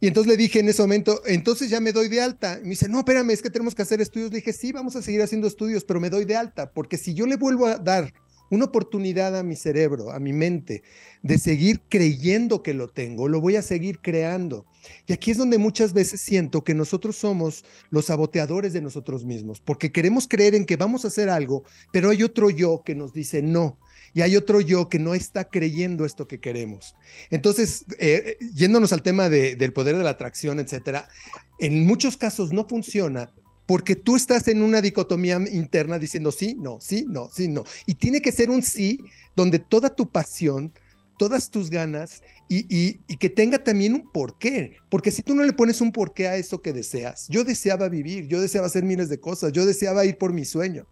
Y 0.00 0.08
entonces 0.08 0.28
le 0.28 0.36
dije 0.36 0.58
en 0.58 0.68
ese 0.68 0.82
momento, 0.82 1.22
entonces 1.26 1.70
ya 1.70 1.78
me 1.78 1.92
doy 1.92 2.08
de 2.08 2.20
alta. 2.20 2.58
Y 2.58 2.64
me 2.64 2.70
dice, 2.70 2.88
no, 2.88 2.98
espérame, 2.98 3.30
es 3.30 3.40
que 3.40 3.50
tenemos 3.50 3.76
que 3.76 3.82
hacer 3.82 4.00
estudios. 4.00 4.32
Le 4.32 4.38
dije, 4.38 4.52
sí, 4.52 4.72
vamos 4.72 4.96
a 4.96 5.02
seguir 5.02 5.22
haciendo 5.22 5.46
estudios, 5.46 5.84
pero 5.84 6.00
me 6.00 6.10
doy 6.10 6.24
de 6.24 6.34
alta, 6.34 6.72
porque 6.72 6.98
si 6.98 7.14
yo 7.14 7.24
le 7.26 7.36
vuelvo 7.36 7.66
a 7.66 7.78
dar 7.78 8.12
una 8.52 8.66
oportunidad 8.66 9.34
a 9.34 9.42
mi 9.42 9.56
cerebro, 9.56 10.12
a 10.12 10.20
mi 10.20 10.34
mente, 10.34 10.82
de 11.22 11.38
seguir 11.38 11.80
creyendo 11.88 12.62
que 12.62 12.74
lo 12.74 12.88
tengo, 12.88 13.26
lo 13.26 13.40
voy 13.40 13.56
a 13.56 13.62
seguir 13.62 14.00
creando. 14.00 14.66
Y 15.06 15.14
aquí 15.14 15.30
es 15.30 15.38
donde 15.38 15.56
muchas 15.56 15.94
veces 15.94 16.20
siento 16.20 16.62
que 16.62 16.74
nosotros 16.74 17.16
somos 17.16 17.64
los 17.88 18.06
saboteadores 18.06 18.74
de 18.74 18.82
nosotros 18.82 19.24
mismos, 19.24 19.60
porque 19.60 19.90
queremos 19.90 20.28
creer 20.28 20.54
en 20.54 20.66
que 20.66 20.76
vamos 20.76 21.06
a 21.06 21.08
hacer 21.08 21.30
algo, 21.30 21.64
pero 21.92 22.10
hay 22.10 22.22
otro 22.22 22.50
yo 22.50 22.82
que 22.84 22.94
nos 22.94 23.14
dice 23.14 23.40
no. 23.40 23.78
Y 24.12 24.20
hay 24.20 24.36
otro 24.36 24.60
yo 24.60 24.90
que 24.90 24.98
no 24.98 25.14
está 25.14 25.48
creyendo 25.48 26.04
esto 26.04 26.28
que 26.28 26.38
queremos. 26.38 26.94
Entonces, 27.30 27.86
eh, 27.98 28.36
yéndonos 28.54 28.92
al 28.92 29.00
tema 29.00 29.30
del 29.30 29.72
poder 29.72 29.96
de 29.96 30.04
la 30.04 30.10
atracción, 30.10 30.60
etcétera, 30.60 31.08
en 31.58 31.86
muchos 31.86 32.18
casos 32.18 32.52
no 32.52 32.68
funciona 32.68 33.32
porque 33.66 33.96
tú 33.96 34.16
estás 34.16 34.48
en 34.48 34.62
una 34.62 34.80
dicotomía 34.80 35.40
interna 35.50 35.98
diciendo 35.98 36.32
sí, 36.32 36.56
no, 36.58 36.78
sí, 36.80 37.06
no, 37.08 37.30
sí, 37.32 37.48
no. 37.48 37.64
Y 37.86 37.94
tiene 37.94 38.20
que 38.20 38.32
ser 38.32 38.50
un 38.50 38.62
sí 38.62 38.98
donde 39.36 39.58
toda 39.58 39.94
tu 39.94 40.10
pasión, 40.10 40.72
todas 41.18 41.50
tus 41.50 41.70
ganas 41.70 42.22
y, 42.48 42.94
que 43.16 43.30
tenga 43.30 43.62
también 43.62 43.94
un 43.94 44.10
porqué. 44.10 44.76
Porque 44.90 45.10
si 45.10 45.22
tú 45.22 45.34
no 45.34 45.44
le 45.44 45.52
pones 45.52 45.80
un 45.80 45.92
porqué 45.92 46.28
a 46.28 46.36
eso 46.36 46.60
que 46.60 46.72
deseas, 46.72 47.28
yo 47.28 47.44
deseaba 47.44 47.88
vivir, 47.88 48.26
yo 48.26 48.40
deseaba 48.40 48.66
hacer 48.66 48.84
miles 48.84 49.08
de 49.08 49.20
cosas, 49.20 49.52
yo 49.52 49.64
deseaba 49.64 50.04
ir 50.04 50.18
por 50.18 50.32
mi 50.32 50.44
sueño. 50.44 50.86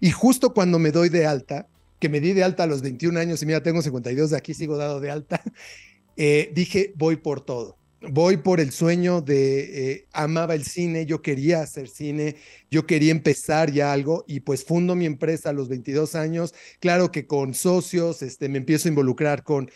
Y 0.00 0.10
justo 0.10 0.54
cuando 0.54 0.78
me 0.78 0.92
doy 0.92 1.08
de 1.08 1.26
alta, 1.26 1.68
que 2.00 2.08
me 2.08 2.20
di 2.20 2.32
de 2.32 2.44
alta 2.44 2.64
a 2.64 2.66
los 2.66 2.82
21 2.82 3.18
años 3.18 3.42
y 3.42 3.46
mira, 3.46 3.62
tengo 3.62 3.82
52, 3.82 4.30
de 4.30 4.36
aquí 4.36 4.54
sigo 4.54 4.76
dado 4.76 5.00
de 5.00 5.10
alta, 5.10 5.42
eh, 6.16 6.50
dije, 6.54 6.92
voy 6.96 7.16
por 7.16 7.40
todo 7.40 7.76
voy 8.00 8.36
por 8.38 8.60
el 8.60 8.72
sueño 8.72 9.20
de, 9.20 9.92
eh, 9.92 10.08
amaba 10.12 10.54
el 10.54 10.64
cine, 10.64 11.06
yo 11.06 11.22
quería 11.22 11.60
hacer 11.60 11.88
cine, 11.88 12.36
yo 12.70 12.86
quería 12.86 13.10
empezar 13.10 13.72
ya 13.72 13.92
algo 13.92 14.24
y 14.26 14.40
pues 14.40 14.64
fundo 14.64 14.94
mi 14.94 15.06
empresa 15.06 15.50
a 15.50 15.52
los 15.52 15.68
22 15.68 16.14
años, 16.14 16.54
claro 16.80 17.10
que 17.10 17.26
con 17.26 17.54
socios, 17.54 18.22
este, 18.22 18.48
me 18.48 18.58
empiezo 18.58 18.88
a 18.88 18.90
involucrar 18.90 19.42
con 19.42 19.70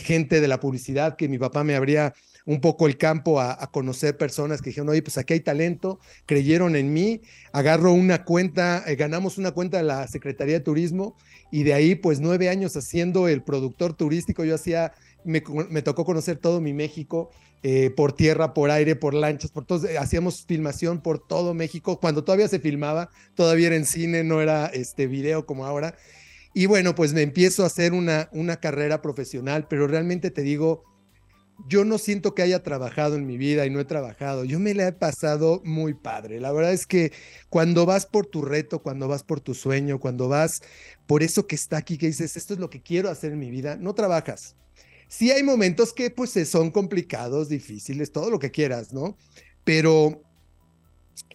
gente 0.00 0.40
de 0.40 0.48
la 0.48 0.60
publicidad 0.60 1.16
que 1.16 1.28
mi 1.28 1.38
papá 1.38 1.64
me 1.64 1.74
abría 1.74 2.14
un 2.44 2.60
poco 2.60 2.86
el 2.86 2.96
campo 2.96 3.40
a, 3.40 3.70
conocer 3.70 4.16
personas 4.16 4.60
que 4.60 4.70
dijeron, 4.70 4.88
oye, 4.88 5.02
pues 5.02 5.16
aquí 5.18 5.34
hay 5.34 5.40
talento, 5.40 6.00
creyeron 6.26 6.76
en 6.76 6.92
mí, 6.92 7.22
agarro 7.52 7.92
una 7.92 8.24
cuenta, 8.24 8.84
eh, 8.86 8.96
ganamos 8.96 9.38
una 9.38 9.52
cuenta 9.52 9.78
de 9.78 9.84
la 9.84 10.06
Secretaría 10.08 10.54
de 10.54 10.60
Turismo 10.60 11.16
y 11.50 11.62
de 11.62 11.74
ahí 11.74 11.94
pues 11.94 12.20
nueve 12.20 12.48
años 12.48 12.76
haciendo 12.76 13.28
el 13.28 13.42
productor 13.42 13.94
turístico, 13.94 14.44
yo 14.44 14.54
hacía, 14.54 14.92
me, 15.24 15.82
tocó 15.82 16.04
conocer 16.04 16.38
todo 16.38 16.60
mi 16.60 16.72
México, 16.72 17.30
eh, 17.62 17.90
por 17.90 18.12
tierra, 18.12 18.54
por 18.54 18.70
aire, 18.70 18.96
por 18.96 19.14
lanchas, 19.14 19.50
por 19.50 19.66
hacíamos 19.98 20.44
filmación 20.46 21.00
por 21.00 21.18
todo 21.18 21.54
México, 21.54 22.00
cuando 22.00 22.24
todavía 22.24 22.48
se 22.48 22.58
filmaba, 22.58 23.10
todavía 23.34 23.68
era 23.68 23.76
en 23.76 23.86
cine, 23.86 24.24
no 24.24 24.40
era 24.40 24.66
este 24.66 25.06
video 25.06 25.46
como 25.46 25.66
ahora. 25.66 25.96
Y 26.54 26.66
bueno, 26.66 26.94
pues 26.94 27.14
me 27.14 27.22
empiezo 27.22 27.62
a 27.62 27.66
hacer 27.66 27.92
una, 27.92 28.28
una 28.32 28.56
carrera 28.56 29.00
profesional, 29.00 29.66
pero 29.68 29.86
realmente 29.86 30.30
te 30.30 30.42
digo, 30.42 30.84
yo 31.68 31.84
no 31.84 31.98
siento 31.98 32.34
que 32.34 32.42
haya 32.42 32.62
trabajado 32.62 33.16
en 33.16 33.26
mi 33.26 33.36
vida 33.36 33.66
y 33.66 33.70
no 33.70 33.80
he 33.80 33.84
trabajado. 33.84 34.44
Yo 34.44 34.58
me 34.58 34.74
la 34.74 34.88
he 34.88 34.92
pasado 34.92 35.60
muy 35.64 35.94
padre. 35.94 36.40
La 36.40 36.52
verdad 36.52 36.72
es 36.72 36.86
que 36.86 37.12
cuando 37.48 37.86
vas 37.86 38.06
por 38.06 38.26
tu 38.26 38.42
reto, 38.42 38.82
cuando 38.82 39.08
vas 39.08 39.22
por 39.22 39.40
tu 39.40 39.54
sueño, 39.54 40.00
cuando 40.00 40.28
vas 40.28 40.62
por 41.06 41.22
eso 41.22 41.46
que 41.46 41.54
está 41.54 41.76
aquí, 41.76 41.98
que 41.98 42.06
dices, 42.06 42.36
esto 42.36 42.54
es 42.54 42.60
lo 42.60 42.70
que 42.70 42.82
quiero 42.82 43.10
hacer 43.10 43.32
en 43.32 43.38
mi 43.38 43.50
vida, 43.50 43.76
no 43.76 43.94
trabajas. 43.94 44.56
Sí 45.12 45.30
hay 45.30 45.42
momentos 45.42 45.92
que 45.92 46.10
pues 46.10 46.30
son 46.48 46.70
complicados, 46.70 47.50
difíciles, 47.50 48.12
todo 48.12 48.30
lo 48.30 48.38
que 48.38 48.50
quieras, 48.50 48.94
¿no? 48.94 49.18
Pero 49.62 50.22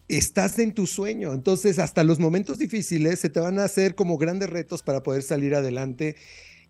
estás 0.07 0.57
en 0.57 0.73
tu 0.73 0.87
sueño. 0.87 1.31
Entonces, 1.31 1.77
hasta 1.77 2.03
los 2.03 2.17
momentos 2.17 2.57
difíciles 2.57 3.19
se 3.19 3.29
te 3.29 3.39
van 3.39 3.59
a 3.59 3.65
hacer 3.65 3.93
como 3.93 4.17
grandes 4.17 4.49
retos 4.49 4.81
para 4.81 5.03
poder 5.03 5.21
salir 5.21 5.53
adelante. 5.53 6.15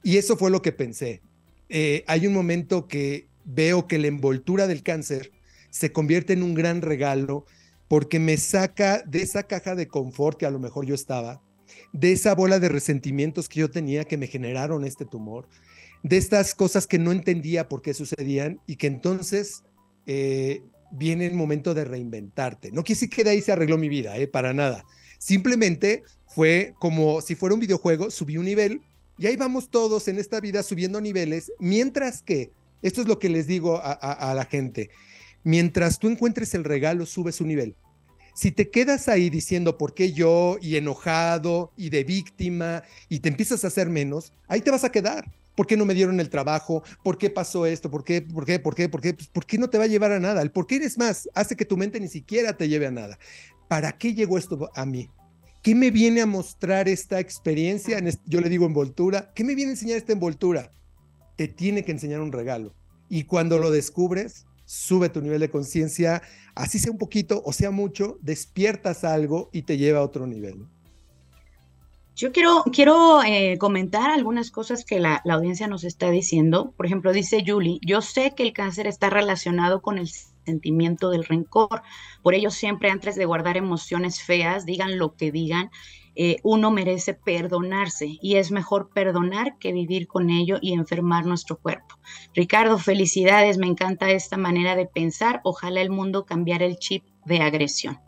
Y 0.04 0.18
eso 0.18 0.36
fue 0.36 0.52
lo 0.52 0.62
que 0.62 0.74
pensé. 0.74 1.22
Eh, 1.70 2.04
hay 2.08 2.28
un 2.28 2.34
momento 2.34 2.90
que 2.90 3.30
veo 3.46 3.88
que 3.88 4.00
la 4.00 4.08
envoltura 4.08 4.68
del 4.68 4.84
cáncer 4.84 5.32
se 5.70 5.94
convierte 5.94 6.34
en 6.34 6.44
un 6.44 6.56
gran 6.56 6.82
regalo 6.82 7.46
porque 7.88 8.20
me 8.20 8.36
saca 8.36 9.02
de 9.04 9.22
esa 9.22 9.44
caja 9.44 9.76
de 9.76 9.88
confort 9.88 10.38
que 10.38 10.46
a 10.46 10.52
lo 10.52 10.60
mejor 10.60 10.86
yo 10.86 10.94
estaba, 10.94 11.42
de 11.94 12.12
esa 12.12 12.36
bola 12.36 12.60
de 12.60 12.68
resentimientos 12.68 13.48
que 13.48 13.62
yo 13.62 13.72
tenía 13.72 14.04
que 14.04 14.18
me 14.18 14.28
generaron 14.28 14.84
este 14.84 15.06
tumor, 15.06 15.48
de 16.04 16.18
estas 16.18 16.56
cosas 16.56 16.88
que 16.88 17.00
no 17.00 17.12
entendía 17.12 17.68
por 17.68 17.82
qué 17.82 17.94
sucedían 17.94 18.60
y 18.68 18.76
que 18.76 18.88
entonces 18.88 19.64
eh, 20.06 20.62
viene 20.92 21.26
el 21.26 21.34
momento 21.34 21.74
de 21.74 21.86
reinventarte. 21.86 22.72
No 22.72 22.84
quise 22.84 23.10
que 23.10 23.24
de 23.24 23.32
ahí 23.32 23.42
se 23.42 23.52
arregló 23.52 23.78
mi 23.78 23.90
vida, 23.90 24.18
eh, 24.18 24.28
para 24.28 24.54
nada. 24.54 24.86
Simplemente 25.18 26.04
fue 26.28 26.74
como 26.80 27.22
si 27.22 27.36
fuera 27.36 27.56
un 27.56 27.62
videojuego, 27.62 28.12
subí 28.12 28.38
un 28.38 28.46
nivel 28.46 28.82
y 29.18 29.26
ahí 29.26 29.36
vamos 29.36 29.70
todos 29.70 30.08
en 30.08 30.20
esta 30.20 30.40
vida 30.40 30.62
subiendo 30.62 31.02
niveles, 31.02 31.52
mientras 31.60 32.22
que 32.22 32.52
esto 32.82 33.02
es 33.02 33.08
lo 33.08 33.18
que 33.18 33.30
les 33.30 33.48
digo 33.48 33.82
a, 33.84 34.34
la 34.36 34.46
gente. 34.46 34.92
Mientras 35.44 35.98
tú 35.98 36.08
encuentres 36.08 36.54
el 36.54 36.64
regalo, 36.64 37.06
subes 37.06 37.42
un 37.42 37.48
nivel. 37.48 37.76
Si 38.36 38.52
te 38.52 38.70
quedas 38.70 39.08
ahí 39.08 39.32
diciendo 39.32 39.80
por 39.80 39.96
qué 39.96 40.14
yo 40.14 40.58
y 40.62 40.76
enojado 40.76 41.72
y 41.76 41.90
de 41.90 42.04
víctima 42.04 42.84
y 43.10 43.20
te 43.20 43.30
empiezas 43.30 43.64
a 43.64 43.68
hacer 43.68 43.90
menos, 43.90 44.32
ahí 44.48 44.62
te 44.62 44.70
vas 44.70 44.84
a 44.84 44.92
quedar. 44.92 45.26
¿Por 45.58 45.66
qué 45.66 45.76
no 45.76 45.86
me 45.86 45.96
dieron 45.96 46.20
el 46.20 46.30
trabajo? 46.30 46.84
¿Por 47.04 47.18
qué 47.18 47.32
pasó 47.32 47.66
esto? 47.66 47.90
¿Por 47.90 48.04
qué? 48.04 48.22
¿Por 48.22 48.46
qué? 48.46 48.60
¿Por 48.60 48.76
qué? 48.76 48.88
¿Por 48.88 49.02
qué? 49.02 49.16
Pues, 49.16 49.28
¿Por 49.28 49.44
qué 49.48 49.58
no 49.58 49.72
te 49.72 49.80
va 49.80 49.86
a 49.86 49.88
llevar 49.88 50.12
a 50.12 50.20
nada? 50.20 50.44
El 50.44 50.52
por 50.52 50.68
qué 50.68 50.76
eres 50.76 51.00
más 51.00 51.28
hace 51.34 51.56
que 51.56 51.66
tu 51.66 51.78
mente 51.78 52.00
ni 52.00 52.08
siquiera 52.08 52.56
te 52.56 52.70
lleve 52.70 52.86
a 52.86 52.92
nada. 52.92 53.18
¿Para 53.68 53.98
qué 53.98 54.14
llegó 54.14 54.38
esto 54.38 54.70
a 54.76 54.86
mí? 54.86 55.10
¿Qué 55.64 55.74
me 55.74 55.90
viene 55.90 56.22
a 56.22 56.28
mostrar 56.28 56.88
esta 56.88 57.20
experiencia? 57.20 58.00
Yo 58.28 58.40
le 58.40 58.50
digo 58.50 58.68
envoltura. 58.68 59.34
¿Qué 59.34 59.44
me 59.44 59.56
viene 59.56 59.72
a 59.72 59.74
enseñar 59.74 59.98
esta 59.98 60.14
envoltura? 60.14 60.72
Te 61.36 61.48
tiene 61.48 61.84
que 61.84 61.92
enseñar 61.92 62.22
un 62.22 62.32
regalo 62.32 62.76
y 63.10 63.24
cuando 63.24 63.58
lo 63.58 63.72
descubres, 63.72 64.46
sube 64.66 65.10
tu 65.10 65.22
nivel 65.22 65.40
de 65.40 65.50
conciencia, 65.50 66.22
así 66.56 66.78
sea 66.78 66.92
un 66.92 66.98
poquito 66.98 67.42
o 67.46 67.54
sea 67.54 67.72
mucho, 67.72 68.20
despiertas 68.22 69.04
algo 69.04 69.50
y 69.54 69.64
te 69.64 69.78
lleva 69.78 70.00
a 70.00 70.04
otro 70.04 70.28
nivel. 70.28 70.68
Yo 72.18 72.32
quiero, 72.32 72.64
quiero 72.74 73.22
eh, 73.22 73.60
comentar 73.60 74.10
algunas 74.10 74.50
cosas 74.50 74.84
que 74.84 75.00
la, 75.00 75.22
la, 75.24 75.36
audiencia 75.36 75.68
nos 75.68 75.84
está 75.84 76.10
diciendo. 76.10 76.74
Por 76.76 76.88
ejemplo, 76.88 77.14
dice 77.14 77.44
Julie, 77.46 77.80
yo 77.86 78.02
sé 78.02 78.34
que 78.36 78.42
el 78.42 78.54
cáncer 78.54 78.88
está 78.88 79.12
relacionado 79.12 79.84
con 79.84 80.00
el 80.00 80.10
sentimiento 80.44 81.12
del 81.12 81.26
rencor. 81.26 81.84
Por 82.24 82.34
ello, 82.34 82.50
siempre 82.50 82.90
antes 82.90 83.18
de 83.18 83.26
guardar 83.26 83.56
emociones 83.56 84.24
feas, 84.24 84.66
digan 84.66 84.98
lo 84.98 85.16
que 85.16 85.32
digan, 85.32 85.70
eh, 86.16 86.38
uno 86.42 86.72
merece 86.72 87.14
perdonarse 87.14 88.18
y 88.20 88.38
es 88.38 88.50
mejor 88.50 88.90
perdonar 88.90 89.60
que 89.60 89.72
vivir 89.72 90.08
con 90.08 90.32
ello 90.32 90.58
y 90.60 90.74
enfermar 90.74 91.28
nuestro 91.28 91.60
cuerpo. 91.60 92.00
Ricardo, 92.34 92.80
felicidades, 92.80 93.60
me 93.60 93.68
encanta 93.68 94.10
esta 94.10 94.38
manera 94.38 94.76
de 94.76 94.88
pensar. 94.88 95.40
Ojalá 95.44 95.82
el 95.82 95.92
mundo 95.92 96.26
cambiara 96.26 96.66
el 96.66 96.78
chip 96.78 97.04
de 97.26 97.42
agresión. 97.44 98.00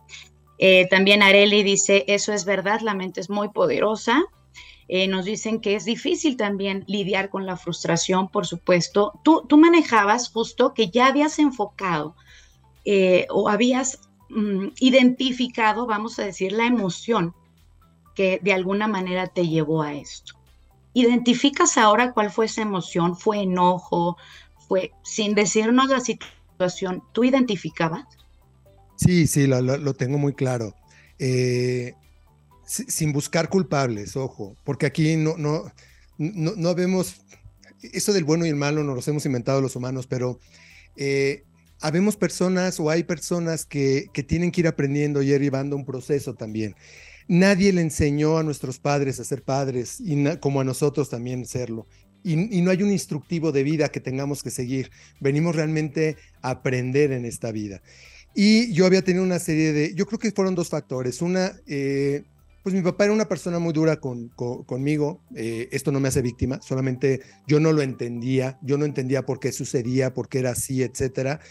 Eh, 0.59 0.87
también 0.89 1.23
Areli 1.23 1.63
dice, 1.63 2.05
eso 2.07 2.33
es 2.33 2.45
verdad, 2.45 2.81
la 2.81 2.93
mente 2.93 3.21
es 3.21 3.29
muy 3.29 3.49
poderosa. 3.49 4.23
Eh, 4.87 5.07
nos 5.07 5.25
dicen 5.25 5.61
que 5.61 5.75
es 5.75 5.85
difícil 5.85 6.37
también 6.37 6.83
lidiar 6.87 7.29
con 7.29 7.45
la 7.45 7.57
frustración, 7.57 8.29
por 8.29 8.45
supuesto. 8.45 9.13
Tú, 9.23 9.45
tú 9.47 9.57
manejabas 9.57 10.29
justo 10.29 10.73
que 10.73 10.89
ya 10.89 11.07
habías 11.07 11.39
enfocado 11.39 12.15
o 13.29 13.49
habías 13.49 13.99
mm, 14.29 14.69
identificado, 14.79 15.85
vamos 15.85 16.17
a 16.17 16.25
decir, 16.25 16.51
la 16.51 16.65
emoción 16.65 17.35
que 18.15 18.39
de 18.41 18.51
alguna 18.51 18.87
manera 18.87 19.27
te 19.27 19.47
llevó 19.47 19.81
a 19.81 19.93
esto. 19.93 20.33
¿Identificas 20.93 21.77
ahora 21.77 22.13
cuál 22.13 22.31
fue 22.31 22.47
esa 22.47 22.61
emoción? 22.61 23.15
¿Fue 23.15 23.43
enojo? 23.43 24.17
¿Fue 24.67 24.91
sin 25.03 25.35
decirnos 25.35 25.87
la 25.87 26.01
situación? 26.01 27.03
¿Tú 27.13 27.23
identificabas? 27.23 28.18
Sí, 28.99 29.27
sí, 29.27 29.47
lo, 29.47 29.93
tengo 29.93 30.17
muy 30.17 30.33
claro. 30.33 30.75
Eh, 31.19 31.93
sin 32.65 33.13
buscar 33.13 33.49
culpables, 33.49 34.17
ojo, 34.17 34.55
porque 34.65 34.85
aquí 34.85 35.15
no, 35.15 35.37
no, 35.37 35.71
no, 36.17 36.75
vemos, 36.75 37.21
eso 37.81 38.13
del 38.13 38.25
bueno 38.25 38.45
y 38.45 38.49
el 38.49 38.55
malo 38.55 38.83
nos 38.83 38.95
los 38.95 39.07
hemos 39.07 39.25
inventado 39.25 39.61
los 39.61 39.75
humanos, 39.75 40.05
pero 40.05 40.39
eh, 40.97 41.43
habemos 41.79 42.17
personas 42.17 42.79
o 42.79 42.89
hay 42.89 43.03
personas 43.03 43.65
que, 43.65 44.07
que 44.13 44.21
tienen 44.21 44.51
que 44.51 44.61
ir 44.61 44.67
aprendiendo 44.67 45.21
y 45.21 45.27
llevando 45.27 45.75
un 45.75 45.85
proceso 45.85 46.35
también. 46.35 46.75
Nadie 47.27 47.71
le 47.71 47.81
enseñó 47.81 48.37
a 48.37 48.43
nuestros 48.43 48.79
padres 48.79 49.19
a 49.19 49.23
ser 49.23 49.43
padres 49.43 49.99
y 49.99 50.15
como 50.39 50.61
a 50.61 50.63
nosotros 50.63 51.09
también 51.09 51.45
serlo. 51.45 51.87
Y, 52.23 52.35
no 52.35 52.71
hay 52.71 52.83
un 52.83 52.91
instructivo 52.91 53.51
de 53.51 53.63
vida 53.63 53.89
que 53.89 53.99
tengamos 53.99 54.43
que 54.43 54.51
seguir. 54.51 54.91
Venimos 55.19 55.55
realmente 55.55 56.17
a 56.41 56.51
aprender 56.51 57.11
en 57.11 57.25
esta 57.25 57.51
vida. 57.51 57.81
Y 58.41 58.71
yo 58.71 58.85
había 58.85 59.01
tenido 59.01 59.25
una 59.25 59.37
serie 59.37 59.73
de, 59.73 59.93
yo 59.95 60.05
creo 60.05 60.17
que 60.17 60.31
fueron 60.31 60.55
dos 60.55 60.69
factores. 60.69 61.21
Una, 61.21 61.59
eh, 61.67 62.23
pues 62.63 62.73
mi 62.73 62.81
papá 62.81 63.03
era 63.03 63.11
una 63.11 63.27
persona 63.27 63.59
muy 63.59 63.73
dura 63.73 63.99
con, 63.99 64.29
conmigo. 64.29 65.19
Eh, 65.35 65.67
esto 65.73 65.91
no 65.91 65.99
me 65.99 66.07
hace 66.07 66.21
víctima, 66.21 66.61
solamente 66.61 67.19
yo 67.47 67.59
no 67.59 67.73
lo 67.73 67.81
entendía. 67.81 68.57
Yo 68.61 68.77
no 68.77 68.85
entendía 68.85 69.25
por 69.25 69.41
qué 69.41 69.51
sucedía, 69.51 70.13
por 70.13 70.29
qué 70.29 70.39
era 70.39 70.51
así, 70.51 70.83
etcétera. 70.83 71.41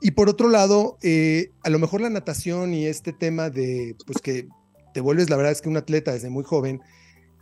Y 0.00 0.12
por 0.12 0.28
otro 0.28 0.48
lado, 0.48 0.98
eh, 1.02 1.50
a 1.64 1.68
lo 1.68 1.80
mejor 1.80 2.00
la 2.00 2.10
natación 2.10 2.74
y 2.74 2.86
este 2.86 3.12
tema 3.12 3.50
de, 3.50 3.96
pues 4.06 4.18
que 4.22 4.46
te 4.94 5.00
vuelves, 5.00 5.30
la 5.30 5.36
verdad 5.36 5.50
es 5.50 5.60
que 5.60 5.68
un 5.68 5.78
atleta 5.78 6.12
desde 6.12 6.30
muy 6.30 6.44
joven, 6.44 6.80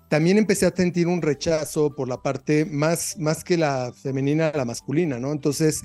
también 0.08 0.38
empecé 0.38 0.64
a 0.64 0.74
sentir 0.74 1.08
un 1.08 1.20
rechazo 1.20 1.94
por 1.94 2.08
la 2.08 2.22
parte 2.22 2.64
más, 2.64 3.18
más 3.18 3.44
que 3.44 3.58
la 3.58 3.92
femenina, 3.92 4.50
la 4.54 4.64
masculina, 4.64 5.18
¿no? 5.18 5.30
Entonces, 5.32 5.82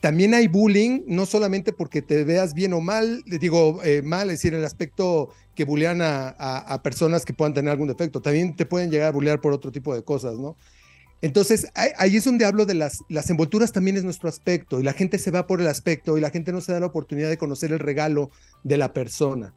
también 0.00 0.34
hay 0.34 0.46
bullying, 0.46 1.02
no 1.06 1.26
solamente 1.26 1.72
porque 1.72 2.02
te 2.02 2.24
veas 2.24 2.54
bien 2.54 2.72
o 2.72 2.80
mal, 2.80 3.22
digo 3.26 3.80
eh, 3.82 4.02
mal, 4.02 4.30
es 4.30 4.38
decir, 4.38 4.54
el 4.54 4.64
aspecto 4.64 5.30
que 5.54 5.64
bullean 5.64 6.00
a, 6.02 6.80
personas 6.84 7.24
que 7.24 7.32
puedan 7.32 7.52
tener 7.52 7.72
algún 7.72 7.88
defecto, 7.88 8.20
también 8.20 8.54
te 8.54 8.64
pueden 8.64 8.90
llegar 8.90 9.08
a 9.08 9.12
bullear 9.12 9.40
por 9.40 9.52
otro 9.52 9.72
tipo 9.72 9.94
de 9.94 10.04
cosas, 10.04 10.38
¿no? 10.38 10.56
Entonces, 11.20 11.66
ahí, 11.74 12.16
es 12.16 12.24
donde 12.24 12.44
hablo 12.44 12.64
de 12.64 12.74
las, 12.74 13.00
las 13.08 13.28
envolturas 13.28 13.72
también 13.72 13.96
es 13.96 14.04
nuestro 14.04 14.28
aspecto 14.28 14.78
y 14.78 14.84
la 14.84 14.92
gente 14.92 15.18
se 15.18 15.32
va 15.32 15.48
por 15.48 15.60
el 15.60 15.66
aspecto 15.66 16.16
y 16.16 16.20
la 16.20 16.30
gente 16.30 16.52
no 16.52 16.60
se 16.60 16.70
da 16.70 16.78
la 16.78 16.86
oportunidad 16.86 17.28
de 17.28 17.38
conocer 17.38 17.72
el 17.72 17.80
regalo 17.80 18.30
de 18.62 18.76
la 18.76 18.92
persona. 18.92 19.52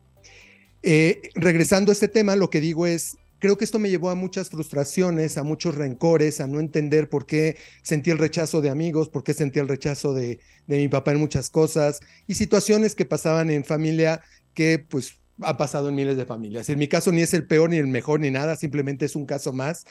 Eh, 0.81 1.21
regresando 1.35 1.91
a 1.91 1.93
este 1.93 2.07
tema, 2.07 2.35
lo 2.35 2.49
que 2.49 2.61
digo 2.61 2.87
es, 2.87 3.17
creo 3.41 3.57
que 3.57 3.65
esto 3.65 3.79
me 3.79 3.89
llevó 3.89 4.11
a 4.11 4.15
muchas 4.15 4.49
frustraciones, 4.49 5.37
a 5.37 5.43
muchos 5.43 5.75
rencores, 5.75 6.39
a 6.39 6.47
no 6.47 6.59
entender 6.59 7.09
por 7.09 7.25
qué 7.25 7.57
sentí 7.81 8.11
el 8.11 8.19
rechazo 8.19 8.61
de 8.61 8.69
amigos, 8.69 9.09
por 9.09 9.23
qué 9.23 9.33
sentí 9.33 9.59
el 9.59 9.67
rechazo 9.67 10.13
de, 10.13 10.39
mi 10.67 10.87
papá 10.87 11.11
en 11.11 11.17
muchas 11.17 11.49
cosas 11.49 11.99
y 12.27 12.35
situaciones 12.35 12.95
que 12.95 13.03
pasaban 13.03 13.49
en 13.49 13.65
familia 13.65 14.21
que 14.53 14.79
pues 14.79 15.19
ha 15.41 15.57
pasado 15.57 15.89
en 15.89 15.95
miles 15.95 16.17
de 16.17 16.25
familias. 16.25 16.69
En 16.69 16.77
mi 16.77 16.87
caso 16.87 17.11
ni 17.11 17.21
es 17.21 17.33
el 17.33 17.47
peor 17.47 17.71
ni 17.71 17.77
el 17.77 17.87
mejor 17.87 18.19
ni 18.19 18.29
nada, 18.29 18.55
simplemente 18.55 19.05
es 19.05 19.15
un 19.15 19.25
caso 19.25 19.51
más, 19.51 19.85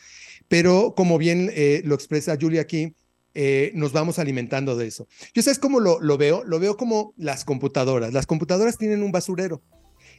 pero 0.46 0.94
como 0.96 1.18
bien 1.18 1.50
eh, 1.52 1.82
lo 1.84 1.96
expresa 1.96 2.38
Julia 2.40 2.62
aquí, 2.62 2.94
eh, 3.34 3.72
nos 3.74 3.92
vamos 3.92 4.20
alimentando 4.20 4.76
de 4.76 4.86
eso. 4.86 5.08
Yo 5.34 5.42
sabes 5.42 5.58
cómo 5.58 5.80
lo, 5.80 6.00
lo 6.00 6.16
veo, 6.16 6.44
lo 6.44 6.60
veo 6.60 6.76
como 6.76 7.14
las 7.16 7.44
computadoras. 7.44 8.12
Las 8.12 8.26
computadoras 8.26 8.78
tienen 8.78 9.02
un 9.02 9.10
basurero 9.12 9.60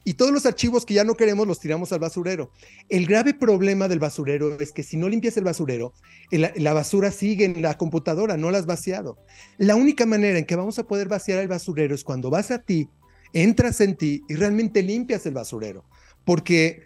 y 0.03 0.15
todos 0.15 0.31
los 0.31 0.45
archivos 0.45 0.85
que 0.85 0.95
ya 0.95 1.03
no 1.03 1.15
queremos 1.15 1.47
los 1.47 1.59
tiramos 1.59 1.91
al 1.91 1.99
basurero. 1.99 2.51
El 2.89 3.05
grave 3.05 3.33
problema 3.33 3.87
del 3.87 3.99
basurero 3.99 4.59
es 4.59 4.71
que 4.71 4.83
si 4.83 4.97
no 4.97 5.07
limpias 5.07 5.37
el 5.37 5.43
basurero, 5.43 5.93
la, 6.31 6.73
basura 6.73 7.11
sigue 7.11 7.45
en 7.45 7.61
la 7.61 7.77
computadora, 7.77 8.37
no 8.37 8.49
la 8.49 8.57
has 8.57 8.65
vaciado. 8.65 9.17
La 9.57 9.75
única 9.75 10.05
manera 10.05 10.39
en 10.39 10.45
que 10.45 10.55
vamos 10.55 10.79
a 10.79 10.87
poder 10.87 11.07
vaciar 11.07 11.39
el 11.39 11.47
basurero 11.47 11.93
es 11.93 12.03
cuando 12.03 12.29
vas 12.29 12.49
a 12.49 12.59
ti, 12.59 12.89
entras 13.33 13.79
en 13.81 13.95
ti 13.95 14.23
y 14.27 14.35
realmente 14.35 14.81
limpias 14.81 15.25
el 15.25 15.33
basurero. 15.33 15.85
Porque 16.25 16.83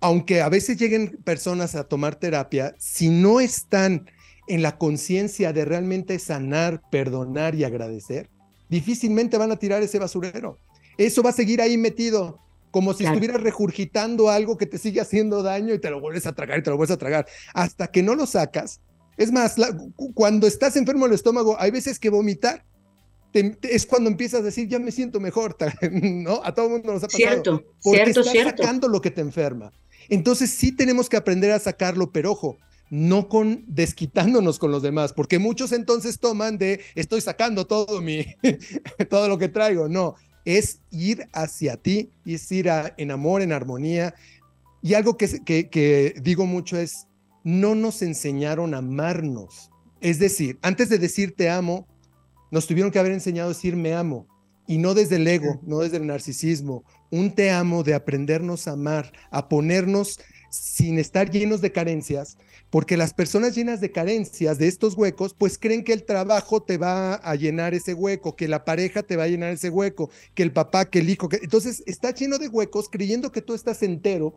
aunque 0.00 0.40
a 0.40 0.48
veces 0.48 0.78
lleguen 0.78 1.18
personas 1.24 1.74
a 1.74 1.84
tomar 1.84 2.16
terapia, 2.16 2.74
si 2.78 3.10
no 3.10 3.38
están 3.38 4.10
en 4.48 4.62
la 4.62 4.76
conciencia 4.78 5.52
de 5.52 5.64
realmente 5.64 6.18
sanar, 6.18 6.82
perdonar 6.90 7.54
y 7.54 7.62
agradecer, 7.62 8.28
difícilmente 8.68 9.38
van 9.38 9.52
a 9.52 9.56
tirar 9.56 9.82
ese 9.82 9.98
basurero. 9.98 10.58
Eso 10.98 11.22
va 11.22 11.30
a 11.30 11.34
seguir 11.34 11.60
ahí 11.60 11.76
metido. 11.78 12.38
como 12.70 12.94
si 12.94 13.04
estuvieras 13.04 13.40
regurgitando 13.40 14.30
algo 14.30 14.56
que 14.56 14.66
te 14.66 14.78
sigue 14.78 15.00
haciendo 15.00 15.42
daño 15.42 15.74
y 15.74 15.80
te 15.80 15.90
lo 15.90 16.00
vuelves 16.00 16.26
a 16.26 16.32
tragar 16.32 16.60
y 16.60 16.62
te 16.62 16.70
lo 16.70 16.76
vuelves 16.76 16.94
a 16.94 16.98
tragar. 16.98 17.26
Hasta 17.52 17.88
que 17.88 18.02
no 18.02 18.14
lo 18.14 18.26
sacas. 18.26 18.80
Es 19.16 19.32
más, 19.32 19.56
cuando 20.14 20.46
estás 20.46 20.76
enfermo 20.76 21.06
del 21.06 21.14
estómago, 21.14 21.56
hay 21.58 21.72
veces 21.72 21.98
que 21.98 22.10
vomitar 22.10 22.64
es 23.32 23.86
cuando 23.86 24.10
empiezas 24.10 24.40
a 24.40 24.44
decir, 24.44 24.68
ya 24.68 24.78
me 24.78 24.90
siento 24.90 25.20
mejor, 25.20 25.56
¿no? 25.92 26.40
A 26.44 26.54
todo 26.54 26.66
el 26.66 26.72
mundo 26.72 26.92
nos 26.92 27.04
ha 27.04 27.06
pasado. 27.06 27.18
Cierto, 27.18 27.64
porque 27.82 27.98
cierto, 27.98 28.20
estás 28.20 28.32
cierto. 28.32 28.62
sacando 28.62 28.88
lo 28.88 29.00
que 29.00 29.10
te 29.10 29.20
enferma. 29.20 29.72
Entonces 30.08 30.50
sí 30.50 30.72
tenemos 30.72 31.08
que 31.08 31.16
aprender 31.16 31.52
a 31.52 31.58
sacarlo, 31.58 32.10
pero 32.10 32.32
ojo, 32.32 32.58
no 32.90 33.28
con 33.28 33.64
desquitándonos 33.68 34.58
con 34.58 34.72
los 34.72 34.82
demás, 34.82 35.12
porque 35.12 35.38
muchos 35.38 35.70
entonces 35.72 36.18
toman 36.18 36.58
de 36.58 36.80
estoy 36.96 37.20
sacando 37.20 37.66
todo 37.66 38.00
mi 38.00 38.26
todo 39.08 39.28
lo 39.28 39.38
que 39.38 39.48
traigo, 39.48 39.88
no, 39.88 40.16
es 40.44 40.80
ir 40.90 41.28
hacia 41.32 41.76
ti, 41.76 42.10
es 42.24 42.50
ir 42.52 42.68
en 42.96 43.10
amor, 43.10 43.42
en 43.42 43.52
armonía. 43.52 44.14
Y 44.82 44.94
algo 44.94 45.16
que, 45.16 45.44
que, 45.44 45.68
que 45.68 46.14
digo 46.22 46.46
mucho 46.46 46.78
es, 46.78 47.06
no 47.44 47.74
nos 47.74 48.02
enseñaron 48.02 48.74
a 48.74 48.78
amarnos. 48.78 49.70
Es 50.00 50.18
decir, 50.18 50.58
antes 50.62 50.88
de 50.88 50.98
decir 50.98 51.34
te 51.36 51.50
amo, 51.50 51.86
nos 52.50 52.66
tuvieron 52.66 52.90
que 52.90 52.98
haber 52.98 53.12
enseñado 53.12 53.50
a 53.50 53.54
decir 53.54 53.76
me 53.76 53.94
amo. 53.94 54.26
Y 54.66 54.78
no 54.78 54.94
desde 54.94 55.16
el 55.16 55.26
ego, 55.26 55.60
no 55.64 55.80
desde 55.80 55.96
el 55.96 56.06
narcisismo. 56.06 56.84
Un 57.10 57.34
te 57.34 57.50
amo 57.50 57.82
de 57.82 57.94
aprendernos 57.94 58.68
a 58.68 58.72
amar, 58.72 59.12
a 59.30 59.48
ponernos 59.48 60.20
sin 60.50 60.98
estar 60.98 61.30
llenos 61.30 61.60
de 61.60 61.72
carencias, 61.72 62.36
porque 62.70 62.96
las 62.96 63.12
personas 63.12 63.54
llenas 63.54 63.80
de 63.80 63.90
carencias 63.90 64.58
de 64.58 64.68
estos 64.68 64.94
huecos, 64.94 65.34
pues 65.36 65.58
creen 65.58 65.82
que 65.82 65.92
el 65.92 66.04
trabajo 66.04 66.62
te 66.62 66.78
va 66.78 67.14
a 67.14 67.34
llenar 67.34 67.74
ese 67.74 67.94
hueco, 67.94 68.36
que 68.36 68.46
la 68.46 68.64
pareja 68.64 69.02
te 69.02 69.16
va 69.16 69.24
a 69.24 69.28
llenar 69.28 69.50
ese 69.50 69.70
hueco, 69.70 70.10
que 70.34 70.44
el 70.44 70.52
papá, 70.52 70.84
que 70.84 71.00
el 71.00 71.10
hijo, 71.10 71.28
que... 71.28 71.40
entonces 71.42 71.82
está 71.86 72.12
lleno 72.12 72.38
de 72.38 72.48
huecos 72.48 72.88
creyendo 72.88 73.32
que 73.32 73.42
tú 73.42 73.54
estás 73.54 73.82
entero 73.82 74.34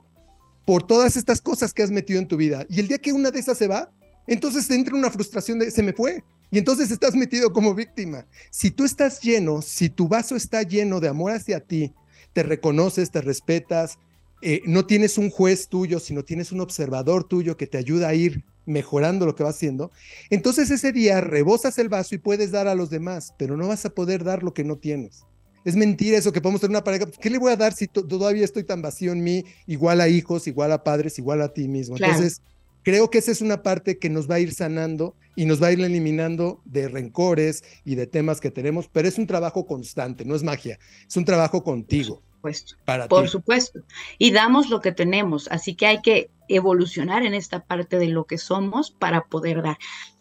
por 0.66 0.86
todas 0.86 1.16
estas 1.16 1.42
cosas 1.42 1.74
que 1.74 1.84
has 1.84 1.92
metido 1.92 2.20
en 2.20 2.28
tu 2.28 2.38
vida. 2.38 2.66
Y 2.70 2.80
el 2.80 2.88
día 2.88 2.98
que 2.98 3.14
una 3.14 3.30
de 3.30 3.40
esas 3.40 3.58
se 3.58 3.68
va, 3.68 3.92
entonces 4.26 4.68
te 4.68 4.76
entra 4.76 4.96
una 4.96 5.12
frustración 5.12 5.60
de 5.60 5.70
se 5.70 5.84
me 5.84 5.94
fue. 5.94 6.24
Y 6.50 6.58
entonces 6.58 6.92
estás 6.92 7.16
metido 7.16 7.52
como 7.52 7.74
víctima. 7.74 8.28
Si 8.52 8.72
tú 8.72 8.84
estás 8.86 9.22
lleno, 9.22 9.62
si 9.62 9.90
tu 9.90 10.08
vaso 10.08 10.36
está 10.36 10.62
lleno 10.64 11.00
de 11.00 11.08
amor 11.08 11.32
hacia 11.32 11.60
ti, 11.60 11.94
te 12.32 12.44
reconoces, 12.44 13.12
te 13.12 13.22
respetas, 13.22 13.98
eh, 14.44 14.62
no 14.66 14.86
tienes 14.86 15.18
un 15.18 15.30
juez 15.30 15.70
tuyo, 15.70 16.00
sino 16.00 16.24
tienes 16.24 16.52
un 16.52 16.60
observador 16.60 17.24
tuyo 17.24 17.56
que 17.56 17.66
te 17.66 17.78
ayuda 17.78 18.10
a 18.10 18.14
ir 18.14 18.44
mejorando 18.66 19.26
lo 19.26 19.36
que 19.36 19.44
vas 19.44 19.56
haciendo, 19.56 19.92
entonces 20.30 20.70
ese 20.70 20.92
día 20.92 21.22
rebosas 21.22 21.78
el 21.80 21.90
vaso 21.90 22.16
y 22.16 22.18
puedes 22.18 22.52
dar 22.52 22.68
a 22.68 22.76
los 22.76 22.90
demás, 22.90 23.34
pero 23.38 23.58
no 23.58 23.68
vas 23.68 23.86
a 23.86 23.90
poder 23.90 24.24
dar 24.24 24.44
lo 24.44 24.54
que 24.54 24.64
no 24.64 24.78
tienes. 24.78 25.24
Es 25.66 25.76
mentira 25.78 26.18
eso 26.18 26.34
que 26.34 26.42
podemos 26.42 26.60
tener 26.60 26.72
una 26.72 26.84
pareja. 26.84 27.06
¿Qué 27.06 27.30
le 27.30 27.38
voy 27.38 27.54
a 27.54 27.56
dar 27.56 27.74
si 27.74 27.88
todavía 27.88 28.44
estoy 28.44 28.66
tan 28.66 28.82
vacío 28.82 29.14
en 29.14 29.24
mí, 29.24 29.46
igual 29.66 30.02
a 30.02 30.10
hijos, 30.10 30.46
igual 30.48 30.74
a 30.74 30.84
padres, 30.84 31.18
igual 31.20 31.42
a 31.42 31.54
ti 31.54 31.70
mismo? 31.70 31.96
Claro. 31.96 32.14
Entonces, 32.14 32.42
creo 32.84 33.10
que 33.10 33.20
esa 33.20 33.32
es 33.32 33.42
una 33.42 33.64
parte 33.64 33.98
que 33.98 34.10
nos 34.10 34.30
va 34.30 34.36
a 34.36 34.40
ir 34.40 34.54
sanando 34.54 35.16
y 35.38 35.46
nos 35.46 35.64
va 35.64 35.68
a 35.68 35.72
ir 35.72 35.80
eliminando 35.80 36.62
de 36.66 36.90
rencores 36.90 37.64
y 37.86 37.96
de 37.96 38.08
temas 38.08 38.42
que 38.42 38.52
tenemos, 38.52 38.90
pero 38.92 39.08
es 39.08 39.18
un 39.18 39.26
trabajo 39.26 39.66
constante, 39.66 40.26
no 40.26 40.36
es 40.36 40.44
magia, 40.44 40.80
es 41.08 41.16
un 41.16 41.24
trabajo 41.24 41.64
contigo. 41.64 42.22
Por 42.44 42.54
supuesto. 42.54 42.76
Para 42.84 43.08
Por 43.08 43.24
ti. 43.24 43.30
supuesto. 43.30 43.80
Y 44.18 44.32
damos 44.32 44.70
lo 44.70 44.82
que 44.82 44.92
tenemos, 44.92 45.48
así 45.50 45.76
que 45.76 45.86
hay 45.86 46.02
que 46.02 46.30
evolucionar 46.50 47.24
en 47.24 47.34
esta 47.34 47.64
parte 47.64 47.98
de 47.98 48.08
lo 48.08 48.26
que 48.26 48.38
somos 48.38 48.92
para 48.92 49.24
poder 49.24 49.62
dar. 49.62 49.78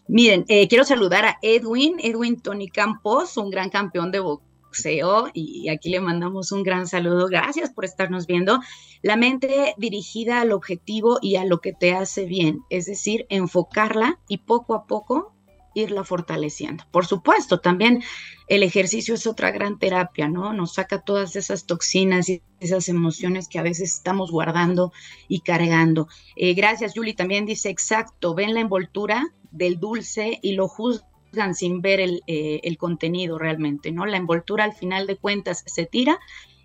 Miren, 0.06 0.44
eh, 0.46 0.68
quiero 0.68 0.84
saludar 0.84 1.24
a 1.24 1.38
Edwin, 1.42 1.96
Edwin 1.98 2.40
Tony 2.40 2.68
Campos, 2.68 3.36
un 3.36 3.50
gran 3.50 3.70
campeón 3.70 4.12
de 4.12 4.20
boxeo, 4.20 5.30
y 5.34 5.68
aquí 5.68 5.90
le 5.90 6.00
mandamos 6.00 6.52
un 6.52 6.62
gran 6.62 6.86
saludo. 6.86 7.26
Gracias 7.26 7.70
por 7.70 7.84
estarnos 7.84 8.28
viendo. 8.28 8.60
La 9.02 9.16
mente 9.16 9.74
dirigida 9.76 10.40
al 10.40 10.52
objetivo 10.52 11.18
y 11.20 11.34
a 11.36 11.44
lo 11.44 11.58
que 11.58 11.72
te 11.72 11.92
hace 11.92 12.24
bien, 12.24 12.60
es 12.70 12.86
decir, 12.86 13.26
enfocarla 13.30 14.20
y 14.28 14.38
poco 14.38 14.74
a 14.74 14.86
poco 14.86 15.34
irla 15.74 16.04
fortaleciendo. 16.04 16.84
Por 16.90 17.06
supuesto, 17.06 17.60
también 17.60 18.02
el 18.48 18.62
ejercicio 18.62 19.14
es 19.14 19.26
otra 19.26 19.50
gran 19.50 19.78
terapia, 19.78 20.28
¿no? 20.28 20.52
Nos 20.52 20.74
saca 20.74 21.00
todas 21.00 21.36
esas 21.36 21.66
toxinas 21.66 22.28
y 22.28 22.42
esas 22.60 22.88
emociones 22.88 23.48
que 23.48 23.58
a 23.58 23.62
veces 23.62 23.94
estamos 23.94 24.30
guardando 24.30 24.92
y 25.28 25.40
cargando. 25.40 26.08
Eh, 26.36 26.54
gracias, 26.54 26.92
Julie. 26.94 27.14
También 27.14 27.46
dice, 27.46 27.70
exacto, 27.70 28.34
ven 28.34 28.54
la 28.54 28.60
envoltura 28.60 29.32
del 29.50 29.78
dulce 29.80 30.38
y 30.42 30.52
lo 30.52 30.68
juzgan 30.68 31.54
sin 31.54 31.80
ver 31.80 32.00
el, 32.00 32.22
eh, 32.26 32.60
el 32.64 32.76
contenido 32.76 33.38
realmente, 33.38 33.92
¿no? 33.92 34.06
La 34.06 34.16
envoltura 34.16 34.64
al 34.64 34.74
final 34.74 35.06
de 35.06 35.16
cuentas 35.16 35.64
se 35.66 35.86
tira 35.86 36.18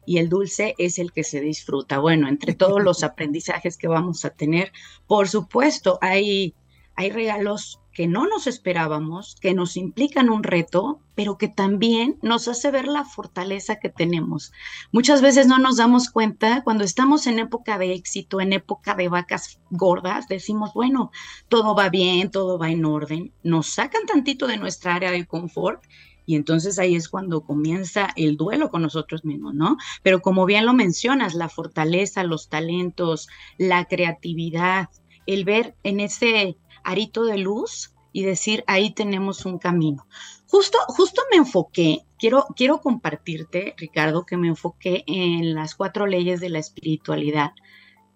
y 0.08 0.18
el 0.20 0.30
dulce 0.30 0.74
es 0.78 1.00
el 1.00 1.12
que 1.12 1.24
se 1.24 1.42
disfruta. 1.42 2.00
Bueno, 2.00 2.28
entre 2.30 2.56
todos 2.56 2.82
los 2.82 3.04
aprendizajes 3.04 3.78
que 3.78 3.88
vamos 3.88 4.26
a 4.26 4.32
tener, 4.32 4.72
por 5.06 5.28
supuesto, 5.28 6.00
hay, 6.02 6.56
hay 6.96 7.12
regalos 7.12 7.82
que 7.98 8.06
no 8.06 8.28
nos 8.28 8.46
esperábamos, 8.46 9.38
que 9.42 9.56
nos 9.56 9.76
implican 9.76 10.30
un 10.30 10.44
reto, 10.44 11.02
pero 11.16 11.40
que 11.40 11.48
también 11.48 12.20
nos 12.22 12.48
hace 12.48 12.70
ver 12.70 12.88
la 12.88 13.04
fortaleza 13.04 13.80
que 13.80 13.90
tenemos. 13.90 14.52
Muchas 14.92 15.24
veces 15.24 15.48
no 15.48 15.58
nos 15.58 15.78
damos 15.78 16.12
cuenta 16.12 16.62
cuando 16.64 16.84
estamos 16.84 17.26
en 17.26 17.40
época 17.40 17.80
de 17.80 17.94
éxito, 17.94 18.40
en 18.40 18.54
época 18.54 18.94
de 18.94 19.10
vacas 19.10 19.60
gordas, 19.72 20.28
decimos, 20.28 20.76
bueno, 20.76 21.10
todo 21.50 21.74
va 21.74 21.90
bien, 21.90 22.30
todo 22.30 22.60
va 22.60 22.70
en 22.70 22.86
orden, 22.86 23.34
nos 23.42 23.66
sacan 23.66 24.06
tantito 24.06 24.46
de 24.46 24.58
nuestra 24.58 24.94
área 24.94 25.10
de 25.10 25.26
confort 25.26 25.84
y 26.28 26.36
entonces 26.36 26.78
ahí 26.78 26.94
es 26.94 27.10
cuando 27.10 27.42
comienza 27.42 28.10
el 28.16 28.38
duelo 28.38 28.70
con 28.70 28.84
nosotros 28.84 29.26
mismos, 29.26 29.56
¿no? 29.56 29.76
Pero 30.04 30.22
como 30.22 30.46
bien 30.46 30.68
lo 30.68 30.76
mencionas, 30.76 31.34
la 31.34 31.50
fortaleza, 31.50 32.24
los 32.24 32.48
talentos, 32.48 33.28
la 33.58 33.86
creatividad, 33.86 34.88
el 35.26 35.46
ver 35.46 35.76
en 35.82 36.00
ese 36.00 36.58
arito 36.88 37.26
de 37.26 37.38
luz 37.38 37.94
y 38.14 38.24
decir, 38.24 38.64
ahí 38.66 38.92
tenemos 38.92 39.46
un 39.46 39.60
camino. 39.60 40.08
Justo, 40.48 40.78
justo 40.88 41.22
me 41.30 41.38
enfoqué, 41.38 42.06
quiero, 42.18 42.48
quiero 42.56 42.80
compartirte, 42.80 43.76
Ricardo, 43.78 44.26
que 44.26 44.38
me 44.38 44.48
enfoqué 44.48 45.04
en 45.06 45.54
las 45.54 45.76
cuatro 45.76 46.08
leyes 46.08 46.40
de 46.40 46.50
la 46.50 46.60
espiritualidad 46.60 47.52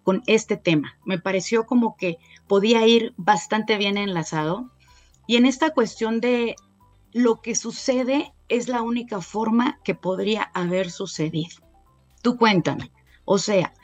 con 0.02 0.22
este 0.26 0.56
tema. 0.56 0.98
Me 1.04 1.18
pareció 1.18 1.66
como 1.66 1.96
que 1.96 2.16
podía 2.48 2.86
ir 2.86 3.12
bastante 3.18 3.76
bien 3.76 3.98
enlazado. 3.98 4.70
Y 5.26 5.36
en 5.36 5.44
esta 5.44 5.70
cuestión 5.70 6.20
de 6.20 6.56
lo 7.12 7.42
que 7.42 7.54
sucede 7.54 8.32
es 8.48 8.68
la 8.68 8.80
única 8.80 9.20
forma 9.20 9.80
que 9.84 9.94
podría 9.94 10.44
haber 10.54 10.90
sucedido. 10.90 11.58
Tú 12.22 12.38
cuéntame. 12.38 12.90
O 13.26 13.36
sea, 13.36 13.74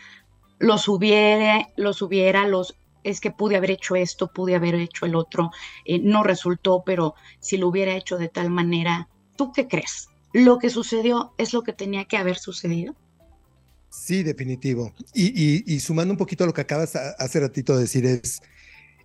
los 0.59 0.88
hubiera, 0.88 1.68
los 1.77 2.01
hubiera, 2.01 2.48
los 2.48 2.74
es 3.04 3.20
que 3.20 3.30
pude 3.30 3.56
haber 3.56 3.70
hecho 3.70 3.96
esto, 3.96 4.32
pude 4.32 4.54
haber 4.54 4.74
hecho 4.74 5.06
el 5.06 5.14
otro, 5.14 5.50
eh, 5.84 5.98
no 5.98 6.22
resultó, 6.22 6.82
pero 6.84 7.14
si 7.40 7.56
lo 7.56 7.68
hubiera 7.68 7.94
hecho 7.94 8.18
de 8.18 8.28
tal 8.28 8.50
manera, 8.50 9.08
¿tú 9.37 9.52
qué 9.52 9.68
crees? 9.68 10.08
¿Lo 10.32 10.58
que 10.58 10.70
sucedió 10.70 11.32
es 11.38 11.52
lo 11.52 11.62
que 11.62 11.72
tenía 11.72 12.04
que 12.04 12.16
haber 12.16 12.38
sucedido? 12.38 12.94
Sí, 13.90 14.22
definitivo. 14.22 14.92
Y, 15.14 15.80
sumando 15.80 16.12
un 16.12 16.18
poquito 16.18 16.44
a 16.44 16.46
lo 16.46 16.52
que 16.52 16.61
acabas 16.61 16.94
a, 16.96 17.11
hace 17.12 17.40
ratito 17.40 17.74
de 17.74 17.82
decir 17.82 18.04
es, 18.04 18.42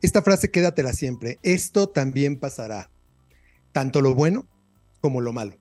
esta 0.02 0.22
frase 0.22 0.52
quédatela 0.52 0.92
siempre, 0.92 1.40
esto 1.44 1.88
también 1.88 2.38
pasará, 2.40 2.92
tanto 3.72 4.02
lo 4.02 4.14
bueno 4.14 4.48
como 5.00 5.22
lo 5.22 5.32
malo. 5.32 5.58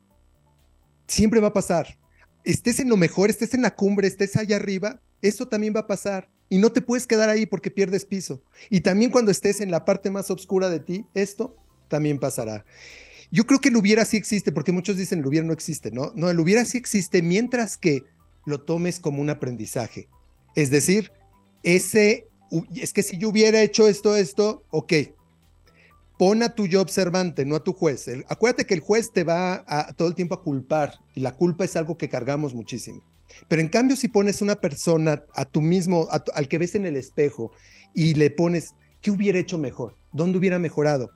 Siempre 1.07 1.41
va 1.41 1.49
a 1.49 1.53
pasar. 1.53 1.99
Estés 2.45 2.81
en 2.81 2.89
lo 2.89 2.97
mejor, 2.97 3.31
estés 3.31 3.55
en 3.55 3.63
la 3.63 3.75
cumbre, 3.77 4.09
estés 4.09 4.37
allá 4.37 4.57
arriba, 4.57 5.01
eso 5.21 5.47
también 5.47 5.75
va 5.75 5.81
a 5.81 5.87
pasar. 5.87 6.29
Y 6.53 6.59
no 6.59 6.71
te 6.71 6.83
puedes 6.83 7.07
quedar 7.07 7.31
ahí 7.31 7.47
porque 7.47 7.71
pierdes 7.71 8.05
piso. 8.05 8.43
Y 8.69 8.83
también 8.83 9.11
cuando 9.11 9.31
estés 9.31 9.63
en 9.63 9.71
la 9.71 9.87
parte 9.87 10.11
más 10.11 10.31
oscura 10.31 10.69
de 10.69 10.81
ti, 10.81 11.07
esto 11.15 11.57
también 11.89 12.19
pasará. 12.19 12.67
Yo 13.31 13.47
creo 13.47 13.59
que 13.59 13.71
el 13.71 13.77
hubiera 13.79 14.05
sí 14.05 14.19
existe, 14.19 14.53
porque 14.53 14.71
muchos 14.71 14.99
dicen 14.99 15.21
el 15.21 15.27
hubiera 15.27 15.47
no 15.47 15.55
existe, 15.55 15.91
¿no? 15.91 16.13
No, 16.15 16.29
el 16.29 16.39
hubiera 16.39 16.67
sí 16.67 16.77
existe 16.77 17.23
mientras 17.23 17.79
que 17.79 18.05
lo 18.45 18.61
tomes 18.61 19.01
como 19.01 19.23
un 19.23 19.31
aprendizaje. 19.31 20.11
Es 20.55 20.69
decir, 20.69 21.11
ese, 21.63 22.29
es 22.75 22.93
que 22.93 23.03
si 23.03 23.17
yo 23.17 23.31
hubiera 23.31 23.63
hecho 23.63 23.89
esto, 23.89 24.15
esto, 24.15 24.63
ok. 24.69 24.93
Pon 26.19 26.43
a 26.43 26.55
tu 26.55 26.67
yo 26.67 26.83
observante, 26.83 27.47
no 27.47 27.57
a 27.57 27.65
tu 27.65 27.73
juez. 27.73 28.09
El, 28.09 28.27
acuérdate 28.29 28.67
que 28.67 28.75
el 28.75 28.81
juez 28.81 29.11
te 29.11 29.25
va 29.25 29.65
a, 29.67 29.95
todo 29.95 30.09
el 30.09 30.15
tiempo 30.15 30.35
a 30.35 30.43
culpar 30.43 30.99
y 31.15 31.21
la 31.21 31.35
culpa 31.35 31.65
es 31.65 31.77
algo 31.77 31.97
que 31.97 32.11
cargamos 32.11 32.53
muchísimo. 32.53 33.03
Pero 33.49 33.63
en 33.63 33.69
cambio, 33.69 33.97
si 33.97 34.09
pones 34.09 34.43
una 34.43 34.57
persona 34.57 35.25
a 35.35 35.45
tu 35.45 35.61
mismo, 35.61 36.09
al 36.35 36.49
que 36.49 36.59
ves 36.59 36.75
en 36.75 36.87
el 36.87 36.97
espejo 36.97 37.53
y 37.95 38.15
le 38.15 38.31
pones, 38.31 38.75
¿qué 39.01 39.11
hubiera 39.11 39.39
hecho 39.39 39.59
mejor? 39.59 39.97
¿Dónde 40.13 40.39
hubiera 40.39 40.59
mejorado? 40.59 41.11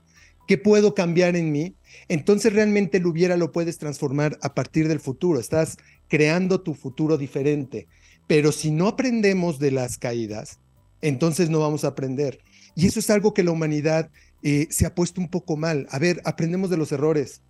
¿Qué 0.46 0.58
puedo 0.58 0.94
cambiar 0.94 1.34
en 1.34 1.50
mí? 1.50 1.74
Entonces 2.08 2.52
realmente 2.52 2.98
el 2.98 3.06
hubiera 3.06 3.36
lo 3.36 3.50
puedes 3.50 3.78
transformar 3.78 4.38
a 4.42 4.54
partir 4.54 4.86
del 4.86 5.00
futuro. 5.00 5.40
Estás 5.40 5.76
creando 6.08 6.60
tu 6.60 6.74
futuro 6.74 7.18
diferente. 7.18 7.88
Pero 8.26 8.52
si 8.52 8.70
no 8.70 8.88
aprendemos 8.88 9.58
de 9.58 9.72
las 9.72 9.98
caídas, 9.98 10.60
entonces 11.00 11.50
no 11.50 11.60
vamos 11.60 11.84
a 11.84 11.88
aprender. 11.88 12.38
Y 12.74 12.86
eso 12.86 13.00
es 13.00 13.10
algo 13.10 13.34
que 13.34 13.42
la 13.42 13.50
humanidad 13.50 14.10
eh, 14.42 14.68
se 14.70 14.86
ha 14.86 14.94
puesto 14.94 15.20
un 15.20 15.28
poco 15.28 15.56
mal. 15.56 15.86
A 15.90 15.98
ver, 15.98 16.20
aprendemos 16.24 16.70
de 16.70 16.76
los 16.76 16.92
errores. 16.92 17.42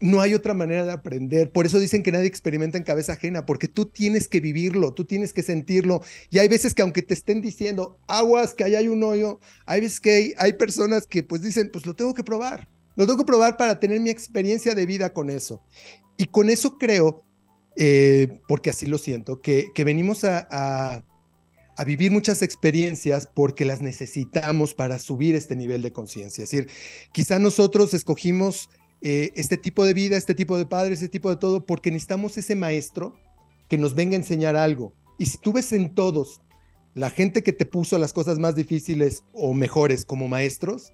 No 0.00 0.20
hay 0.20 0.34
otra 0.34 0.54
manera 0.54 0.84
de 0.84 0.92
aprender. 0.92 1.50
Por 1.50 1.66
eso 1.66 1.78
dicen 1.78 2.02
que 2.02 2.12
nadie 2.12 2.26
experimenta 2.26 2.76
en 2.76 2.84
cabeza 2.84 3.14
ajena, 3.14 3.46
porque 3.46 3.68
tú 3.68 3.86
tienes 3.86 4.28
que 4.28 4.40
vivirlo, 4.40 4.92
tú 4.92 5.04
tienes 5.04 5.32
que 5.32 5.42
sentirlo. 5.42 6.02
Y 6.30 6.38
hay 6.38 6.48
veces 6.48 6.74
que 6.74 6.82
aunque 6.82 7.02
te 7.02 7.14
estén 7.14 7.40
diciendo, 7.40 7.98
aguas, 8.06 8.54
que 8.54 8.64
ahí 8.64 8.74
hay 8.74 8.88
un 8.88 9.02
hoyo, 9.02 9.40
hay 9.64 9.80
veces 9.80 10.00
que 10.00 10.34
hay, 10.36 10.52
personas 10.54 11.06
que 11.06 11.22
pues 11.22 11.42
dicen, 11.42 11.70
pues 11.72 11.86
lo 11.86 11.94
tengo 11.94 12.14
que 12.14 12.24
probar. 12.24 12.68
Lo 12.94 13.06
tengo 13.06 13.18
que 13.18 13.24
probar 13.24 13.56
para 13.56 13.78
tener 13.80 14.00
mi 14.00 14.10
experiencia 14.10 14.74
de 14.74 14.86
vida 14.86 15.12
con 15.12 15.30
eso. 15.30 15.62
Y 16.16 16.26
con 16.26 16.50
eso 16.50 16.78
creo, 16.78 17.24
eh, 17.76 18.40
porque 18.48 18.70
así 18.70 18.86
lo 18.86 18.98
siento, 18.98 19.40
que, 19.40 19.68
que 19.74 19.84
venimos 19.84 20.24
a, 20.24 20.46
a, 20.50 21.04
a, 21.76 21.84
vivir 21.84 22.10
muchas 22.10 22.40
experiencias 22.40 23.28
porque 23.34 23.66
las 23.66 23.82
necesitamos 23.82 24.72
para 24.72 24.98
subir 24.98 25.34
este 25.34 25.56
nivel 25.56 25.82
de 25.82 25.92
conciencia. 25.92 26.44
Es 26.44 26.50
decir, 26.50 26.70
quizá 27.12 27.38
nosotros 27.38 27.92
escogimos 27.92 28.70
eh, 29.02 29.32
este 29.34 29.56
tipo 29.56 29.84
de 29.84 29.94
vida, 29.94 30.16
este 30.16 30.34
tipo 30.34 30.56
de 30.58 30.66
padre, 30.66 30.94
este 30.94 31.08
tipo 31.08 31.30
de 31.30 31.36
todo, 31.36 31.64
porque 31.64 31.90
necesitamos 31.90 32.36
ese 32.38 32.54
maestro 32.54 33.14
que 33.68 33.78
nos 33.78 33.94
venga 33.94 34.14
a 34.14 34.20
enseñar 34.20 34.56
algo. 34.56 34.92
Y 35.18 35.26
si 35.26 35.38
tú 35.38 35.52
ves 35.52 35.72
en 35.72 35.94
todos 35.94 36.40
la 36.94 37.10
gente 37.10 37.42
que 37.42 37.52
te 37.52 37.66
puso 37.66 37.98
las 37.98 38.12
cosas 38.12 38.38
más 38.38 38.54
difíciles 38.54 39.22
o 39.32 39.52
mejores 39.52 40.04
como 40.04 40.28
maestros, 40.28 40.92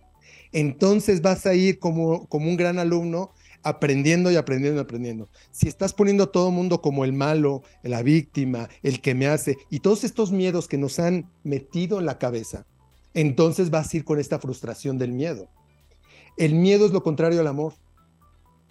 entonces 0.52 1.22
vas 1.22 1.46
a 1.46 1.54
ir 1.54 1.78
como, 1.78 2.26
como 2.28 2.48
un 2.48 2.56
gran 2.56 2.78
alumno 2.78 3.30
aprendiendo 3.62 4.30
y 4.30 4.36
aprendiendo 4.36 4.80
y 4.80 4.82
aprendiendo. 4.82 5.28
Si 5.50 5.68
estás 5.68 5.92
poniendo 5.94 6.24
a 6.24 6.32
todo 6.32 6.50
mundo 6.50 6.80
como 6.82 7.04
el 7.04 7.12
malo, 7.12 7.62
la 7.82 8.02
víctima, 8.02 8.68
el 8.82 9.00
que 9.00 9.14
me 9.14 9.26
hace, 9.26 9.56
y 9.70 9.80
todos 9.80 10.04
estos 10.04 10.32
miedos 10.32 10.68
que 10.68 10.78
nos 10.78 10.98
han 10.98 11.30
metido 11.44 12.00
en 12.00 12.06
la 12.06 12.18
cabeza, 12.18 12.66
entonces 13.14 13.70
vas 13.70 13.92
a 13.92 13.96
ir 13.96 14.04
con 14.04 14.18
esta 14.18 14.38
frustración 14.38 14.98
del 14.98 15.12
miedo. 15.12 15.48
El 16.36 16.54
miedo 16.54 16.86
es 16.86 16.92
lo 16.92 17.02
contrario 17.02 17.40
al 17.40 17.46
amor. 17.46 17.74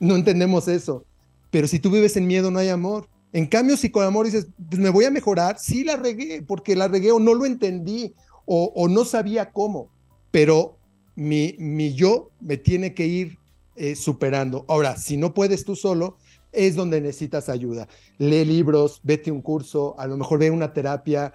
No 0.01 0.15
entendemos 0.15 0.67
eso. 0.67 1.05
Pero 1.51 1.67
si 1.67 1.79
tú 1.79 1.91
vives 1.91 2.17
en 2.17 2.25
miedo, 2.25 2.49
no 2.49 2.57
hay 2.59 2.69
amor. 2.69 3.07
En 3.33 3.45
cambio, 3.45 3.77
si 3.77 3.91
con 3.91 4.03
amor 4.03 4.25
dices, 4.25 4.47
pues 4.67 4.81
me 4.81 4.89
voy 4.89 5.05
a 5.05 5.11
mejorar, 5.11 5.59
sí 5.59 5.83
la 5.83 5.95
regué, 5.95 6.41
porque 6.41 6.75
la 6.75 6.87
regué 6.87 7.11
o 7.11 7.19
no 7.19 7.35
lo 7.35 7.45
entendí 7.45 8.13
o, 8.45 8.87
no 8.89 9.05
sabía 9.05 9.51
cómo, 9.51 9.89
pero 10.31 10.77
mi, 11.15 11.55
mi 11.57 11.93
yo 11.93 12.31
me 12.41 12.57
tiene 12.57 12.93
que 12.93 13.05
ir 13.05 13.37
eh, 13.77 13.95
superando. 13.95 14.65
Ahora, 14.67 14.97
si 14.97 15.15
no 15.15 15.33
puedes 15.33 15.63
tú 15.63 15.77
solo, 15.77 16.17
es 16.51 16.75
donde 16.75 16.99
necesitas 16.99 17.47
ayuda. 17.47 17.87
Lee 18.17 18.43
libros, 18.43 18.99
vete 19.03 19.31
un 19.31 19.41
curso, 19.41 19.95
a 19.97 20.07
lo 20.07 20.17
mejor 20.17 20.39
ve 20.39 20.51
una 20.51 20.73
terapia, 20.73 21.33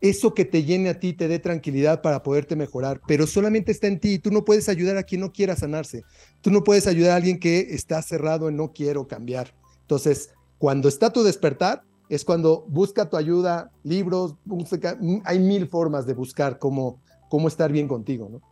eso 0.00 0.32
que 0.34 0.44
te 0.44 0.64
llene 0.64 0.88
a 0.88 0.98
ti, 0.98 1.12
te 1.12 1.28
dé 1.28 1.38
tranquilidad 1.38 2.00
para 2.00 2.22
poderte 2.22 2.56
mejorar, 2.56 3.00
pero 3.06 3.26
solamente 3.26 3.70
está 3.72 3.86
en 3.86 4.00
ti. 4.00 4.18
Tú 4.18 4.30
no 4.30 4.44
puedes 4.44 4.68
ayudar 4.68 4.96
a 4.96 5.02
quien 5.02 5.20
no 5.20 5.32
quiera 5.32 5.56
sanarse. 5.56 6.02
Tú 6.40 6.50
no 6.50 6.64
puedes 6.64 6.86
ayudar 6.86 7.12
a 7.12 7.16
alguien 7.16 7.38
que 7.38 7.60
está 7.74 8.00
cerrado 8.02 8.48
en 8.48 8.56
no 8.56 8.72
quiero 8.72 9.06
cambiar. 9.06 9.54
Entonces, 9.82 10.30
cuando 10.58 10.88
está 10.88 11.12
tu 11.12 11.22
despertar, 11.22 11.82
es 12.08 12.24
cuando 12.24 12.64
busca 12.68 13.08
tu 13.08 13.16
ayuda, 13.16 13.70
libros, 13.84 14.34
hay 15.24 15.38
mil 15.38 15.68
formas 15.68 16.06
de 16.06 16.14
buscar 16.14 16.58
cómo, 16.58 17.00
cómo 17.28 17.46
estar 17.46 17.70
bien 17.70 17.86
contigo, 17.86 18.28
¿no? 18.30 18.49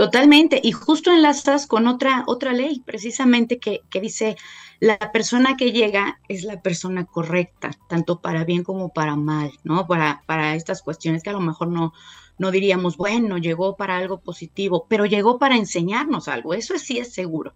Totalmente, 0.00 0.62
y 0.64 0.72
justo 0.72 1.12
enlazas 1.12 1.66
con 1.66 1.86
otra, 1.86 2.24
otra 2.26 2.54
ley, 2.54 2.80
precisamente 2.86 3.58
que, 3.58 3.82
que, 3.90 4.00
dice, 4.00 4.34
la 4.78 4.96
persona 5.12 5.58
que 5.58 5.72
llega 5.72 6.18
es 6.26 6.42
la 6.42 6.62
persona 6.62 7.04
correcta, 7.04 7.72
tanto 7.86 8.18
para 8.22 8.46
bien 8.46 8.64
como 8.64 8.88
para 8.94 9.14
mal, 9.14 9.52
¿no? 9.62 9.86
Para, 9.86 10.22
para 10.24 10.54
estas 10.54 10.80
cuestiones 10.80 11.22
que 11.22 11.28
a 11.28 11.34
lo 11.34 11.40
mejor 11.40 11.68
no, 11.68 11.92
no 12.38 12.50
diríamos, 12.50 12.96
bueno, 12.96 13.36
llegó 13.36 13.76
para 13.76 13.98
algo 13.98 14.20
positivo, 14.20 14.86
pero 14.88 15.04
llegó 15.04 15.38
para 15.38 15.58
enseñarnos 15.58 16.28
algo, 16.28 16.54
eso 16.54 16.78
sí 16.78 16.96
es 16.96 17.12
seguro. 17.12 17.52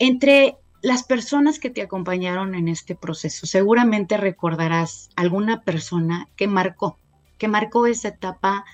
Entre 0.00 0.56
las 0.80 1.04
personas 1.04 1.60
que 1.60 1.70
te 1.70 1.82
acompañaron 1.82 2.56
en 2.56 2.66
este 2.66 2.96
proceso, 2.96 3.46
seguramente 3.46 4.16
recordarás 4.16 5.10
alguna 5.14 5.62
persona 5.62 6.28
que 6.34 6.48
marcó, 6.48 6.98
que 7.38 7.46
marcó 7.46 7.86
esa 7.86 8.08
etapa 8.08 8.64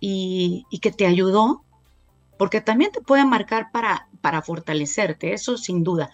y, 0.00 0.66
y 0.68 0.80
que 0.80 0.92
te 0.92 1.06
ayudó 1.06 1.62
porque 2.38 2.60
también 2.60 2.92
te 2.92 3.00
puede 3.00 3.24
marcar 3.24 3.70
para, 3.72 4.08
para 4.20 4.42
fortalecerte, 4.42 5.32
eso 5.32 5.56
sin 5.56 5.82
duda, 5.82 6.10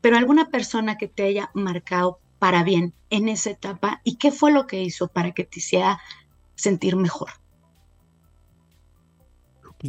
pero 0.00 0.16
alguna 0.16 0.50
persona 0.50 0.96
que 0.96 1.08
te 1.08 1.24
haya 1.24 1.50
marcado 1.54 2.18
para 2.38 2.62
bien 2.62 2.92
en 3.10 3.28
esa 3.28 3.50
etapa 3.50 4.00
y 4.04 4.16
qué 4.16 4.30
fue 4.30 4.52
lo 4.52 4.66
que 4.66 4.82
hizo 4.82 5.08
para 5.08 5.32
que 5.32 5.44
te 5.44 5.60
hiciera 5.60 6.00
sentir 6.54 6.96
mejor. 6.96 7.30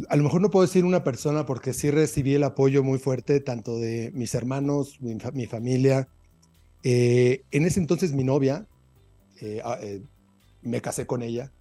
A 0.08 0.16
lo 0.16 0.24
mejor 0.24 0.40
no 0.40 0.50
puedo 0.50 0.66
decir 0.66 0.84
una 0.84 1.04
persona 1.04 1.46
porque 1.46 1.72
sí 1.72 1.90
recibí 1.90 2.34
el 2.34 2.44
apoyo 2.44 2.82
muy 2.82 2.98
fuerte 2.98 3.40
tanto 3.40 3.78
de 3.78 4.10
mis 4.14 4.34
hermanos, 4.34 5.00
mi, 5.00 5.16
mi 5.32 5.46
familia. 5.46 6.08
Eh, 6.82 7.42
en 7.50 7.64
ese 7.64 7.80
entonces 7.80 8.12
mi 8.12 8.24
novia, 8.24 8.66
eh, 9.40 9.62
eh, 9.82 10.02
me 10.62 10.80
casé 10.80 11.06
con 11.06 11.22
ella, 11.22 11.52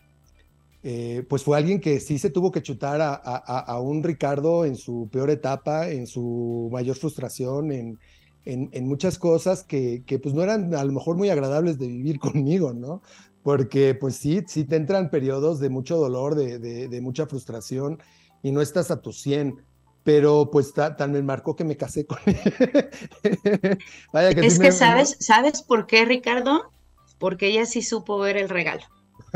eh, 0.87 1.25
pues 1.27 1.41
fue 1.41 1.57
alguien 1.57 1.81
que 1.81 1.99
sí 1.99 2.19
se 2.19 2.29
tuvo 2.29 2.51
que 2.51 2.61
chutar 2.61 3.01
a, 3.01 3.15
a, 3.15 3.59
a, 3.59 3.79
un 3.79 4.03
Ricardo 4.03 4.65
en 4.65 4.75
su 4.75 5.09
peor 5.11 5.31
etapa, 5.31 5.89
en 5.89 6.05
su 6.05 6.69
mayor 6.71 6.95
frustración, 6.95 7.71
en, 7.71 7.97
en, 8.45 8.69
en 8.71 8.87
muchas 8.87 9.17
cosas 9.17 9.63
que, 9.63 10.03
que, 10.05 10.19
pues 10.19 10.35
no 10.35 10.43
eran 10.43 10.75
a 10.75 10.83
lo 10.83 10.91
mejor 10.91 11.17
muy 11.17 11.31
agradables 11.31 11.79
de 11.79 11.87
vivir 11.87 12.19
conmigo, 12.19 12.71
¿no? 12.71 13.01
Porque 13.41 13.95
pues 13.95 14.17
sí, 14.17 14.43
sí 14.45 14.63
te 14.63 14.75
entran 14.75 15.09
periodos 15.09 15.59
de 15.59 15.69
mucho 15.69 15.97
dolor, 15.97 16.35
de, 16.35 16.59
de, 16.59 16.87
de 16.87 17.01
mucha 17.01 17.25
frustración 17.25 17.97
y 18.43 18.51
no 18.51 18.61
estás 18.61 18.91
a 18.91 19.01
tu 19.01 19.11
100 19.11 19.63
pero 20.03 20.51
pues 20.51 20.71
tan 20.71 21.11
me 21.11 21.23
marcó 21.23 21.55
que 21.55 21.63
me 21.63 21.77
casé 21.77 22.05
con 22.05 22.19
él. 22.27 22.37
Vaya 24.13 24.35
que 24.35 24.45
es 24.45 24.53
sí 24.53 24.59
que 24.59 24.67
me... 24.67 24.71
sabes, 24.71 25.17
¿sabes 25.19 25.63
por 25.63 25.87
qué, 25.87 26.05
Ricardo? 26.05 26.69
Porque 27.17 27.47
ella 27.47 27.65
sí 27.65 27.81
supo 27.81 28.19
ver 28.19 28.37
el 28.37 28.49
regalo. 28.49 28.83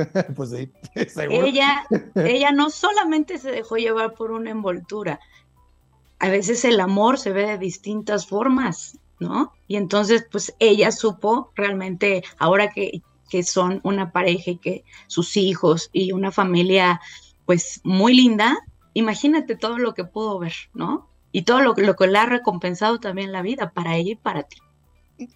pues 0.35 0.51
sí, 0.51 0.71
seguro. 1.09 1.45
Ella, 1.45 1.85
ella 2.15 2.51
no 2.51 2.69
solamente 2.69 3.37
se 3.37 3.51
dejó 3.51 3.77
llevar 3.77 4.13
por 4.13 4.31
una 4.31 4.51
envoltura, 4.51 5.19
a 6.19 6.29
veces 6.29 6.65
el 6.65 6.79
amor 6.79 7.17
se 7.17 7.31
ve 7.31 7.45
de 7.47 7.57
distintas 7.57 8.27
formas, 8.27 8.99
¿no? 9.19 9.53
Y 9.67 9.77
entonces, 9.77 10.25
pues 10.29 10.53
ella 10.59 10.91
supo 10.91 11.51
realmente, 11.55 12.23
ahora 12.37 12.69
que, 12.71 13.01
que 13.29 13.43
son 13.43 13.79
una 13.83 14.11
pareja 14.11 14.51
y 14.51 14.57
que 14.57 14.83
sus 15.07 15.37
hijos 15.37 15.89
y 15.93 16.11
una 16.11 16.31
familia, 16.31 16.99
pues 17.45 17.79
muy 17.83 18.13
linda, 18.13 18.57
imagínate 18.93 19.55
todo 19.55 19.77
lo 19.77 19.93
que 19.93 20.03
pudo 20.03 20.39
ver, 20.39 20.53
¿no? 20.73 21.09
Y 21.31 21.43
todo 21.43 21.61
lo, 21.61 21.73
lo 21.75 21.95
que 21.95 22.07
le 22.07 22.17
ha 22.17 22.25
recompensado 22.25 22.99
también 22.99 23.31
la 23.31 23.41
vida 23.41 23.71
para 23.71 23.95
ella 23.95 24.11
y 24.11 24.15
para 24.15 24.43
ti. 24.43 24.57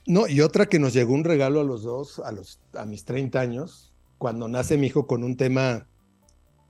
No, 0.06 0.28
y 0.28 0.42
otra 0.42 0.66
que 0.66 0.80
nos 0.80 0.94
llegó 0.94 1.14
un 1.14 1.24
regalo 1.24 1.62
a 1.62 1.64
los 1.64 1.84
dos, 1.84 2.20
a, 2.20 2.32
los, 2.32 2.60
a 2.74 2.86
mis 2.86 3.06
30 3.06 3.40
años, 3.40 3.93
cuando 4.24 4.48
nace 4.48 4.78
mi 4.78 4.88
hijo 4.88 5.06
con 5.06 5.22
un 5.22 5.36
tema 5.36 5.86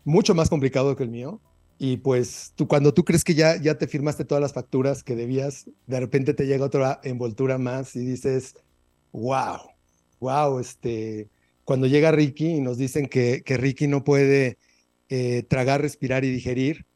mucho 0.06 0.34
más 0.34 0.50
complicado 0.50 0.96
que 0.96 1.04
el 1.04 1.12
mío. 1.12 1.39
Y 1.78 1.98
pues 1.98 2.52
tú, 2.56 2.68
cuando 2.68 2.96
tú 2.96 3.06
crees 3.06 3.24
que 3.24 3.36
ya, 3.36 3.62
ya 3.62 3.78
te 3.78 3.86
firmaste 3.86 4.26
todas 4.26 4.42
las 4.42 4.54
facturas 4.54 5.04
que 5.04 5.16
debías, 5.16 5.70
de 5.86 6.00
repente 6.00 6.34
te 6.34 6.48
llega 6.48 6.66
otra 6.66 7.00
envoltura 7.04 7.60
más 7.60 7.96
y 7.96 8.04
dices, 8.04 8.56
wow, 9.12 9.60
wow, 10.20 10.58
este, 10.58 11.30
cuando 11.63 11.86
llega 11.86 12.12
Ricky 12.12 12.56
y 12.56 12.60
nos 12.60 12.80
dicen 12.80 13.06
que, 13.06 13.44
que 13.46 13.58
Ricky 13.58 13.88
no 13.88 14.04
puede 14.04 14.58
eh, 15.10 15.44
tragar, 15.48 15.82
respirar 15.82 16.26
y 16.26 16.32
digerir, 16.32 16.88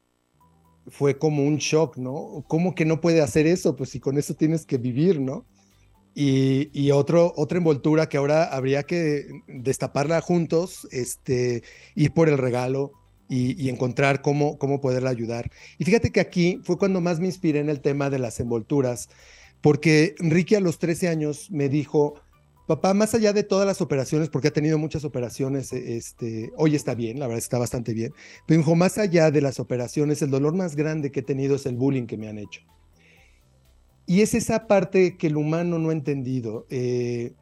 fue 0.88 1.20
como 1.20 1.44
un 1.44 1.58
shock, 1.58 1.98
¿no? 1.98 2.44
¿Cómo 2.48 2.74
que 2.74 2.86
no 2.86 3.00
puede 3.00 3.22
hacer 3.22 3.46
eso? 3.46 3.76
Pues 3.76 3.92
si 3.92 4.00
con 4.00 4.18
eso 4.18 4.34
tienes 4.34 4.66
que 4.66 4.80
vivir, 4.80 5.22
¿no? 5.22 5.46
Y, 6.20 6.72
y 6.74 6.90
otra 6.90 7.32
envoltura 7.52 8.10
que 8.10 8.18
ahora 8.18 8.46
habría 8.46 8.82
que 8.82 9.44
destaparla 9.48 10.20
juntos, 10.20 10.88
este, 10.90 11.62
ir 11.94 12.12
por 12.12 12.28
el 12.28 12.40
regalo 12.40 12.92
y, 13.30 13.70
encontrar 13.70 14.24
cómo, 14.24 14.58
cómo 14.58 14.82
poderla 14.82 15.12
ayudar. 15.12 15.52
Y 15.78 15.86
fíjate 15.86 16.12
que 16.12 16.20
aquí 16.20 16.60
fue 16.64 16.80
cuando 16.80 17.02
más 17.02 17.20
me 17.20 17.28
inspiré 17.28 17.60
en 17.60 17.70
el 17.70 17.82
tema 17.82 18.10
de 18.10 18.18
las 18.18 18.40
envolturas, 18.40 19.10
porque 19.62 20.16
Ricky 20.18 20.56
a 20.56 20.60
los 20.60 20.80
13 20.80 21.08
años 21.08 21.52
me 21.52 21.70
dijo, 21.70 22.16
papá, 22.66 22.96
más 22.96 23.14
allá 23.14 23.32
de 23.32 23.44
todas 23.44 23.68
las 23.68 23.82
operaciones, 23.82 24.30
porque 24.30 24.48
ha 24.48 24.54
tenido 24.54 24.80
muchas 24.80 25.04
operaciones, 25.04 25.72
este, 25.72 26.52
hoy 26.58 26.76
está 26.76 26.96
bien, 26.96 27.20
la 27.20 27.28
verdad 27.28 27.44
está 27.44 27.60
bastante 27.60 27.94
bien, 27.94 28.12
pero 28.48 28.58
dijo, 28.58 28.74
más 28.74 28.98
allá 28.98 29.30
de 29.30 29.42
las 29.42 29.60
operaciones, 29.60 30.24
el 30.24 30.32
dolor 30.32 30.56
más 30.56 30.76
grande 30.76 31.12
que 31.12 31.20
he 31.20 31.24
tenido 31.24 31.58
es 31.58 31.68
el 31.68 31.76
bullying 31.76 32.08
que 32.08 32.18
me 32.18 32.28
han 32.28 32.40
hecho. 32.40 32.62
Y 34.10 34.22
es 34.22 34.34
esa 34.34 34.68
parte 34.68 35.18
que 35.18 35.28
el 35.28 35.36
humano 35.36 35.80
no 35.80 35.90
ha 35.90 35.94
entendido. 35.94 36.66
Eh, 36.70 37.34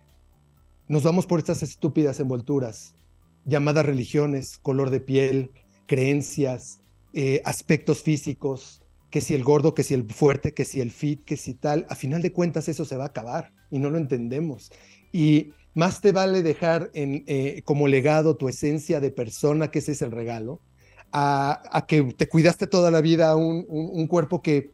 nos 0.88 1.04
vamos 1.04 1.28
por 1.28 1.38
estas 1.38 1.62
estúpidas 1.62 2.20
envolturas, 2.20 2.96
llamadas 3.46 3.86
religiones, 3.86 4.58
color 4.58 4.90
de 4.90 5.00
piel, 5.00 5.52
creencias, 5.86 6.80
eh, 7.14 7.40
aspectos 7.46 8.02
físicos, 8.02 8.82
que 9.12 9.22
si 9.22 9.36
el 9.36 9.44
gordo, 9.44 9.76
que 9.76 9.84
si 9.84 9.94
el 9.94 10.12
fuerte, 10.12 10.56
que 10.56 10.66
si 10.66 10.82
el 10.82 10.90
fit, 10.90 11.24
que 11.24 11.38
si 11.38 11.54
tal. 11.54 11.86
A 11.88 11.96
final 11.96 12.24
de 12.24 12.34
cuentas 12.34 12.68
eso 12.68 12.84
se 12.84 12.98
va 12.98 13.04
a 13.04 13.08
acabar 13.08 13.54
y 13.70 13.78
no 13.78 13.92
lo 13.92 14.00
entendemos. 14.00 14.72
Y 15.12 15.52
más 15.76 16.02
te 16.02 16.12
vale 16.12 16.42
dejar 16.42 16.90
eh, 16.96 17.62
como 17.64 17.88
legado 17.88 18.38
tu 18.38 18.50
esencia 18.50 19.00
de 19.00 19.12
persona, 19.12 19.70
que 19.70 19.80
ese 19.80 19.92
es 19.92 20.02
el 20.02 20.12
regalo, 20.12 20.62
a, 21.12 21.62
a 21.72 21.86
que 21.86 22.02
te 22.14 22.28
cuidaste 22.28 22.66
toda 22.66 22.90
la 22.90 23.02
vida 23.02 23.36
un, 23.36 23.66
un, 23.68 23.92
un 23.94 24.08
cuerpo 24.08 24.42
que 24.42 24.74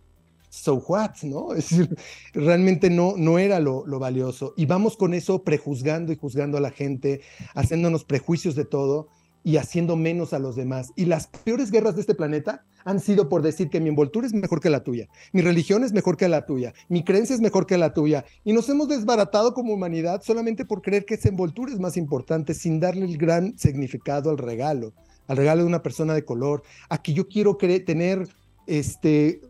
so 0.52 0.76
what, 0.88 1.16
¿no? 1.24 1.54
Es 1.56 1.70
decir, 1.70 1.98
realmente 2.34 2.90
no, 2.90 3.16
no 3.18 3.40
era 3.40 3.60
lo, 3.60 3.86
lo 3.88 3.98
valioso. 3.98 4.54
Y 4.58 4.66
vamos 4.66 4.98
con 4.98 5.14
eso 5.14 5.44
prejuzgando 5.44 6.12
y 6.12 6.18
juzgando 6.18 6.58
a 6.58 6.62
la 6.62 6.72
gente, 6.72 7.22
haciéndonos 7.56 8.04
prejuicios 8.04 8.54
de 8.56 8.66
todo 8.66 9.08
y 9.44 9.58
haciendo 9.58 9.96
menos 9.96 10.34
a 10.34 10.40
los 10.40 10.56
demás. 10.56 10.92
Y 10.96 11.06
las 11.06 11.28
peores 11.28 11.72
guerras 11.72 11.96
de 11.96 12.02
este 12.02 12.14
planeta 12.14 12.64
han 12.84 13.00
sido 13.00 13.30
por 13.30 13.42
decir 13.42 13.70
que 13.70 13.80
mi 13.80 13.90
envoltura 13.90 14.28
es 14.28 14.34
mejor 14.34 14.60
que 14.60 14.70
la 14.70 14.84
tuya, 14.84 15.08
mi 15.32 15.42
religión 15.42 15.84
es 15.84 15.94
mejor 15.94 16.18
que 16.18 16.28
la 16.28 16.46
tuya, 16.46 16.74
mi 16.90 17.04
creencia 17.04 17.36
es 17.36 17.42
mejor 17.42 17.66
que 17.66 17.78
la 17.78 17.94
tuya. 17.94 18.26
Y 18.44 18.54
nos 18.54 18.70
hemos 18.70 18.88
desbaratado 18.88 19.54
como 19.54 19.74
humanidad 19.74 20.22
solamente 20.22 20.66
por 20.66 20.82
creer 20.82 21.06
que 21.06 21.16
esa 21.16 21.30
envoltura 21.30 21.72
es 21.72 21.80
más 21.80 21.98
importante 21.98 22.54
sin 22.54 22.80
darle 22.80 23.06
el 23.06 23.18
gran 23.18 23.58
significado 23.58 24.30
al 24.30 24.38
regalo, 24.38 24.94
al 25.28 25.38
regalo 25.38 25.62
de 25.62 25.68
una 25.68 25.82
persona 25.82 26.14
de 26.14 26.26
color, 26.26 26.62
a 26.90 27.02
que 27.02 27.14
yo 27.14 27.28
quiero 27.28 27.56
tener 27.56 28.28
este 28.68 29.42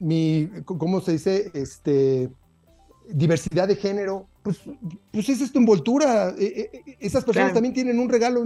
mi, 0.00 0.50
¿cómo 0.64 1.00
se 1.00 1.12
dice? 1.12 1.50
Este, 1.54 2.28
diversidad 3.08 3.68
de 3.68 3.76
género, 3.76 4.26
pues, 4.42 4.58
pues 5.12 5.28
esa 5.28 5.44
es 5.44 5.52
tu 5.52 5.58
envoltura. 5.58 6.34
E, 6.38 6.44
e, 6.44 6.70
e, 6.90 6.96
esas 7.00 7.24
personas 7.24 7.52
también 7.52 7.74
tienen 7.74 7.98
un 7.98 8.08
regalo 8.08 8.42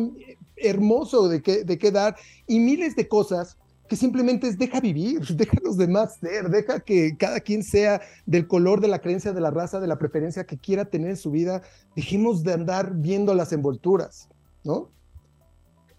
hermoso 0.56 1.28
de 1.28 1.42
qué, 1.42 1.64
de 1.64 1.78
qué 1.78 1.90
dar 1.90 2.16
y 2.46 2.58
miles 2.58 2.96
de 2.96 3.08
cosas 3.08 3.56
que 3.88 3.96
simplemente 3.96 4.48
es 4.48 4.58
deja 4.58 4.80
vivir, 4.80 5.20
deja 5.36 5.56
a 5.58 5.64
los 5.64 5.76
demás 5.76 6.18
ser, 6.20 6.48
deja 6.48 6.80
que 6.80 7.16
cada 7.16 7.40
quien 7.40 7.62
sea 7.62 8.00
del 8.26 8.46
color, 8.46 8.80
de 8.80 8.88
la 8.88 9.00
creencia, 9.00 9.32
de 9.32 9.40
la 9.40 9.50
raza, 9.50 9.80
de 9.80 9.86
la 9.86 9.98
preferencia 9.98 10.44
que 10.44 10.58
quiera 10.58 10.86
tener 10.86 11.10
en 11.10 11.16
su 11.16 11.30
vida. 11.30 11.62
Dejemos 11.94 12.42
de 12.42 12.54
andar 12.54 12.92
viendo 12.94 13.34
las 13.34 13.52
envolturas, 13.52 14.28
¿no? 14.64 14.90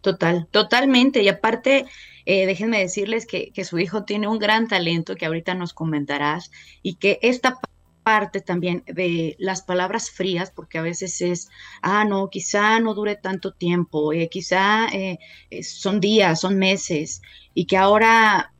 Total, 0.02 0.48
totalmente. 0.52 1.24
Y 1.24 1.30
aparte, 1.30 1.86
eh, 2.26 2.46
déjenme 2.48 2.80
decirles 2.80 3.26
que, 3.28 3.52
su 3.64 3.80
hijo 3.80 4.04
tiene 4.04 4.28
un 4.28 4.40
gran 4.40 4.68
talento 4.68 5.16
que 5.16 5.26
ahorita 5.26 5.54
nos 5.54 5.74
comentarás 5.74 6.52
y 6.82 6.96
que 6.96 7.20
esta 7.22 7.60
parte 8.04 8.42
también 8.42 8.84
de 8.88 9.36
las 9.40 9.62
palabras 9.62 10.12
frías, 10.12 10.52
porque 10.52 10.78
a 10.78 10.84
veces 10.84 11.22
es, 11.22 11.50
ah, 11.82 12.06
no, 12.06 12.30
quizá 12.30 12.80
no 12.80 12.94
dure 12.94 13.16
tanto 13.16 13.54
tiempo, 13.54 14.14
eh, 14.14 14.30
quizá 14.30 14.88
eh, 14.92 15.18
son 15.64 16.00
días, 16.00 16.42
son 16.42 16.58
meses, 16.58 17.22
y 17.54 17.66
que 17.66 17.78
ahora 17.78 18.54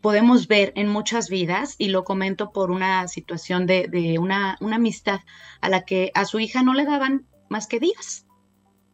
podemos 0.00 0.48
ver 0.48 0.72
en 0.76 0.88
muchas 0.88 1.28
vidas, 1.28 1.76
y 1.78 1.88
lo 1.88 2.04
comento 2.04 2.52
por 2.52 2.70
una 2.70 3.06
situación 3.08 3.66
de, 3.66 3.88
de 3.88 4.18
una, 4.18 4.56
una 4.60 4.76
amistad 4.76 5.20
a 5.60 5.68
la 5.68 5.84
que 5.84 6.10
a 6.14 6.24
su 6.24 6.40
hija 6.40 6.62
no 6.62 6.74
le 6.74 6.84
daban 6.84 7.26
más 7.48 7.66
que 7.68 7.80
días, 7.80 8.26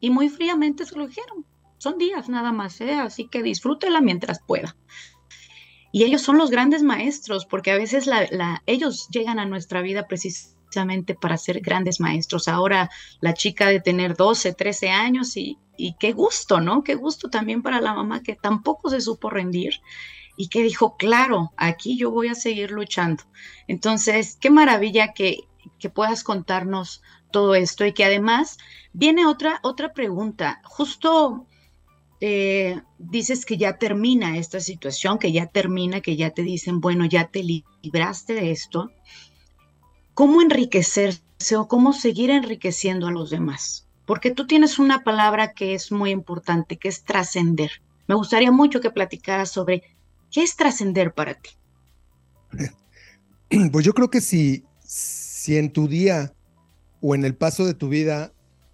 y 0.00 0.10
muy 0.10 0.28
fríamente 0.28 0.84
se 0.84 0.96
lo 0.96 1.06
dijeron, 1.06 1.46
son 1.84 1.98
días 1.98 2.30
nada 2.30 2.50
más, 2.50 2.80
¿eh? 2.80 2.94
así 2.94 3.28
que 3.28 3.42
disfrútela 3.42 4.00
mientras 4.00 4.40
pueda. 4.40 4.74
Y 5.92 6.02
ellos 6.02 6.22
son 6.22 6.38
los 6.38 6.50
grandes 6.50 6.82
maestros, 6.82 7.44
porque 7.44 7.70
a 7.70 7.76
veces 7.76 8.08
ellos 8.66 9.06
llegan 9.10 9.38
a 9.38 9.44
nuestra 9.44 9.82
vida 9.82 10.08
precisamente 10.08 11.14
para 11.14 11.36
ser 11.36 11.60
grandes 11.60 12.00
maestros. 12.00 12.48
Ahora 12.48 12.90
la 13.20 13.34
chica 13.34 13.68
de 13.68 13.80
tener 13.80 14.16
12, 14.16 14.54
13 14.54 14.88
años 14.88 15.36
y, 15.36 15.58
y 15.76 15.94
qué 16.00 16.12
gusto, 16.12 16.60
¿no? 16.60 16.82
Qué 16.82 16.94
gusto 16.94 17.28
también 17.28 17.62
para 17.62 17.82
la 17.82 17.92
mamá 17.92 18.22
que 18.22 18.34
tampoco 18.34 18.88
se 18.88 19.02
supo 19.02 19.28
rendir 19.28 19.74
y 20.36 20.48
que 20.48 20.62
dijo, 20.62 20.96
claro, 20.96 21.52
aquí 21.58 21.98
yo 21.98 22.10
voy 22.10 22.28
a 22.28 22.34
seguir 22.34 22.70
luchando. 22.70 23.22
Entonces, 23.68 24.36
qué 24.40 24.50
maravilla 24.50 25.12
que, 25.12 25.40
que 25.78 25.90
puedas 25.90 26.24
contarnos 26.24 27.02
todo 27.30 27.54
esto 27.54 27.84
y 27.84 27.92
que 27.92 28.04
además 28.04 28.56
viene 28.94 29.26
otra, 29.26 29.60
otra 29.62 29.92
pregunta. 29.92 30.62
Justo 30.64 31.46
eh, 32.26 32.80
dices 32.96 33.44
que 33.44 33.58
ya 33.58 33.76
termina 33.76 34.38
esta 34.38 34.58
situación, 34.58 35.18
que 35.18 35.30
ya 35.30 35.44
termina, 35.44 36.00
que 36.00 36.16
ya 36.16 36.30
te 36.30 36.40
dicen, 36.40 36.80
bueno, 36.80 37.04
ya 37.04 37.28
te 37.28 37.42
libraste 37.42 38.32
de 38.32 38.50
esto, 38.50 38.90
¿cómo 40.14 40.40
enriquecerse 40.40 41.56
o 41.58 41.68
cómo 41.68 41.92
seguir 41.92 42.30
enriqueciendo 42.30 43.08
a 43.08 43.12
los 43.12 43.28
demás? 43.28 43.86
Porque 44.06 44.30
tú 44.30 44.46
tienes 44.46 44.78
una 44.78 45.04
palabra 45.04 45.52
que 45.52 45.74
es 45.74 45.92
muy 45.92 46.12
importante, 46.12 46.78
que 46.78 46.88
es 46.88 47.04
trascender. 47.04 47.82
Me 48.06 48.14
gustaría 48.14 48.50
mucho 48.50 48.80
que 48.80 48.88
platicaras 48.88 49.50
sobre 49.50 49.82
qué 50.30 50.44
es 50.44 50.56
trascender 50.56 51.12
para 51.12 51.34
ti. 51.34 51.50
Pues 53.70 53.84
yo 53.84 53.92
creo 53.92 54.08
que 54.08 54.22
si, 54.22 54.64
si 54.80 55.58
en 55.58 55.74
tu 55.74 55.88
día 55.88 56.32
o 57.02 57.14
en 57.14 57.26
el 57.26 57.36
paso 57.36 57.66
de 57.66 57.74
tu 57.74 57.90
vida 57.90 58.32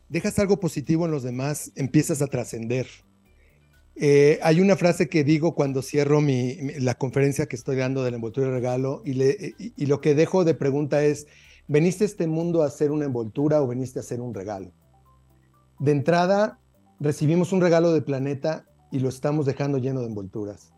dejas 0.09 0.39
algo 0.39 0.61
positivo 0.61 1.05
en 1.05 1.11
los 1.11 1.25
demás, 1.25 1.73
empiezas 1.75 2.23
a 2.23 2.29
trascender. 2.29 2.87
Eh, 4.03 4.41
hay 4.43 4.63
una 4.63 4.77
frase 4.77 5.11
que 5.11 5.25
digo 5.25 5.55
cuando 5.55 5.83
cierro 5.83 6.23
la 6.79 6.95
conferencia 6.95 7.45
que 7.45 7.55
estoy 7.55 7.77
dando 7.77 8.03
del 8.03 8.15
envoltura 8.15 8.47
de 8.47 8.55
regalo 8.55 9.03
y, 9.05 9.13
le, 9.13 9.55
y, 9.59 9.85
lo 9.85 10.01
que 10.01 10.15
dejo 10.15 10.43
de 10.43 10.55
pregunta 10.55 11.05
es, 11.05 11.27
¿veniste 11.69 12.05
a 12.05 12.07
este 12.07 12.27
mundo 12.27 12.63
a 12.63 12.67
hacer 12.67 12.93
una 12.93 13.05
envoltura 13.05 13.61
o 13.61 13.67
veniste 13.67 13.99
a 13.99 14.01
hacer 14.01 14.23
un 14.23 14.33
regalo? 14.33 14.73
De 15.81 15.93
entrada, 15.93 16.59
recibimos 16.99 17.53
un 17.53 17.61
regalo 17.61 17.93
del 17.93 18.03
planeta 18.03 18.65
y 18.91 19.01
lo 19.01 19.11
estamos 19.11 19.45
dejando 19.45 19.77
lleno 19.77 20.01
de 20.01 20.07
envolturas. 20.07 20.73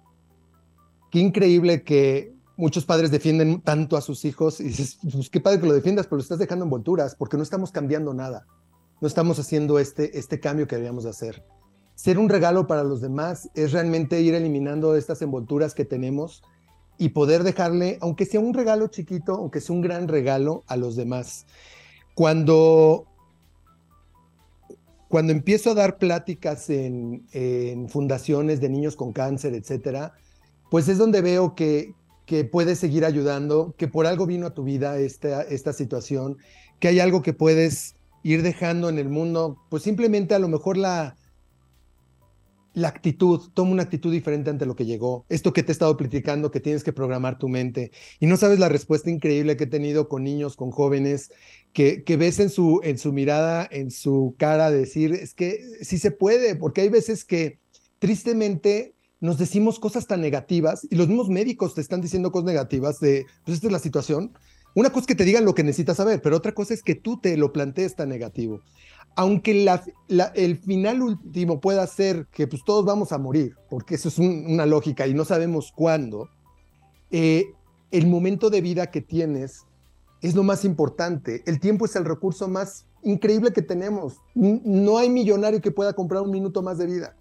Qué 1.13 1.21
increíble 1.21 1.85
que 1.85 2.35
muchos 2.57 2.85
padres 2.85 3.13
defienden 3.13 3.61
tanto 3.61 3.97
a 3.97 4.01
sus 4.01 4.25
hijos 4.25 4.59
y 4.59 4.65
dices, 4.65 4.99
pues 5.01 5.31
qué 5.31 5.41
padre 5.41 5.61
que 5.61 5.69
lo 5.69 5.75
defiendas, 5.75 6.07
pero 6.07 6.17
lo 6.17 6.23
estás 6.23 6.41
dejando 6.41 6.65
envolturas 6.65 7.15
porque 7.15 7.37
no 7.37 7.45
estamos 7.45 7.71
cambiando 7.71 8.15
nada. 8.15 8.49
No 9.01 9.07
estamos 9.07 9.39
haciendo 9.39 9.79
este, 9.79 10.19
este 10.19 10.41
cambio 10.41 10.67
que 10.67 10.75
deberíamos 10.75 11.05
de 11.05 11.11
hacer 11.11 11.45
ser 11.95 12.19
un 12.19 12.29
regalo 12.29 12.67
para 12.67 12.85
los 12.85 13.01
demás 13.01 13.51
es 13.55 13.73
realmente 13.73 14.21
ir 14.21 14.35
eliminando 14.35 14.97
estas 14.97 15.23
envolturas 15.23 15.75
que 15.75 15.85
tenemos 15.85 16.43
y 16.99 17.11
poder 17.11 17.43
dejarle, 17.43 17.99
aunque 18.01 18.27
sea 18.27 18.41
un 18.41 18.55
regalo 18.55 18.89
chiquito, 18.89 19.35
aunque 19.35 19.61
sea 19.61 19.75
un 19.75 19.83
gran 19.83 20.09
regalo 20.09 20.63
a 20.67 20.77
los 20.77 20.97
demás. 20.97 21.47
Cuando, 22.15 23.07
cuando 25.09 25.33
empiezo 25.33 25.71
a 25.71 25.75
dar 25.75 25.99
pláticas 25.99 26.71
en, 26.71 27.27
fundaciones 27.89 28.61
de 28.61 28.69
niños 28.69 28.97
con 28.97 29.13
cáncer, 29.13 29.55
etcétera, 29.55 30.15
pues 30.71 30.89
es 30.89 30.99
donde 30.99 31.23
veo 31.23 31.55
que, 31.55 31.95
que 32.25 32.45
puedes 32.45 32.79
seguir 32.79 33.05
ayudando, 33.05 33.75
que 33.77 33.89
por 33.89 34.07
algo 34.07 34.27
vino 34.27 34.47
a 34.47 34.55
tu 34.55 34.63
vida 34.63 34.99
esta, 34.99 35.43
esta 35.43 35.73
situación, 35.73 36.39
que 36.79 36.89
hay 36.89 37.01
algo 37.01 37.23
que 37.23 37.33
puedes 37.33 37.95
ir 38.23 38.43
dejando 38.43 38.89
en 38.89 38.99
el 38.99 39.09
mundo, 39.09 39.59
pues 39.71 39.83
simplemente 39.83 40.35
a 40.35 40.39
lo 40.39 40.49
mejor 40.49 40.77
la, 40.77 41.17
la 42.75 42.89
actitud, 42.89 43.51
toma 43.55 43.73
una 43.73 43.83
actitud 43.83 44.11
diferente 44.11 44.51
ante 44.51 44.67
lo 44.67 44.77
que 44.77 44.87
llegó. 44.87 45.27
Esto 45.29 45.53
que 45.53 45.63
te 45.63 45.73
he 45.73 45.75
estado 45.75 45.97
platicando, 45.97 46.51
que 46.51 46.61
tienes 46.61 46.85
que 46.85 46.93
programar 46.93 47.39
tu 47.39 47.49
mente. 47.49 47.91
Y 48.19 48.27
no 48.27 48.37
sabes 48.37 48.59
la 48.59 48.69
respuesta 48.69 49.11
increíble 49.11 49.57
que 49.57 49.65
he 49.65 49.69
tenido 49.69 50.09
con 50.09 50.25
niños, 50.25 50.57
con 50.57 50.71
jóvenes, 50.71 51.31
que, 51.73 52.03
ves 52.19 52.41
en 52.41 52.51
su, 52.51 52.81
en 52.83 52.99
su 52.99 53.13
mirada, 53.13 53.69
en 53.71 53.91
su 53.91 54.35
cara, 54.39 54.71
decir, 54.71 55.13
es 55.13 55.35
que 55.35 55.61
sí 55.83 55.99
se 55.99 56.11
puede, 56.11 56.57
porque 56.57 56.83
hay 56.83 56.89
veces 56.89 57.25
que 57.25 57.59
tristemente 57.99 58.95
nos 59.21 59.39
decimos 59.39 59.79
cosas 59.79 60.07
tan 60.07 60.21
negativas 60.21 60.87
y 60.91 60.97
los 60.97 61.09
mismos 61.09 61.29
médicos 61.29 61.75
te 61.75 61.81
están 61.81 62.01
diciendo 62.01 62.33
cosas 62.33 62.47
negativas 62.47 62.99
de, 63.01 63.27
pues 63.45 63.57
esta 63.57 63.69
es 63.69 63.73
la 63.73 63.79
situación. 63.79 64.33
Una 64.75 64.89
cosa 64.89 65.01
es 65.01 65.07
que 65.07 65.15
te 65.15 65.25
digan 65.25 65.45
lo 65.45 65.55
que 65.55 65.63
necesitas 65.63 65.99
saber, 65.99 66.23
pero 66.23 66.37
otra 66.37 66.53
cosa 66.53 66.73
es 66.73 66.83
que 66.83 66.95
tú 66.95 67.21
te 67.21 67.37
lo 67.37 67.53
plantees 67.53 67.95
tan 67.95 68.09
negativo 68.09 68.63
aunque 69.17 69.67
el 70.35 70.57
final 70.59 71.03
último 71.03 71.61
pueda 71.61 71.87
ser 71.87 72.27
que 72.33 72.47
pues, 72.47 72.63
todos 72.65 72.85
vamos 72.85 73.13
a 73.13 73.19
morir, 73.19 73.57
porque 73.69 73.97
eso 73.97 74.09
es 74.09 74.19
una 74.19 74.67
lógica 74.67 75.07
y 75.07 75.15
no 75.15 75.25
sabemos 75.25 75.73
cuándo, 75.75 76.29
eh, 77.11 77.53
el 77.91 78.07
momento 78.07 78.49
de 78.49 78.63
vida 78.63 78.91
que 78.91 79.03
tienes 79.03 79.67
es 80.23 80.35
lo 80.35 80.43
más 80.43 80.65
importante. 80.65 81.43
El 81.47 81.61
tiempo 81.61 81.85
es 81.85 81.95
el 81.97 82.05
recurso 82.05 82.49
más 82.49 82.87
increíble 83.03 83.53
que 83.53 83.63
tenemos. 83.63 84.19
No 84.35 84.99
hay 84.99 85.11
millonario 85.11 85.61
que 85.61 85.73
pueda 85.73 85.93
comprar 85.93 86.23
un 86.23 86.31
minuto 86.31 86.63
más 86.63 86.79
de 86.79 86.87
vida. 86.87 87.17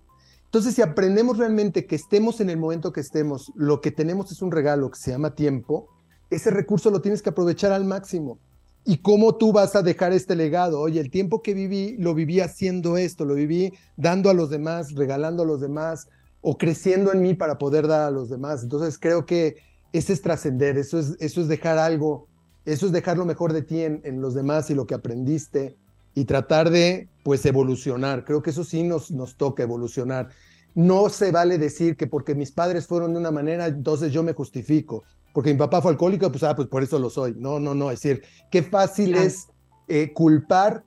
Entonces, 0.46 0.76
si 0.76 0.82
aprendemos 0.82 1.38
realmente 1.38 1.86
que 1.88 1.96
estemos 1.96 2.40
en 2.42 2.50
el 2.50 2.58
momento 2.58 2.94
que 2.94 3.02
estemos, 3.02 3.52
lo 3.56 3.82
que 3.82 3.92
tenemos 3.92 4.32
es 4.32 4.42
un 4.42 4.52
regalo 4.52 4.92
que 4.92 5.00
se 5.00 5.12
llama 5.12 5.34
tiempo, 5.34 5.90
ese 6.30 6.52
recurso 6.52 6.92
lo 6.92 7.02
tienes 7.02 7.22
que 7.22 7.30
aprovechar 7.30 7.72
al 7.72 7.86
máximo 7.86 8.40
y 8.86 8.98
cómo 8.98 9.36
tú 9.36 9.52
vas 9.52 9.76
a 9.76 9.84
dejar 9.84 10.14
este 10.14 10.36
legado. 10.36 10.80
Oye, 10.80 11.00
el 11.00 11.12
tiempo 11.12 11.42
que 11.42 11.54
viví, 11.54 11.96
lo 11.98 12.14
viví 12.14 12.40
haciendo 12.40 12.98
esto, 12.98 13.26
lo 13.26 13.36
viví 13.36 13.74
dando 13.96 14.30
a 14.30 14.34
los 14.34 14.50
demás, 14.50 14.94
regalando 14.94 15.44
a 15.44 15.46
los 15.46 15.62
demás 15.62 16.08
o 16.42 16.58
creciendo 16.58 17.14
en 17.14 17.22
mí 17.22 17.34
para 17.36 17.58
poder 17.58 17.88
dar 17.88 18.02
a 18.02 18.12
los 18.12 18.30
demás. 18.30 18.64
Entonces 18.64 18.98
creo 18.98 19.26
que 19.26 19.58
ese 19.94 20.14
es 20.14 20.22
trascender, 20.22 20.78
eso 20.78 21.00
es, 21.00 21.16
eso 21.20 21.42
es 21.42 21.48
dejar 21.48 21.78
algo, 21.78 22.28
eso 22.66 22.88
es 22.88 22.92
dejar 22.92 23.18
lo 23.18 23.26
mejor 23.26 23.54
de 23.54 23.62
ti 23.62 23.82
en, 23.82 24.02
en, 24.04 24.22
los 24.22 24.34
demás 24.34 24.70
y 24.70 24.76
lo 24.76 24.88
que 24.88 24.96
aprendiste 24.96 25.78
y 26.16 26.26
tratar 26.26 26.70
de, 26.70 27.10
pues, 27.24 27.46
evolucionar. 27.46 28.26
Creo 28.26 28.42
que 28.42 28.50
eso 28.50 28.64
sí 28.64 28.84
nos, 28.84 29.12
nos 29.12 29.38
toca 29.38 29.64
evolucionar. 29.64 30.30
No 30.74 31.10
se 31.10 31.32
vale 31.32 31.58
decir 31.58 31.98
que 31.98 32.08
porque 32.08 32.34
mis 32.34 32.52
padres 32.52 32.88
fueron 32.88 33.14
de 33.14 33.20
una 33.20 33.32
manera, 33.32 33.68
entonces 33.68 34.12
yo 34.12 34.24
me 34.24 34.34
justifico 34.34 35.04
porque 35.34 35.52
mi 35.52 35.60
papá 35.60 35.82
fue 35.82 35.92
alcohólico, 35.92 36.32
pues, 36.32 36.44
ah, 36.44 36.56
pues 36.56 36.68
por 36.68 36.84
eso 36.84 37.00
lo 37.00 37.10
soy. 37.10 37.36
No, 37.38 37.60
no, 37.60 37.74
no, 37.74 37.92
es 37.92 38.02
decir, 38.02 38.24
qué 38.50 38.64
fácil 38.64 39.16
es 39.16 39.48
eh, 39.88 40.12
culpar, 40.14 40.84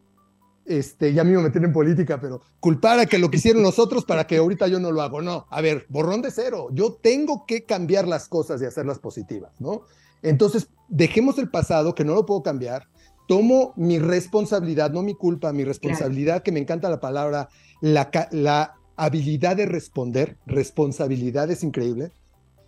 este, 0.67 1.13
ya 1.13 1.25
mismo 1.25 1.43
me 1.43 1.49
meter 1.49 1.65
en 1.65 1.73
política, 1.73 2.21
pero 2.21 2.41
culpar 2.61 2.99
a 2.99 3.07
que 3.07 3.19
lo 3.19 3.31
quisieron 3.31 3.63
los 3.63 3.79
otros 3.79 4.05
para 4.05 4.27
que 4.27 4.39
ahorita 4.39 4.67
yo 4.69 4.81
no 4.81 4.93
lo 4.93 5.03
hago. 5.03 5.21
No, 5.21 5.47
a 5.51 5.61
ver, 5.61 5.87
borrón 5.89 6.23
de 6.23 6.31
cero. 6.31 6.69
Yo 6.73 6.95
tengo 6.95 7.45
que 7.47 7.65
cambiar 7.65 8.09
las 8.09 8.29
cosas 8.29 8.63
y 8.63 8.65
hacerlas 8.65 8.99
positivas, 8.99 9.61
¿no? 9.61 9.83
Entonces, 10.23 10.69
dejemos 10.89 11.39
el 11.39 11.51
pasado, 11.51 11.95
que 11.95 12.05
no 12.05 12.15
lo 12.15 12.25
puedo 12.25 12.43
cambiar, 12.43 12.89
tomo 13.29 13.75
mi 13.77 13.99
responsabilidad, 13.99 14.91
no 14.91 15.03
mi 15.03 15.15
culpa, 15.15 15.53
mi 15.53 15.65
responsabilidad, 15.65 16.43
que 16.43 16.53
me 16.53 16.61
encanta 16.61 16.89
la 16.89 17.01
palabra, 17.01 17.49
la, 17.81 18.11
la 18.31 18.75
habilidad 18.97 19.57
de 19.57 19.67
responder, 19.67 20.39
responsabilidad 20.47 21.51
es 21.51 21.63
increíble. 21.63 22.13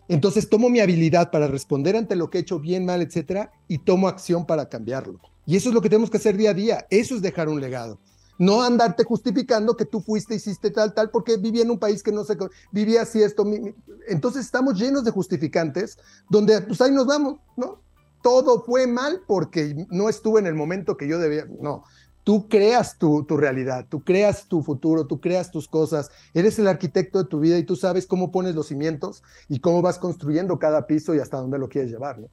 Entonces 0.09 0.49
tomo 0.49 0.69
mi 0.69 0.81
habilidad 0.81 1.31
para 1.31 1.49
responder 1.49 1.97
ante 1.97 2.17
lo 2.17 2.31
que 2.31 2.39
he 2.39 2.41
hecho 2.43 2.61
bien, 2.61 2.85
mal, 2.85 3.03
etcétera, 3.03 3.51
y 3.69 3.79
tomo 3.79 4.09
acción 4.09 4.47
para 4.47 4.69
cambiarlo. 4.69 5.21
Y 5.47 5.57
eso 5.57 5.69
es 5.69 5.75
lo 5.75 5.81
que 5.81 5.89
tenemos 5.89 6.11
que 6.11 6.17
hacer 6.17 6.37
día 6.37 6.51
a 6.51 6.55
día. 6.55 6.87
Eso 6.91 7.15
es 7.15 7.23
dejar 7.23 7.49
un 7.49 7.61
legado. 7.61 7.99
No 8.39 8.63
andarte 8.63 9.05
justificando 9.05 9.77
que 9.77 9.87
tú 9.87 10.01
fuiste, 10.01 10.35
hiciste 10.35 10.71
tal, 10.71 10.93
tal, 10.93 11.11
porque 11.11 11.37
vivía 11.37 11.63
en 11.63 11.71
un 11.71 11.79
país 11.79 12.03
que 12.03 12.13
no 12.13 12.25
sé, 12.25 12.37
vivía 12.71 13.03
así 13.03 13.23
esto. 13.23 13.45
Entonces 14.09 14.45
estamos 14.45 14.79
llenos 14.79 15.05
de 15.05 15.11
justificantes 15.11 15.99
donde 16.29 16.61
pues 16.61 16.81
ahí 16.81 16.93
nos 16.93 17.07
vamos, 17.07 17.41
¿no? 17.57 17.81
Todo 18.23 18.63
fue 18.63 18.87
mal 18.87 19.23
porque 19.27 19.87
no 19.91 20.09
estuve 20.09 20.41
en 20.41 20.47
el 20.47 20.55
momento 20.55 20.97
que 20.97 21.09
yo 21.09 21.19
debía. 21.19 21.47
No, 21.61 21.85
Tú 22.27 22.49
creas 22.49 22.99
tu, 22.99 23.25
realidad, 23.29 23.87
tú 23.89 24.03
creas 24.03 24.49
tu 24.49 24.61
futuro, 24.61 25.07
tú 25.07 25.21
creas 25.21 25.53
tus 25.53 25.69
cosas, 25.69 26.11
eres 26.35 26.59
el 26.59 26.67
arquitecto 26.67 27.23
de 27.23 27.29
tu 27.29 27.39
vida 27.39 27.57
y 27.57 27.63
tú 27.63 27.77
sabes 27.77 28.05
cómo 28.05 28.33
pones 28.33 28.57
los 28.57 28.67
cimientos 28.67 29.23
y 29.49 29.61
cómo 29.61 29.81
vas 29.81 30.01
construyendo 30.01 30.59
cada 30.59 30.89
piso 30.89 31.15
y 31.15 31.21
hasta 31.21 31.37
dónde 31.37 31.61
lo 31.61 31.69
quieres 31.69 31.89
llevar. 31.89 32.19
¿no? 32.19 32.27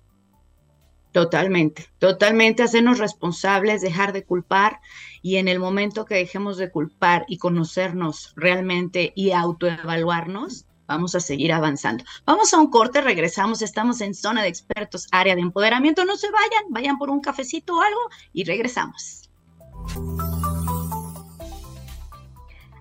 Totalmente, 1.11 1.85
totalmente 1.99 2.63
hacernos 2.63 2.97
responsables, 2.97 3.83
dejar 3.83 4.13
de 4.13 4.25
culpar 4.25 4.79
y 5.21 5.35
en 5.35 5.47
el 5.47 5.59
momento 5.59 6.05
que 6.05 6.15
dejemos 6.15 6.57
de 6.57 6.71
culpar 6.71 7.25
y 7.27 7.37
conocernos 7.37 8.33
realmente 8.35 9.13
y 9.15 9.29
autoevaluarnos, 9.29 10.65
vamos 10.87 11.13
a 11.13 11.19
seguir 11.19 11.53
avanzando. 11.53 12.03
Vamos 12.25 12.51
a 12.51 12.57
un 12.57 12.71
corte, 12.71 12.99
regresamos, 13.01 13.61
estamos 13.61 14.01
en 14.01 14.15
zona 14.15 14.41
de 14.41 14.49
expertos, 14.49 15.07
área 15.11 15.35
de 15.35 15.41
empoderamiento, 15.41 16.03
no 16.03 16.17
se 16.17 16.31
vayan, 16.31 16.63
vayan 16.71 16.97
por 16.97 17.11
un 17.11 17.21
cafecito 17.21 17.77
o 17.77 17.81
algo 17.81 18.01
y 18.33 18.45
regresamos. 18.45 19.22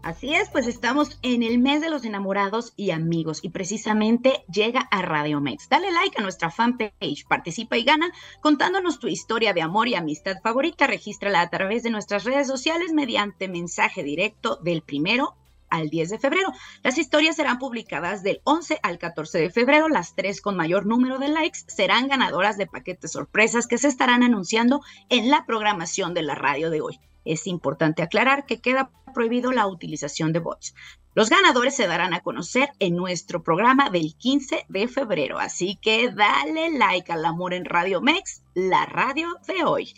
Así 0.03 0.34
es, 0.34 0.50
pues 0.50 0.66
estamos 0.66 1.18
en 1.22 1.44
el 1.44 1.61
mes 1.61 1.80
de 1.80 1.88
los 1.88 2.05
enamorados 2.05 2.72
y 2.76 2.90
amigos 2.90 3.38
y 3.42 3.50
precisamente 3.50 4.44
llega 4.53 4.80
a 4.90 5.00
Radio 5.00 5.40
Mex. 5.40 5.68
Dale 5.68 5.92
like 5.92 6.18
a 6.18 6.22
nuestra 6.22 6.50
fanpage, 6.50 7.24
participa 7.28 7.76
y 7.76 7.84
gana 7.84 8.12
contándonos 8.40 8.98
tu 8.98 9.07
historia 9.07 9.53
de 9.53 9.62
amor 9.62 9.86
y 9.86 9.94
amistad 9.94 10.38
favorita. 10.42 10.88
Regístrala 10.88 11.40
a 11.40 11.50
través 11.50 11.84
de 11.84 11.90
nuestras 11.90 12.24
redes 12.24 12.48
sociales 12.48 12.92
mediante 12.92 13.46
mensaje 13.46 14.03
directo 14.03 14.57
del 14.57 14.82
primero 14.82 15.36
al 15.72 15.88
10 15.88 16.10
de 16.10 16.18
febrero. 16.18 16.52
Las 16.82 16.98
historias 16.98 17.36
serán 17.36 17.58
publicadas 17.58 18.22
del 18.22 18.40
11 18.44 18.78
al 18.82 18.98
14 18.98 19.38
de 19.38 19.50
febrero. 19.50 19.88
Las 19.88 20.14
tres 20.14 20.40
con 20.40 20.54
mayor 20.54 20.86
número 20.86 21.18
de 21.18 21.28
likes 21.28 21.60
serán 21.66 22.08
ganadoras 22.08 22.58
de 22.58 22.66
paquetes 22.66 23.12
sorpresas 23.12 23.66
que 23.66 23.78
se 23.78 23.88
estarán 23.88 24.22
anunciando 24.22 24.82
en 25.08 25.30
la 25.30 25.46
programación 25.46 26.12
de 26.14 26.22
la 26.22 26.34
radio 26.34 26.70
de 26.70 26.82
hoy. 26.82 27.00
Es 27.24 27.46
importante 27.46 28.02
aclarar 28.02 28.46
que 28.46 28.60
queda 28.60 28.90
prohibido 29.14 29.52
la 29.52 29.66
utilización 29.66 30.32
de 30.32 30.40
bots. 30.40 30.74
Los 31.14 31.30
ganadores 31.30 31.76
se 31.76 31.86
darán 31.86 32.14
a 32.14 32.20
conocer 32.20 32.70
en 32.78 32.96
nuestro 32.96 33.42
programa 33.42 33.90
del 33.90 34.14
15 34.16 34.66
de 34.68 34.88
febrero, 34.88 35.38
así 35.38 35.78
que 35.80 36.10
dale 36.10 36.70
like 36.70 37.12
al 37.12 37.24
amor 37.24 37.54
en 37.54 37.64
Radio 37.64 38.00
Mex, 38.00 38.42
la 38.54 38.86
radio 38.86 39.28
de 39.46 39.64
hoy. 39.64 39.94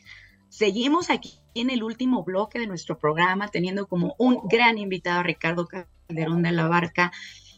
Seguimos 0.54 1.10
aquí 1.10 1.40
en 1.56 1.68
el 1.68 1.82
último 1.82 2.22
bloque 2.22 2.60
de 2.60 2.68
nuestro 2.68 2.96
programa, 2.96 3.48
teniendo 3.48 3.88
como 3.88 4.14
un 4.18 4.38
gran 4.44 4.78
invitado 4.78 5.18
a 5.18 5.22
Ricardo 5.24 5.66
Calderón 5.66 6.44
de 6.44 6.52
la 6.52 6.68
Barca. 6.68 7.10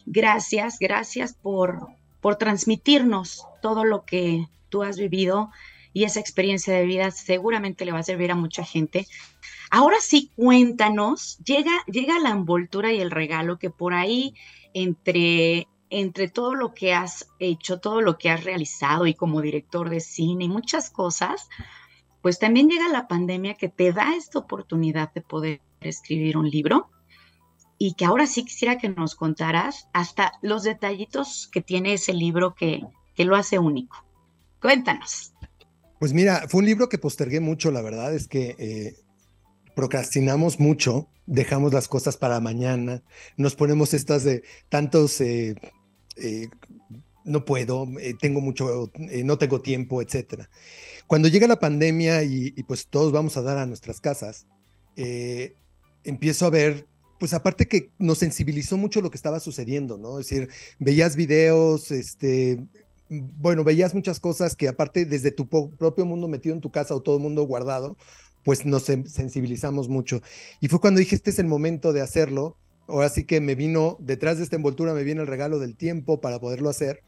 Gracias, 0.07 0.79
gracias 0.79 1.35
por, 1.35 1.89
por 2.21 2.37
transmitirnos 2.37 3.45
todo 3.61 3.85
lo 3.85 4.03
que 4.03 4.47
tú 4.69 4.81
has 4.81 4.97
vivido 4.97 5.51
y 5.93 6.05
esa 6.05 6.19
experiencia 6.19 6.73
de 6.73 6.87
vida 6.87 7.11
seguramente 7.11 7.85
le 7.85 7.91
va 7.91 7.99
a 7.99 8.03
servir 8.03 8.31
a 8.31 8.35
mucha 8.35 8.63
gente. 8.63 9.05
Ahora 9.69 9.97
sí, 10.01 10.31
cuéntanos, 10.35 11.37
llega, 11.45 11.83
llega 11.85 12.17
la 12.17 12.31
envoltura 12.31 12.91
y 12.93 12.99
el 12.99 13.11
regalo 13.11 13.59
que 13.59 13.69
por 13.69 13.93
ahí 13.93 14.33
entre 14.73 15.67
entre 15.91 16.29
todo 16.29 16.55
lo 16.55 16.73
que 16.73 16.93
has 16.95 17.29
hecho, 17.37 17.79
todo 17.79 18.01
lo 18.01 18.17
que 18.17 18.31
has 18.31 18.43
realizado 18.43 19.05
y 19.05 19.13
como 19.13 19.39
director 19.39 19.89
de 19.91 20.01
cine 20.01 20.45
y 20.45 20.49
muchas 20.49 20.89
cosas, 20.89 21.47
pues 22.27 22.39
también 22.39 22.67
llega 22.67 22.89
la 22.89 23.07
pandemia 23.07 23.53
que 23.53 23.69
te 23.69 23.93
da 23.93 24.13
esta 24.13 24.39
oportunidad 24.39 25.13
de 25.13 25.21
poder 25.21 25.61
escribir 25.79 26.35
un 26.35 26.49
libro 26.49 26.89
y 27.77 27.93
que 27.93 28.03
ahora 28.03 28.27
sí 28.27 28.43
quisiera 28.43 28.77
que 28.77 28.89
nos 28.89 29.15
contaras 29.15 29.87
hasta 29.93 30.33
los 30.41 30.63
detallitos 30.63 31.49
que 31.53 31.61
tiene 31.61 31.93
ese 31.93 32.11
libro 32.11 32.53
que, 32.53 32.81
que 33.15 33.23
lo 33.23 33.37
hace 33.37 33.59
único. 33.59 34.05
Cuéntanos. 34.61 35.31
Pues 36.01 36.11
mira, 36.11 36.43
fue 36.49 36.59
un 36.59 36.65
libro 36.65 36.89
que 36.89 36.97
postergué 36.97 37.39
mucho, 37.39 37.71
la 37.71 37.81
verdad 37.81 38.13
es 38.13 38.27
que 38.27 38.57
eh, 38.59 38.97
procrastinamos 39.73 40.59
mucho, 40.59 41.07
dejamos 41.27 41.71
las 41.71 41.87
cosas 41.87 42.17
para 42.17 42.41
mañana, 42.41 43.03
nos 43.37 43.55
ponemos 43.55 43.93
estas 43.93 44.25
de 44.25 44.43
tantos, 44.67 45.21
eh, 45.21 45.55
eh, 46.17 46.49
no 47.23 47.45
puedo, 47.45 47.87
tengo 48.19 48.41
mucho, 48.41 48.91
no 49.23 49.37
tengo 49.37 49.61
tiempo, 49.61 50.01
etcétera. 50.01 50.49
Cuando 51.07 51.29
llega 51.29 51.47
la 51.47 51.59
pandemia 51.59 52.23
y, 52.23 52.51
pues 52.67 52.87
todos 52.87 53.11
vamos 53.11 53.37
a 53.37 53.41
dar 53.41 53.57
a 53.57 53.65
nuestras 53.65 54.01
casas, 54.01 54.45
eh, 54.97 55.55
empiezo 56.03 56.45
a 56.45 56.49
ver, 56.49 56.85
pues 57.19 57.33
aparte 57.33 57.67
que 57.67 57.91
nos 57.97 58.19
sensibilizó 58.19 58.77
mucho 58.77 59.01
lo 59.01 59.09
que 59.09 59.17
estaba 59.17 59.39
sucediendo, 59.39 59.97
¿no? 59.97 60.19
Es 60.19 60.29
decir, 60.29 60.49
veías 60.79 61.15
videos, 61.15 61.91
este, 61.91 62.61
bueno, 63.09 63.63
veías 63.63 63.95
muchas 63.95 64.19
cosas 64.19 64.55
que 64.55 64.67
aparte 64.67 65.05
desde 65.05 65.31
tu 65.31 65.47
propio 65.47 66.05
mundo 66.05 66.27
metido 66.27 66.53
en 66.53 66.61
tu 66.61 66.71
casa 66.71 66.93
o 66.93 67.01
todo 67.01 67.17
el 67.17 67.23
mundo 67.23 67.43
guardado, 67.43 67.95
pues 68.43 68.65
nos 68.65 68.83
sensibilizamos 68.83 69.89
mucho. 69.89 70.21
Y 70.59 70.67
fue 70.67 70.79
cuando 70.79 70.99
dije, 70.99 71.15
este 71.15 71.31
es 71.31 71.39
el 71.39 71.47
momento 71.47 71.93
de 71.93 72.01
hacerlo. 72.01 72.57
Ahora 72.87 73.09
sí 73.09 73.25
que 73.25 73.41
me 73.41 73.55
vino, 73.55 73.97
detrás 73.99 74.37
de 74.37 74.43
esta 74.43 74.55
envoltura 74.55 74.93
me 74.93 75.03
viene 75.03 75.21
el 75.21 75.27
regalo 75.27 75.59
del 75.59 75.75
tiempo 75.75 76.21
para 76.21 76.39
poderlo 76.39 76.69
hacer. 76.69 77.01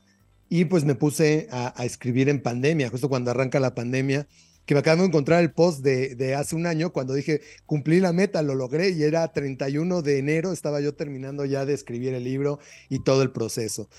Y 0.49 0.65
pues 0.65 0.83
me 0.83 0.95
puse 0.95 1.47
a, 1.51 1.73
escribir 1.85 2.27
en 2.27 2.41
pandemia, 2.41 2.89
justo 2.89 3.07
cuando 3.07 3.31
arranca 3.31 3.59
la 3.59 3.75
pandemia, 3.75 4.27
que 4.65 4.73
me 4.73 4.79
acabo 4.79 5.01
de 5.01 5.07
encontrar 5.07 5.41
el 5.41 5.51
post 5.51 5.81
de, 5.81 6.15
de, 6.15 6.35
hace 6.35 6.55
un 6.55 6.65
año 6.65 6.91
cuando 6.91 7.13
dije, 7.13 7.41
cumplí 7.65 7.99
la 7.99 8.13
meta, 8.13 8.41
lo 8.41 8.55
logré 8.55 8.89
y 8.89 9.03
era 9.03 9.31
31 9.31 10.01
de 10.01 10.19
enero, 10.19 10.51
estaba 10.51 10.81
yo 10.81 10.95
terminando 10.95 11.45
ya 11.45 11.65
de 11.65 11.73
escribir 11.73 12.13
el 12.13 12.23
libro 12.23 12.59
y 12.89 13.03
todo 13.03 13.21
el 13.21 13.31
proceso. 13.31 13.89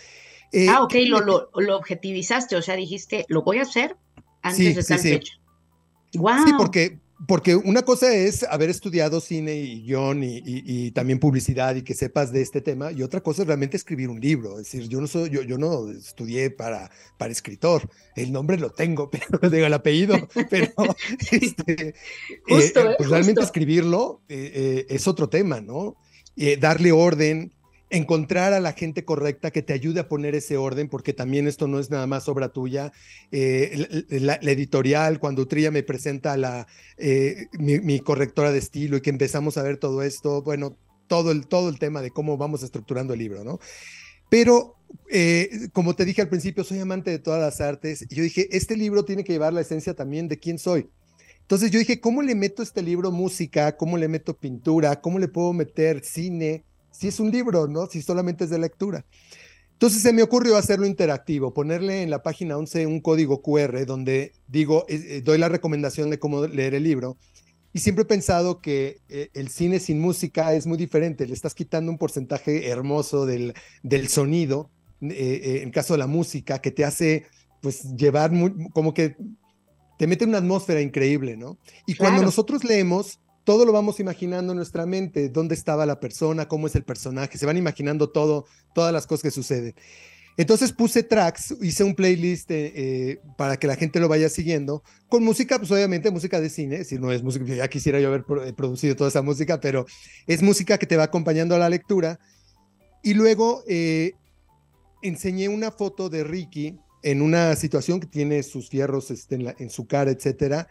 Eh, 0.53 0.67
ah, 0.69 0.83
ok, 0.83 0.95
lo, 1.07 1.21
lo, 1.21 1.51
lo, 1.55 1.77
objetivizaste, 1.77 2.57
o 2.57 2.63
sea, 2.63 2.75
dijiste, 2.75 3.25
lo 3.29 3.43
voy 3.43 3.59
a 3.59 3.63
hacer 3.63 3.97
antes 4.43 4.75
de 4.75 4.83
tal 4.83 4.99
sí, 4.99 5.09
fecha. 5.11 5.35
Wow. 6.15 6.45
Sí, 6.45 6.53
porque 6.59 6.99
porque 7.27 7.55
una 7.55 7.83
cosa 7.83 8.15
es 8.15 8.45
haber 8.45 8.71
estudiado 8.71 9.21
cine 9.21 9.55
y 9.55 9.83
guion 9.83 10.23
y, 10.23 10.91
también 10.93 11.19
publicidad 11.19 11.75
y 11.77 11.83
que 11.83 11.95
sepas 11.95 12.33
de 12.33 12.41
este 12.41 12.61
tema, 12.61 12.93
y 12.93 13.03
otra 13.03 13.21
cosa 13.21 13.43
es 13.43 13.49
realmente 13.49 13.77
escribir 13.77 14.09
un 14.09 14.21
libro. 14.21 14.59
Es 14.59 14.71
decir, 14.73 14.89
yo 14.89 15.01
no 15.01 15.07
soy, 15.07 15.31
yo, 15.31 15.43
yo 15.43 15.59
no 15.59 15.91
estudié 15.91 16.51
para, 16.51 16.91
para 17.19 17.33
escritor. 17.33 17.89
El 18.17 18.33
nombre 18.33 18.59
lo 18.59 18.71
tengo, 18.71 19.11
pero 19.11 19.27
no 19.41 19.51
tengo 19.51 19.67
el 19.67 19.75
apellido. 19.75 20.17
Pero 20.49 20.73
este, 21.31 21.89
eh, 21.89 21.95
eh, 22.49 22.73
pues 22.97 23.11
realmente 23.11 23.43
escribirlo 23.43 24.23
eh, 24.29 24.87
es 24.89 25.07
otro 25.07 25.29
tema, 25.29 25.61
¿no? 25.61 25.97
darle 26.59 26.91
orden, 26.91 27.53
encontrar 27.91 28.53
a 28.53 28.61
la 28.61 28.73
gente 28.73 29.05
correcta 29.05 29.51
que 29.51 29.63
te 29.63 29.73
ayude 29.73 30.01
a 30.01 30.09
poner 30.09 30.35
ese 30.35 30.57
orden, 30.57 30.89
porque 30.89 31.13
también 31.13 31.49
esto 31.49 31.67
no 31.67 31.81
es 31.81 31.91
nada 31.91 32.07
más 32.07 32.29
obra 32.29 32.51
tuya. 32.51 32.93
Eh, 33.33 34.07
la, 34.11 34.35
editorial, 34.37 35.19
cuando 35.19 35.47
Trilla 35.47 35.71
me 35.71 35.83
presenta 35.83 36.33
a 36.33 36.37
la, 36.37 36.67
eh, 36.97 37.47
mi, 37.59 38.01
correctora 38.01 38.53
de 38.53 38.59
estilo 38.59 38.97
y 38.97 39.01
que 39.01 39.11
empezamos 39.11 39.59
a 39.59 39.63
ver 39.63 39.77
todo 39.77 40.03
esto, 40.03 40.43
bueno, 40.43 40.77
todo 41.09 41.33
el, 41.33 41.49
todo 41.49 41.69
el 41.69 41.79
tema 41.79 42.01
de 42.01 42.11
cómo 42.11 42.37
vamos 42.37 42.63
estructurando 42.63 43.13
el 43.13 43.19
libro, 43.19 43.43
¿no? 43.43 43.59
Pero, 44.29 44.77
eh, 45.11 45.69
como 45.73 45.95
te 45.97 46.05
dije 46.05 46.23
al 46.23 46.29
principio, 46.29 46.63
soy 46.63 46.79
amante 46.79 47.11
de 47.11 47.19
todas 47.19 47.41
las 47.41 47.61
artes 47.61 48.07
yo 48.09 48.23
dije, 48.23 48.49
este 48.57 48.77
libro 48.77 49.05
tiene 49.05 49.25
que 49.25 49.33
llevar 49.33 49.53
la 49.53 49.61
esencia 49.61 49.95
también 49.95 50.29
de 50.29 50.39
quién 50.39 50.59
soy. 50.59 50.89
Entonces 51.41 51.73
yo 51.73 51.81
dije, 51.81 52.01
¿cómo 52.01 52.23
le 52.23 52.37
meto 52.37 52.63
este 52.63 52.81
libro 52.81 53.11
música? 53.11 53.77
¿Cómo 53.77 53.99
le 53.99 54.07
meto 54.07 54.39
pintura? 54.39 55.01
¿Cómo 55.01 55.19
le 55.19 55.27
puedo 55.27 55.53
meter 55.53 56.05
cine? 56.05 56.65
Si 57.01 57.09
es 57.09 57.19
un 57.19 57.31
libro, 57.31 57.67
¿no? 57.67 57.87
Si 57.87 58.03
solamente 58.03 58.45
es 58.45 58.51
de 58.51 58.59
lectura. 58.59 59.07
Entonces 59.73 60.03
se 60.03 60.13
me 60.13 60.23
ocurrió 60.23 60.59
hacerlo 60.59 60.85
interactivo, 60.85 61.55
ponerle 61.55 62.03
en 62.03 62.11
la 62.11 62.23
página 62.23 62.59
11 62.59 62.87
un 62.87 63.01
código 63.01 63.41
QR 63.41 63.87
donde 63.87 64.33
digo, 64.49 64.85
eh, 64.87 65.03
eh, 65.09 65.23
doy 65.23 65.39
la 65.39 65.49
recomendación 65.49 66.11
de 66.11 66.19
cómo 66.19 66.47
leer 66.47 66.75
el 66.75 66.83
libro. 66.83 67.17
Y 67.73 67.79
siempre 67.79 68.03
he 68.03 68.07
pensado 68.07 68.61
que 68.61 68.99
eh, 69.09 69.31
el 69.33 69.49
cine 69.49 69.81
sin 69.81 69.99
música 69.99 70.53
es 70.53 70.67
muy 70.67 70.77
diferente, 70.77 71.27
le 71.27 71.33
estás 71.33 71.55
quitando 71.55 71.91
un 71.91 71.97
porcentaje 71.97 72.69
hermoso 72.69 73.25
del, 73.25 73.55
del 73.83 74.09
sonido, 74.09 74.69
en 75.01 75.71
caso 75.71 75.95
de 75.95 75.99
la 75.99 76.07
música, 76.07 76.59
que 76.59 76.71
te 76.71 76.85
hace 76.85 77.25
pues 77.63 77.97
llevar 77.97 78.31
como 78.75 78.93
que 78.93 79.17
te 79.99 80.07
mete 80.07 80.27
una 80.27 80.37
atmósfera 80.37 80.83
increíble, 80.83 81.39
¿no? 81.39 81.57
Y 81.87 81.95
cuando 81.95 82.21
nosotros 82.21 82.63
leemos, 82.65 83.19
todo 83.45 83.65
lo 83.65 83.73
vamos 83.73 84.01
imaginando 84.01 84.53
en 84.53 84.57
nuestra 84.57 84.87
mente, 84.87 85.29
dónde 85.29 85.55
estaba 85.55 85.87
la 85.87 86.01
persona, 86.01 86.49
cómo 86.49 86.67
es 86.67 86.75
el 86.75 86.85
personaje, 86.85 87.39
se 87.39 87.47
van 87.47 87.57
imaginando 87.57 88.11
todo, 88.11 88.47
todas 88.75 88.93
las 88.93 89.07
cosas 89.07 89.23
que 89.23 89.31
suceden. 89.31 89.75
Entonces 90.37 90.73
puse 90.73 91.03
tracks, 91.03 91.55
hice 91.61 91.85
un 91.85 91.95
playlist 91.95 92.51
eh, 92.51 92.73
eh, 92.75 93.21
para 93.37 93.59
que 93.59 93.67
la 93.67 93.77
gente 93.77 94.01
lo 94.01 94.09
vaya 94.09 94.29
siguiendo, 94.29 94.83
con 95.09 95.23
música, 95.23 95.59
pues 95.59 95.71
obviamente 95.71 96.11
música 96.11 96.41
de 96.41 96.49
cine, 96.49 96.85
si 96.85 96.99
no 96.99 97.13
es 97.13 97.23
música, 97.23 97.45
ya 97.45 97.69
quisiera 97.69 98.01
yo 98.01 98.09
haber 98.09 98.25
eh, 98.47 98.53
producido 98.53 98.97
toda 98.97 99.11
esa 99.11 99.23
música, 99.23 99.61
pero 99.61 99.85
es 100.27 100.43
música 100.43 100.79
que 100.79 100.87
te 100.87 100.97
va 100.97 101.05
acompañando 101.05 101.55
a 101.55 101.59
la 101.59 101.69
lectura. 101.69 102.19
Y 103.03 103.15
luego 103.15 103.65
enseñé 105.03 105.49
una 105.49 105.71
foto 105.71 106.09
de 106.09 106.23
Ricky 106.23 106.79
en 107.03 107.23
una 107.23 107.57
situación 107.57 107.99
que 107.99 108.07
tiene 108.07 108.43
sus 108.43 108.69
fierros 108.69 109.11
este, 109.11 109.35
en, 109.37 109.55
en 109.59 109.71
su 109.71 109.87
cara, 109.87 110.11
etcétera, 110.11 110.69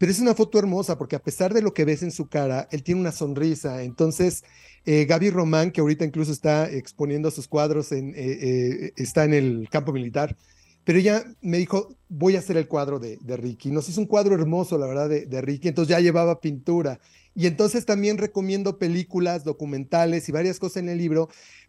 pero 0.00 0.12
es 0.12 0.18
una 0.18 0.34
foto 0.34 0.58
hermosa 0.58 0.96
porque 0.96 1.14
a 1.14 1.22
pesar 1.22 1.52
de 1.52 1.60
lo 1.60 1.74
que 1.74 1.84
ves 1.84 2.02
en 2.02 2.10
su 2.10 2.26
cara, 2.26 2.66
él 2.70 2.82
tiene 2.82 3.02
una 3.02 3.12
sonrisa. 3.12 3.82
Entonces, 3.82 4.44
eh, 4.86 5.04
Gaby 5.04 5.28
Román, 5.28 5.72
que 5.72 5.82
ahorita 5.82 6.06
incluso 6.06 6.32
está 6.32 6.70
exponiendo 6.70 7.30
sus 7.30 7.46
cuadros, 7.46 7.92
eh, 7.92 8.00
eh, 8.16 8.92
está 8.96 9.24
en 9.24 9.34
el 9.34 9.68
campo 9.70 9.92
militar, 9.92 10.38
pero 10.84 10.98
ella 10.98 11.22
me 11.42 11.58
dijo, 11.58 11.98
voy 12.08 12.36
a 12.36 12.38
hacer 12.38 12.56
el 12.56 12.66
cuadro 12.66 12.98
de, 12.98 13.18
de 13.20 13.36
Ricky. 13.36 13.72
Nos 13.72 13.90
hizo 13.90 14.00
un 14.00 14.06
cuadro 14.06 14.34
hermoso, 14.34 14.78
la 14.78 14.86
verdad, 14.86 15.10
de, 15.10 15.26
de, 15.26 15.42
Ricky, 15.42 15.68
entonces 15.68 15.90
ya 15.90 16.00
llevaba 16.00 16.40
pintura. 16.40 16.98
Y 17.34 17.46
entonces 17.46 17.84
también 17.84 18.16
recomiendo 18.16 18.78
películas, 18.78 19.44
documentales 19.44 20.26
y 20.30 20.32
varias 20.32 20.58
cosas 20.58 20.78
en 20.78 20.88
el 20.88 20.96
libro 20.96 21.28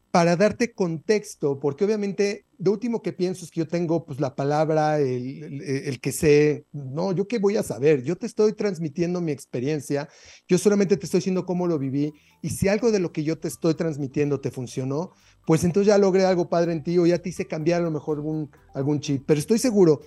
para 0.10 0.38
darte 0.38 0.72
contexto, 0.72 1.60
porque 1.60 1.84
obviamente 1.84 2.46
lo 2.64 2.72
último 2.72 3.02
que 3.02 3.12
pienso 3.12 3.44
es 3.44 3.50
que 3.50 3.62
yo 3.62 3.68
tengo 3.68 4.06
pues 4.06 4.20
la 4.20 4.36
palabra, 4.36 5.00
el, 5.00 5.62
el, 5.64 6.00
que 6.00 6.12
sé, 6.12 6.66
no, 6.72 7.12
yo 7.12 7.28
qué 7.28 7.40
voy 7.40 7.58
a 7.58 7.64
saber, 7.64 8.04
yo 8.04 8.16
te 8.16 8.28
estoy 8.28 8.54
transmitiendo 8.54 9.20
mi 9.20 9.32
experiencia, 9.32 10.08
yo 10.48 10.60
solamente 10.60 10.96
te 10.96 11.06
estoy 11.06 11.20
diciendo 11.20 11.46
cómo 11.46 11.66
lo 11.66 11.80
viví. 11.80 12.14
Y 12.44 12.50
si 12.50 12.68
algo 12.68 12.92
de 12.92 13.00
lo 13.00 13.12
que 13.12 13.24
yo 13.24 13.40
te 13.40 13.48
estoy 13.48 13.74
transmitiendo 13.74 14.40
te 14.40 14.52
funcionó, 14.52 15.12
pues 15.48 15.64
entonces 15.64 15.88
ya 15.88 15.98
logré 15.98 16.24
algo 16.26 16.50
padre 16.50 16.74
en 16.74 16.84
ti 16.84 17.00
o 17.00 17.08
ya 17.08 17.18
te 17.18 17.30
hice 17.30 17.48
cambiar 17.48 17.82
a 17.82 17.86
lo 17.86 17.92
mejor 17.92 18.18
algún, 18.18 18.52
algún 18.76 19.00
chip, 19.00 19.24
pero 19.26 19.40
estoy 19.40 19.58
seguro 19.58 20.02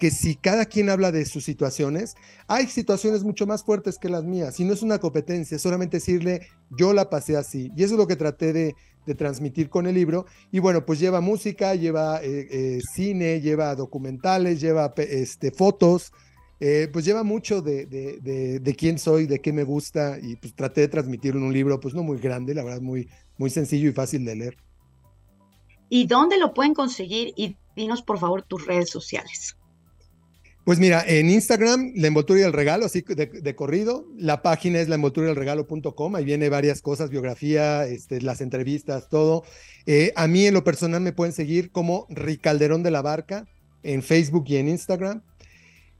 que 0.00 0.10
si 0.10 0.34
cada 0.34 0.64
quien 0.64 0.88
habla 0.88 1.12
de 1.12 1.26
sus 1.26 1.44
situaciones, 1.44 2.16
hay 2.48 2.66
situaciones 2.66 3.22
mucho 3.22 3.46
más 3.46 3.62
fuertes 3.62 3.98
que 3.98 4.08
las 4.08 4.24
mías 4.24 4.58
y 4.58 4.64
no 4.64 4.72
es 4.72 4.82
una 4.82 4.98
competencia, 4.98 5.56
es 5.56 5.62
solamente 5.62 5.98
decirle, 5.98 6.48
yo 6.70 6.92
la 6.92 7.10
pasé 7.10 7.36
así 7.36 7.70
y 7.76 7.84
eso 7.84 7.94
es 7.94 7.98
lo 7.98 8.06
que 8.06 8.16
traté 8.16 8.52
de 8.52 8.74
transmitir 9.14 9.68
con 9.68 9.86
el 9.86 9.94
libro. 9.94 10.26
Y 10.50 10.58
bueno, 10.58 10.86
pues 10.86 10.98
lleva 10.98 11.20
música, 11.20 11.74
lleva 11.74 12.22
eh, 12.22 12.48
eh, 12.50 12.80
cine, 12.92 13.40
lleva 13.40 13.74
documentales, 13.74 14.60
lleva 14.60 14.92
este, 14.96 15.50
fotos, 15.50 16.12
eh, 16.60 16.88
pues 16.92 17.04
lleva 17.04 17.22
mucho 17.22 17.60
de, 17.60 17.86
de, 17.86 18.60
de, 18.60 18.74
quién 18.74 18.98
soy, 18.98 19.26
de 19.26 19.40
qué 19.40 19.52
me 19.52 19.64
gusta 19.64 20.18
y 20.20 20.36
pues 20.36 20.54
traté 20.54 20.82
de 20.82 20.88
transmitirlo 20.88 21.40
en 21.40 21.46
un 21.46 21.52
libro, 21.52 21.80
pues 21.80 21.94
no 21.94 22.02
muy 22.02 22.18
grande, 22.18 22.54
la 22.54 22.62
verdad, 22.62 22.80
muy, 22.80 23.08
muy 23.38 23.50
sencillo 23.50 23.88
y 23.88 23.92
fácil 23.92 24.24
de 24.24 24.36
leer. 24.36 24.56
¿Y 25.88 26.06
dónde 26.06 26.38
lo 26.38 26.54
pueden 26.54 26.74
conseguir? 26.74 27.32
Y 27.36 27.56
dinos 27.74 28.02
por 28.02 28.18
favor 28.18 28.42
tus 28.42 28.66
redes 28.66 28.90
sociales. 28.90 29.56
Pues 30.70 30.78
mira, 30.78 31.02
en 31.04 31.30
Instagram, 31.30 31.94
la 31.96 32.06
envoltura 32.06 32.38
y 32.38 32.42
el 32.44 32.52
regalo, 32.52 32.86
así 32.86 33.02
de, 33.02 33.56
corrido. 33.56 34.06
La 34.16 34.40
página 34.40 34.78
es 34.78 34.88
la 34.88 34.94
envoltura 34.94 35.34
regalo.com. 35.34 36.14
Ahí 36.14 36.24
viene 36.24 36.48
varias 36.48 36.80
cosas, 36.80 37.10
biografía, 37.10 37.86
este, 37.86 38.22
las 38.22 38.40
entrevistas, 38.40 39.08
todo. 39.08 39.42
Eh, 39.86 40.12
a 40.14 40.28
mí 40.28 40.46
en 40.46 40.54
lo 40.54 40.62
personal 40.62 41.00
me 41.00 41.12
pueden 41.12 41.32
seguir 41.32 41.72
como 41.72 42.06
Ricalderón 42.08 42.84
de 42.84 42.92
la 42.92 43.02
Barca 43.02 43.48
en 43.82 44.04
Facebook 44.04 44.44
y 44.46 44.58
en 44.58 44.68
Instagram. 44.68 45.22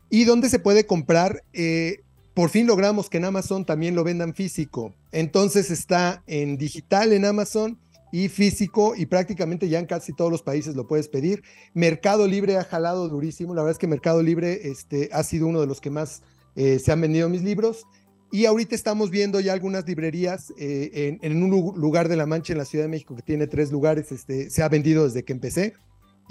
Y 0.08 0.22
donde 0.22 0.48
se 0.48 0.60
puede 0.60 0.86
comprar, 0.86 1.42
eh, 1.52 2.02
por 2.32 2.48
fin 2.48 2.68
logramos 2.68 3.10
que 3.10 3.16
en 3.16 3.24
Amazon 3.24 3.64
también 3.64 3.96
lo 3.96 4.04
vendan 4.04 4.34
físico. 4.34 4.94
Entonces 5.10 5.72
está 5.72 6.22
en 6.28 6.58
digital 6.58 7.12
en 7.12 7.24
Amazon 7.24 7.76
y 8.12 8.28
físico 8.28 8.94
y 8.96 9.06
prácticamente 9.06 9.68
ya 9.68 9.78
en 9.78 9.86
casi 9.86 10.12
todos 10.12 10.30
los 10.30 10.42
países 10.42 10.74
lo 10.74 10.86
puedes 10.86 11.08
pedir. 11.08 11.42
Mercado 11.74 12.26
Libre 12.26 12.56
ha 12.56 12.64
jalado 12.64 13.08
durísimo, 13.08 13.54
la 13.54 13.62
verdad 13.62 13.72
es 13.72 13.78
que 13.78 13.86
Mercado 13.86 14.22
Libre 14.22 14.68
este, 14.68 15.08
ha 15.12 15.22
sido 15.22 15.46
uno 15.46 15.60
de 15.60 15.66
los 15.66 15.80
que 15.80 15.90
más 15.90 16.22
eh, 16.56 16.78
se 16.78 16.92
han 16.92 17.00
vendido 17.00 17.28
mis 17.28 17.42
libros. 17.42 17.86
Y 18.32 18.44
ahorita 18.46 18.76
estamos 18.76 19.10
viendo 19.10 19.40
ya 19.40 19.52
algunas 19.52 19.86
librerías 19.88 20.52
eh, 20.56 21.18
en, 21.20 21.32
en, 21.32 21.42
un 21.42 21.50
lugar 21.50 22.08
de 22.08 22.14
La 22.14 22.26
Mancha 22.26 22.52
en 22.52 22.58
la 22.58 22.64
Ciudad 22.64 22.84
de 22.84 22.88
México 22.88 23.16
que 23.16 23.22
tiene 23.22 23.48
tres 23.48 23.72
lugares, 23.72 24.12
este, 24.12 24.50
se 24.50 24.62
ha 24.62 24.68
vendido 24.68 25.04
desde 25.04 25.24
que 25.24 25.32
empecé 25.32 25.74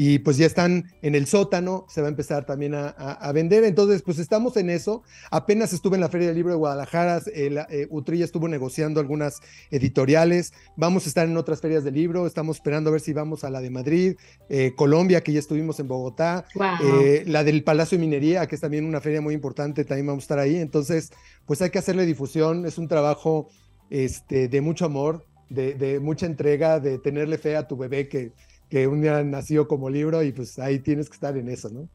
y 0.01 0.19
pues 0.19 0.37
ya 0.37 0.45
están 0.45 0.85
en 1.01 1.13
el 1.13 1.27
sótano, 1.27 1.85
se 1.89 1.99
va 1.99 2.07
a 2.07 2.09
empezar 2.09 2.45
también 2.45 2.73
a, 2.73 3.31
vender. 3.33 3.65
Entonces, 3.65 4.01
pues 4.01 4.17
estamos 4.17 4.55
en 4.55 4.69
eso. 4.69 5.03
Apenas 5.29 5.73
estuve 5.73 5.95
en 5.95 6.01
la 6.01 6.07
Feria 6.07 6.27
del 6.27 6.37
Libro 6.37 6.53
de 6.53 6.57
Guadalajara, 6.57 7.21
el, 7.35 7.57
eh, 7.57 7.85
Utrilla 7.89 8.23
estuvo 8.23 8.47
negociando 8.47 9.01
algunas 9.01 9.41
editoriales, 9.71 10.53
vamos 10.77 11.03
a 11.05 11.09
estar 11.09 11.27
en 11.27 11.35
otras 11.35 11.59
ferias 11.59 11.83
del 11.83 11.95
libro, 11.95 12.25
estamos 12.25 12.55
esperando 12.55 12.89
a 12.89 12.93
ver 12.93 13.01
si 13.01 13.11
vamos 13.11 13.43
a 13.43 13.49
la 13.49 13.59
de 13.59 13.71
Madrid, 13.71 14.15
eh, 14.47 14.71
Colombia, 14.73 15.19
que 15.19 15.33
ya 15.33 15.39
estuvimos 15.39 15.81
en 15.81 15.89
Bogotá, 15.89 16.45
eh, 16.81 17.25
la 17.27 17.43
del 17.43 17.65
Palacio 17.65 17.97
de 17.97 18.05
Minería, 18.05 18.47
que 18.47 18.55
es 18.55 18.61
también 18.61 18.85
una 18.85 19.01
feria 19.01 19.19
muy 19.19 19.33
importante, 19.33 19.83
también 19.83 20.07
vamos 20.07 20.21
a 20.21 20.27
estar 20.27 20.39
ahí. 20.39 20.55
Entonces, 20.55 21.11
pues 21.45 21.61
hay 21.61 21.71
que 21.71 21.79
hacerle 21.79 22.05
difusión, 22.05 22.65
es 22.65 22.77
un 22.77 22.87
trabajo 22.87 23.49
este, 23.89 24.47
de 24.47 24.61
mucho 24.61 24.85
amor, 24.85 25.25
de, 25.49 25.73
de 25.73 25.99
mucha 25.99 26.25
entrega, 26.25 26.79
de 26.79 26.99
tenerle 26.99 27.37
fe 27.37 27.57
a 27.57 27.67
tu 27.67 27.75
bebé 27.75 28.07
que 28.07 28.31
que 28.70 28.88
un 28.88 29.01
día 29.01 29.24
nació 29.24 29.67
como 29.67 29.89
libro 29.89 30.24
y 30.24 30.32
pues 30.32 30.59
ahí 30.59 30.80
tienes 30.80 31.09
que 31.09 31.15
estar 31.15 31.36
en 31.38 31.49
eso, 31.49 31.70
¿no? 31.70 31.89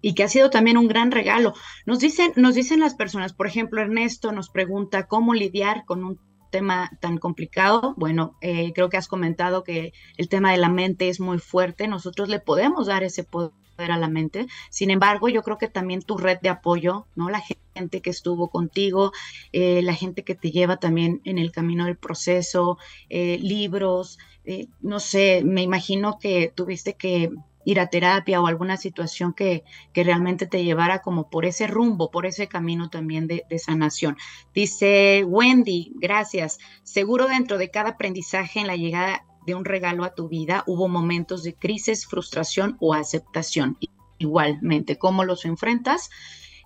Y 0.00 0.14
que 0.14 0.22
ha 0.22 0.28
sido 0.28 0.50
también 0.50 0.76
un 0.76 0.86
gran 0.86 1.10
regalo. 1.10 1.54
Nos 1.86 2.00
dicen, 2.00 2.32
nos 2.36 2.54
dicen 2.54 2.80
las 2.80 2.94
personas, 2.94 3.32
por 3.32 3.46
ejemplo, 3.46 3.80
Ernesto 3.80 4.32
nos 4.32 4.50
pregunta 4.50 5.06
cómo 5.06 5.32
lidiar 5.32 5.86
con 5.86 6.04
un 6.04 6.20
tema 6.50 6.90
tan 7.00 7.16
complicado. 7.16 7.94
Bueno, 7.96 8.36
eh, 8.42 8.72
creo 8.74 8.90
que 8.90 8.98
has 8.98 9.08
comentado 9.08 9.64
que 9.64 9.92
el 10.18 10.28
tema 10.28 10.52
de 10.52 10.58
la 10.58 10.68
mente 10.68 11.08
es 11.08 11.20
muy 11.20 11.38
fuerte. 11.38 11.88
Nosotros 11.88 12.28
le 12.28 12.38
podemos 12.38 12.86
dar 12.86 13.02
ese 13.02 13.24
poder 13.24 13.52
a 13.76 13.98
la 13.98 14.08
mente. 14.08 14.46
Sin 14.70 14.90
embargo, 14.90 15.28
yo 15.28 15.42
creo 15.42 15.58
que 15.58 15.68
también 15.68 16.02
tu 16.02 16.16
red 16.16 16.38
de 16.40 16.48
apoyo, 16.48 17.06
¿no? 17.16 17.28
La 17.30 17.42
gente 17.74 18.00
que 18.00 18.10
estuvo 18.10 18.50
contigo, 18.50 19.12
eh, 19.52 19.82
la 19.82 19.94
gente 19.94 20.22
que 20.22 20.34
te 20.34 20.50
lleva 20.50 20.76
también 20.76 21.20
en 21.24 21.38
el 21.38 21.50
camino 21.50 21.86
del 21.86 21.96
proceso, 21.96 22.78
eh, 23.08 23.38
libros, 23.40 24.18
eh, 24.44 24.68
no 24.80 25.00
sé, 25.00 25.42
me 25.44 25.62
imagino 25.62 26.18
que 26.18 26.52
tuviste 26.54 26.94
que 26.94 27.30
ir 27.64 27.80
a 27.80 27.88
terapia 27.88 28.40
o 28.40 28.46
alguna 28.46 28.76
situación 28.76 29.32
que, 29.32 29.64
que, 29.92 30.04
realmente 30.04 30.46
te 30.46 30.64
llevara 30.64 31.00
como 31.00 31.30
por 31.30 31.46
ese 31.46 31.66
rumbo, 31.66 32.10
por 32.10 32.26
ese 32.26 32.46
camino 32.46 32.90
también 32.90 33.26
de, 33.26 33.44
sanación. 33.58 34.16
Dice 34.54 35.24
Wendy, 35.24 35.92
gracias. 35.96 36.58
Seguro 36.82 37.26
dentro 37.26 37.56
de 37.56 37.70
cada 37.70 37.90
aprendizaje 37.90 38.60
en 38.60 38.66
la 38.66 38.76
llegada 38.76 39.24
de 39.46 39.54
un 39.54 39.64
regalo 39.64 40.04
a 40.04 40.14
tu 40.14 40.28
vida 40.28 40.64
hubo 40.66 40.88
momentos 40.88 41.42
de 41.42 41.54
crisis, 41.54 42.06
frustración 42.06 42.76
o 42.80 42.94
aceptación. 42.94 43.78
Igualmente, 44.18 44.96
¿cómo 44.96 45.24
los 45.24 45.44
enfrentas? 45.44 46.10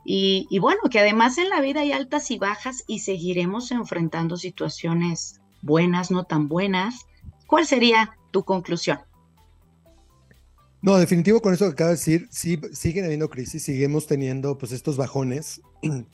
Y, 0.05 0.47
y 0.51 0.59
bueno, 0.59 0.81
que 0.91 1.01
además 1.01 1.39
en 1.39 1.49
la 1.49 1.61
vida 1.61 1.81
hay 1.81 1.93
altas 1.93 2.31
y 2.31 2.39
bajas 2.39 2.85
y 2.87 3.01
seguiremos 3.01 3.71
enfrentando 3.71 4.37
situaciones 4.37 5.41
buenas, 5.63 6.11
no 6.11 6.25
tan 6.25 6.49
buenas 6.49 7.08
¿Cuál 7.49 7.67
sería 7.67 8.11
tu 8.31 8.45
conclusión? 8.45 8.99
No, 10.83 10.99
definitivo 10.99 11.41
con 11.41 11.55
eso 11.55 11.65
que 11.65 11.73
acabo 11.73 11.89
de 11.89 11.97
decir, 11.97 12.29
sí, 12.31 12.61
siguen 12.75 13.07
habiendo 13.07 13.31
crisis, 13.31 13.65
seguimos 13.65 14.07
teniendo 14.07 14.59
pues 14.59 14.71
estos 14.71 14.97
bajones. 14.97 15.61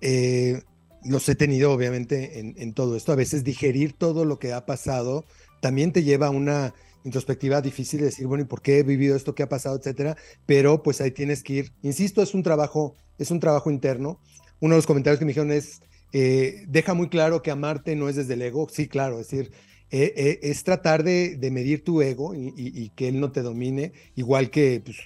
Eh, 0.00 0.62
los 1.04 1.28
he 1.28 1.34
tenido 1.34 1.70
obviamente 1.70 2.38
en, 2.38 2.54
en, 2.56 2.72
todo 2.72 2.96
esto. 2.96 3.12
A 3.12 3.14
veces 3.14 3.44
digerir 3.44 3.92
todo 3.92 4.24
lo 4.24 4.38
que 4.38 4.54
ha 4.54 4.64
pasado 4.64 5.26
también 5.60 5.92
te 5.92 6.02
lleva 6.02 6.28
a 6.28 6.30
una 6.30 6.72
introspectiva 7.04 7.60
difícil 7.60 8.00
de 8.00 8.06
decir, 8.06 8.26
bueno, 8.26 8.42
¿y 8.42 8.46
por 8.46 8.62
qué 8.62 8.78
he 8.78 8.82
vivido 8.84 9.14
esto? 9.14 9.34
¿Qué 9.34 9.42
ha 9.42 9.50
pasado? 9.50 9.76
Etcétera. 9.76 10.16
Pero 10.46 10.82
pues 10.82 11.02
ahí 11.02 11.10
tienes 11.10 11.42
que 11.42 11.52
ir. 11.52 11.72
Insisto, 11.82 12.22
es 12.22 12.32
un 12.32 12.42
trabajo, 12.42 12.94
es 13.18 13.30
un 13.30 13.38
trabajo 13.38 13.70
interno. 13.70 14.18
Uno 14.60 14.76
de 14.76 14.78
los 14.78 14.86
comentarios 14.86 15.18
que 15.18 15.26
me 15.26 15.32
dijeron 15.32 15.52
es, 15.52 15.82
eh, 16.14 16.64
deja 16.68 16.94
muy 16.94 17.10
claro 17.10 17.42
que 17.42 17.50
amarte 17.50 17.96
no 17.96 18.08
es 18.08 18.16
desde 18.16 18.32
el 18.32 18.40
ego. 18.40 18.66
Sí, 18.70 18.88
claro, 18.88 19.20
es 19.20 19.28
decir, 19.28 19.52
eh, 19.94 20.14
eh, 20.16 20.40
es 20.42 20.64
tratar 20.64 21.04
de, 21.04 21.36
medir 21.52 21.84
tu 21.84 22.00
ego 22.00 22.34
y, 22.34 22.90
que 22.96 23.08
él 23.08 23.20
no 23.20 23.30
te 23.30 23.42
domine, 23.42 23.92
igual 24.16 24.48
que 24.50 24.80
pues, 24.82 24.96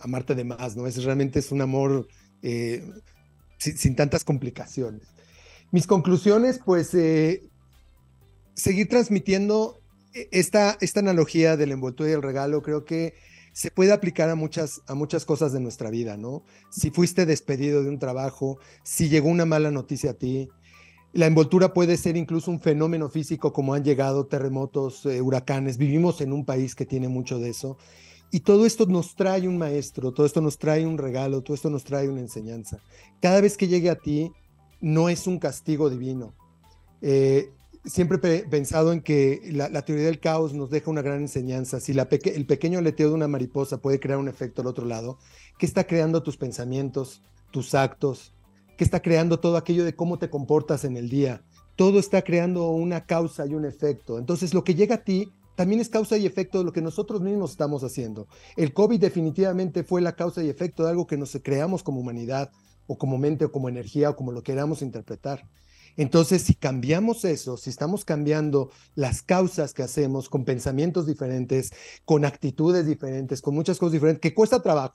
amarte 0.00 0.36
de 0.36 0.44
más, 0.44 0.76
¿no? 0.76 0.86
Es 0.86 1.02
realmente 1.02 1.40
es 1.40 1.50
un 1.50 1.62
amor 1.62 2.06
eh, 2.42 2.88
sin, 3.58 3.96
tantas 3.96 4.22
complicaciones. 4.22 5.08
Mis 5.72 5.88
conclusiones, 5.88 6.60
pues, 6.64 6.90
seguir 8.54 8.88
transmitiendo 8.88 9.80
esta, 10.30 10.78
esta 10.80 11.00
analogía 11.00 11.56
del 11.56 11.72
envoltorio 11.72 12.12
y 12.12 12.14
el 12.14 12.22
regalo, 12.22 12.62
creo 12.62 12.84
que 12.84 13.14
se 13.52 13.72
puede 13.72 13.90
aplicar 13.90 14.30
a 14.30 14.36
muchas, 14.36 14.80
a 14.86 14.94
muchas 14.94 15.24
cosas 15.24 15.52
de 15.52 15.58
nuestra 15.58 15.90
vida, 15.90 16.16
¿no? 16.16 16.44
Si 16.70 16.92
fuiste 16.92 17.26
despedido 17.26 17.82
de 17.82 17.88
un 17.88 17.98
trabajo, 17.98 18.60
si 18.84 19.08
llegó 19.08 19.28
una 19.28 19.44
mala 19.44 19.72
noticia 19.72 20.12
a 20.12 20.14
ti, 20.14 20.48
la 21.16 21.26
envoltura 21.26 21.72
puede 21.72 21.96
ser 21.96 22.16
incluso 22.16 22.50
un 22.50 22.60
fenómeno 22.60 23.08
físico 23.08 23.52
como 23.52 23.72
han 23.72 23.82
llegado 23.82 24.26
terremotos, 24.26 25.06
eh, 25.06 25.22
huracanes. 25.22 25.78
Vivimos 25.78 26.20
en 26.20 26.32
un 26.32 26.44
país 26.44 26.74
que 26.74 26.84
tiene 26.84 27.08
mucho 27.08 27.38
de 27.38 27.48
eso. 27.48 27.78
Y 28.30 28.40
todo 28.40 28.66
esto 28.66 28.84
nos 28.84 29.14
trae 29.14 29.48
un 29.48 29.56
maestro, 29.56 30.12
todo 30.12 30.26
esto 30.26 30.42
nos 30.42 30.58
trae 30.58 30.84
un 30.84 30.98
regalo, 30.98 31.42
todo 31.42 31.54
esto 31.54 31.70
nos 31.70 31.84
trae 31.84 32.10
una 32.10 32.20
enseñanza. 32.20 32.80
Cada 33.20 33.40
vez 33.40 33.56
que 33.56 33.66
llegue 33.66 33.88
a 33.88 33.96
ti, 33.96 34.30
no 34.80 35.08
es 35.08 35.26
un 35.26 35.38
castigo 35.38 35.88
divino. 35.88 36.34
Eh, 37.00 37.50
siempre 37.86 38.18
he 38.22 38.42
pensado 38.42 38.92
en 38.92 39.00
que 39.00 39.40
la, 39.52 39.82
teoría 39.86 40.06
del 40.06 40.20
caos 40.20 40.52
nos 40.52 40.68
deja 40.68 40.90
una 40.90 41.02
gran 41.02 41.20
enseñanza. 41.20 41.80
Si 41.80 41.92
el 41.92 42.46
pequeño 42.46 42.82
leteo 42.82 43.08
de 43.08 43.14
una 43.14 43.28
mariposa 43.28 43.78
puede 43.78 44.00
crear 44.00 44.18
un 44.18 44.28
efecto 44.28 44.60
al 44.60 44.68
otro 44.68 44.84
lado, 44.84 45.18
¿qué 45.58 45.64
está 45.64 45.84
creando 45.84 46.22
tus 46.22 46.36
pensamientos, 46.36 47.22
tus 47.52 47.74
actos? 47.74 48.35
¿Qué 48.76 48.84
está 48.84 49.00
creando 49.00 49.40
todo 49.40 49.56
aquello 49.56 49.86
de 49.86 49.96
cómo 49.96 50.18
te 50.18 50.28
comportas 50.28 50.84
en 50.84 50.98
el 50.98 51.08
día? 51.08 51.42
Todo 51.76 51.98
está 51.98 52.20
creando 52.20 52.68
una 52.70 53.06
causa 53.06 53.46
y 53.46 53.54
un 53.54 53.64
efecto. 53.64 54.18
Entonces, 54.18 54.52
lo 54.52 54.64
que 54.64 54.74
llega 54.74 54.96
a 54.96 55.04
ti 55.04 55.32
también 55.54 55.80
es 55.80 55.88
causa 55.88 56.18
y 56.18 56.26
efecto 56.26 56.58
de 56.58 56.64
lo 56.64 56.72
que 56.74 56.82
nosotros 56.82 57.22
mismos 57.22 57.52
estamos 57.52 57.82
haciendo. 57.84 58.28
El 58.54 58.74
COVID 58.74 59.00
definitivamente 59.00 59.82
fue 59.82 60.02
la 60.02 60.14
causa 60.14 60.42
y 60.42 60.50
efecto 60.50 60.84
de 60.84 60.90
algo 60.90 61.06
que 61.06 61.16
nos 61.16 61.38
creamos 61.42 61.82
como 61.82 62.00
humanidad, 62.00 62.50
o 62.86 62.98
como 62.98 63.16
mente, 63.16 63.46
o 63.46 63.52
como 63.52 63.70
energía, 63.70 64.10
o 64.10 64.16
como 64.16 64.30
lo 64.30 64.42
queramos 64.42 64.82
interpretar. 64.82 65.48
Entonces, 65.96 66.42
si 66.42 66.54
cambiamos 66.54 67.24
eso, 67.24 67.56
si 67.56 67.70
estamos 67.70 68.04
cambiando 68.04 68.70
las 68.94 69.22
causas 69.22 69.72
que 69.72 69.82
hacemos 69.82 70.28
con 70.28 70.44
pensamientos 70.44 71.06
diferentes, 71.06 71.72
con 72.04 72.26
actitudes 72.26 72.86
diferentes, 72.86 73.40
con 73.40 73.54
muchas 73.54 73.78
cosas 73.78 73.94
diferentes, 73.94 74.20
que 74.20 74.34
cuesta 74.34 74.60
trabajo, 74.60 74.94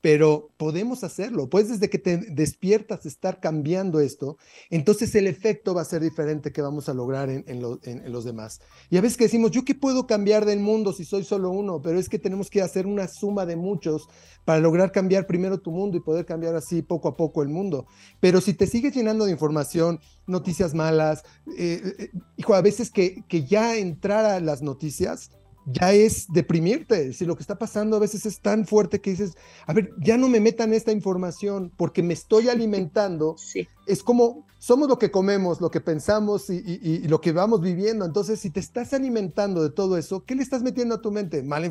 pero 0.00 0.50
podemos 0.56 1.04
hacerlo. 1.04 1.48
Pues 1.48 1.68
desde 1.68 1.90
que 1.90 1.98
te 1.98 2.18
despiertas 2.18 3.06
estar 3.06 3.40
cambiando 3.40 4.00
esto, 4.00 4.36
entonces 4.70 5.14
el 5.14 5.26
efecto 5.26 5.74
va 5.74 5.82
a 5.82 5.86
ser 5.86 6.02
diferente 6.02 6.52
que 6.52 6.62
vamos 6.62 6.88
a 6.88 6.94
lograr 6.94 7.28
en, 7.30 7.60
los 7.60 8.24
demás. 8.24 8.60
Y 8.90 8.98
a 8.98 9.00
veces 9.00 9.16
que 9.16 9.24
decimos, 9.24 9.50
¿yo 9.50 9.64
qué 9.64 9.74
puedo 9.74 10.06
cambiar 10.06 10.44
del 10.44 10.60
mundo 10.60 10.92
si 10.92 11.04
soy 11.04 11.24
solo 11.24 11.50
uno? 11.50 11.80
Pero 11.82 11.98
es 11.98 12.08
que 12.08 12.18
tenemos 12.18 12.50
que 12.50 12.62
hacer 12.62 12.86
una 12.86 13.08
suma 13.08 13.46
de 13.46 13.56
muchos 13.56 14.08
para 14.44 14.60
lograr 14.60 14.92
cambiar 14.92 15.26
primero 15.26 15.58
tu 15.58 15.70
mundo 15.70 15.96
y 15.96 16.00
poder 16.00 16.24
cambiar 16.24 16.54
así 16.54 16.82
poco 16.82 17.08
a 17.08 17.16
poco 17.16 17.42
el 17.42 17.48
mundo. 17.48 17.86
Pero 18.20 18.40
si 18.40 18.54
te 18.54 18.66
sigues 18.66 18.94
llenando 18.94 19.24
de 19.24 19.32
información, 19.32 20.00
noticias 20.26 20.74
malas, 20.74 21.24
eh, 21.58 21.82
eh, 21.98 22.10
hijo, 22.36 22.54
a 22.54 22.62
veces 22.62 22.90
que, 22.90 23.24
que 23.28 23.44
ya 23.44 23.76
entrar 23.76 24.24
a 24.24 24.40
las 24.40 24.62
noticias 24.62 25.30
ya 25.66 25.92
es 25.92 26.26
deprimirte. 26.32 27.12
Si 27.12 27.26
lo 27.26 27.36
que 27.36 27.42
está 27.42 27.58
pasando 27.58 27.96
a 27.96 28.00
veces 28.00 28.24
es 28.24 28.40
tan 28.40 28.66
fuerte 28.66 29.00
que 29.00 29.10
dices, 29.10 29.36
a 29.66 29.72
ver, 29.72 29.90
ya 29.98 30.16
no 30.16 30.28
me 30.28 30.40
metan 30.40 30.72
esta 30.72 30.92
información 30.92 31.72
porque 31.76 32.02
me 32.02 32.14
estoy 32.14 32.48
alimentando. 32.48 33.36
Sí. 33.36 33.68
Es 33.86 34.02
como 34.02 34.46
somos 34.58 34.88
lo 34.88 34.98
que 34.98 35.10
comemos, 35.10 35.60
lo 35.60 35.70
que 35.70 35.80
pensamos 35.80 36.50
y, 36.50 37.06
lo 37.06 37.20
que 37.20 37.32
vamos 37.32 37.60
viviendo. 37.60 38.04
Entonces, 38.04 38.40
si 38.40 38.50
te 38.50 38.58
estás 38.58 38.92
alimentando 38.94 39.62
de 39.62 39.70
todo 39.70 39.96
eso, 39.96 40.24
¿qué 40.24 40.34
le 40.34 40.42
estás 40.42 40.62
metiendo 40.62 40.96
a 40.96 41.00
tu 41.00 41.12
mente? 41.12 41.42
Mal, 41.42 41.70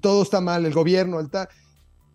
todo 0.00 0.22
está 0.22 0.40
mal, 0.40 0.64
el 0.64 0.72
gobierno, 0.72 1.18
el 1.18 1.28
tal. 1.28 1.48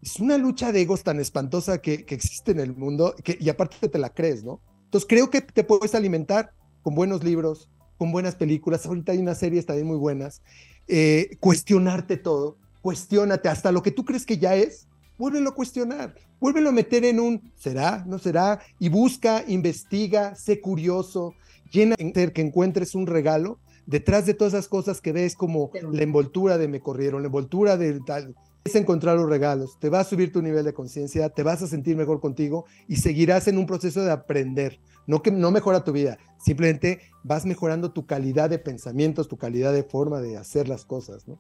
Es 0.02 0.20
una 0.20 0.38
lucha 0.38 0.72
de 0.72 0.82
egos 0.82 1.04
tan 1.04 1.20
espantosa 1.20 1.80
que, 1.80 2.06
existe 2.08 2.52
en 2.52 2.60
el 2.60 2.76
mundo 2.76 3.14
que, 3.24 3.38
y 3.42 3.50
aparte 3.50 3.90
te 3.90 3.98
la 3.98 4.10
crees, 4.14 4.44
¿no? 4.44 4.62
Entonces, 4.86 5.06
creo 5.06 5.30
que 5.30 5.42
te 5.42 5.66
puedes 5.66 5.96
alimentar 5.96 6.54
con 6.82 6.96
buenos 6.96 7.24
libros, 7.24 7.70
con 7.98 8.14
buenas 8.14 8.36
películas. 8.36 8.86
Ahorita 8.86 9.12
hay 9.12 9.18
unas 9.18 9.40
series 9.40 9.66
también 9.66 9.88
muy 9.88 9.98
buenas 9.98 10.42
eh, 10.88 11.38
cuestionarte 11.40 12.18
todo, 12.18 12.58
cuestionate 12.82 13.50
hasta 13.50 13.72
lo 13.72 13.82
que 13.82 13.92
tú 13.92 14.06
crees 14.06 14.26
que 14.26 14.38
ya 14.38 14.56
es, 14.56 14.88
vuélvelo 15.18 15.50
a 15.50 15.56
cuestionar, 15.56 16.16
vuélvelo 16.40 16.70
a 16.70 16.74
meter 16.74 17.06
en 17.06 17.20
un 17.20 17.52
será, 17.56 18.04
no 18.06 18.20
será, 18.20 18.60
y 18.80 18.90
busca, 18.90 19.44
investiga, 19.48 20.36
sé 20.36 20.62
curioso, 20.62 21.34
llena 21.72 21.96
ser 22.14 22.34
que 22.34 22.42
encuentres 22.42 22.96
un 22.96 23.08
regalo. 23.08 23.60
Detrás 23.86 24.26
de 24.26 24.34
todas 24.34 24.54
esas 24.54 24.68
cosas 24.68 25.00
que 25.00 25.12
ves 25.12 25.36
como 25.36 25.70
la 25.92 26.02
envoltura 26.02 26.58
de 26.58 26.68
me 26.68 26.80
corrieron, 26.80 27.22
la 27.22 27.28
envoltura 27.28 27.78
de 27.78 28.00
tal, 28.02 28.36
es 28.64 28.76
encontrar 28.76 29.16
los 29.16 29.30
regalos, 29.30 29.78
te 29.80 29.90
va 29.90 30.00
a 30.00 30.04
subir 30.04 30.32
tu 30.32 30.42
nivel 30.42 30.66
de 30.66 30.74
conciencia, 30.74 31.30
te 31.30 31.44
vas 31.44 31.62
a 31.62 31.68
sentir 31.68 31.96
mejor 31.96 32.20
contigo 32.20 32.66
y 32.88 32.96
seguirás 32.96 33.48
en 33.48 33.60
un 33.60 33.68
proceso 33.68 34.04
de 34.04 34.12
aprender. 34.12 34.80
No 35.08 35.22
que 35.22 35.32
no 35.32 35.52
mejora 35.52 35.84
tu 35.84 35.92
vida, 35.92 36.18
simplemente 36.38 37.02
vas 37.24 37.46
mejorando 37.46 37.92
tu 37.92 38.06
calidad 38.06 38.50
de 38.50 38.60
pensamientos, 38.60 39.28
tu 39.28 39.38
calidad 39.38 39.74
de 39.74 39.84
forma 39.84 40.20
de 40.22 40.38
hacer 40.38 40.68
las 40.68 40.86
cosas, 40.86 41.28
¿no? 41.28 41.40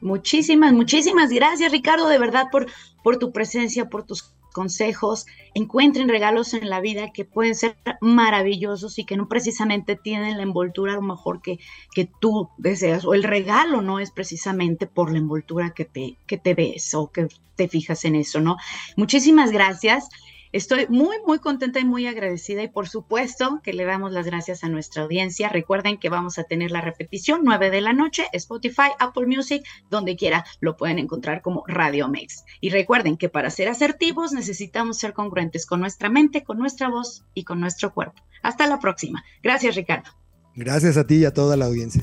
Muchísimas, 0.00 0.72
muchísimas 0.72 1.30
gracias, 1.30 1.70
Ricardo, 1.70 2.08
de 2.08 2.18
verdad, 2.18 2.48
por, 2.50 2.66
por 3.04 3.18
tu 3.18 3.30
presencia, 3.32 3.88
por 3.88 4.04
tus 4.04 4.34
consejos, 4.52 5.26
encuentren 5.54 6.08
regalos 6.08 6.54
en 6.54 6.68
la 6.68 6.80
vida 6.80 7.12
que 7.12 7.24
pueden 7.24 7.54
ser 7.54 7.76
maravillosos 8.00 8.98
y 8.98 9.04
que 9.04 9.16
no 9.16 9.28
precisamente 9.28 9.96
tienen 9.96 10.36
la 10.36 10.42
envoltura 10.42 10.92
a 10.92 10.96
lo 10.96 11.02
mejor 11.02 11.42
que, 11.42 11.58
que 11.94 12.08
tú 12.20 12.50
deseas, 12.58 13.04
o 13.04 13.14
el 13.14 13.22
regalo 13.22 13.82
no 13.82 13.98
es 13.98 14.10
precisamente 14.10 14.86
por 14.86 15.10
la 15.10 15.18
envoltura 15.18 15.70
que 15.70 15.84
te, 15.84 16.18
que 16.26 16.36
te 16.36 16.54
ves 16.54 16.94
o 16.94 17.10
que 17.10 17.28
te 17.56 17.68
fijas 17.68 18.04
en 18.04 18.14
eso, 18.14 18.40
¿no? 18.40 18.56
Muchísimas 18.96 19.50
gracias. 19.50 20.08
Estoy 20.52 20.86
muy, 20.90 21.16
muy 21.26 21.38
contenta 21.38 21.80
y 21.80 21.84
muy 21.86 22.06
agradecida 22.06 22.62
y 22.62 22.68
por 22.68 22.86
supuesto 22.86 23.60
que 23.62 23.72
le 23.72 23.86
damos 23.86 24.12
las 24.12 24.26
gracias 24.26 24.64
a 24.64 24.68
nuestra 24.68 25.02
audiencia. 25.02 25.48
Recuerden 25.48 25.96
que 25.96 26.10
vamos 26.10 26.38
a 26.38 26.44
tener 26.44 26.70
la 26.70 26.82
repetición 26.82 27.40
9 27.42 27.70
de 27.70 27.80
la 27.80 27.94
noche, 27.94 28.26
Spotify, 28.34 28.90
Apple 28.98 29.26
Music, 29.26 29.64
donde 29.88 30.14
quiera 30.14 30.44
lo 30.60 30.76
pueden 30.76 30.98
encontrar 30.98 31.40
como 31.40 31.64
Radio 31.66 32.06
Mix. 32.08 32.44
Y 32.60 32.68
recuerden 32.68 33.16
que 33.16 33.30
para 33.30 33.48
ser 33.48 33.68
asertivos 33.68 34.32
necesitamos 34.32 34.98
ser 34.98 35.14
congruentes 35.14 35.64
con 35.64 35.80
nuestra 35.80 36.10
mente, 36.10 36.44
con 36.44 36.58
nuestra 36.58 36.90
voz 36.90 37.24
y 37.32 37.44
con 37.44 37.58
nuestro 37.58 37.94
cuerpo. 37.94 38.22
Hasta 38.42 38.66
la 38.66 38.78
próxima. 38.78 39.24
Gracias, 39.42 39.74
Ricardo. 39.74 40.10
Gracias 40.54 40.98
a 40.98 41.06
ti 41.06 41.14
y 41.14 41.24
a 41.24 41.32
toda 41.32 41.56
la 41.56 41.64
audiencia. 41.64 42.02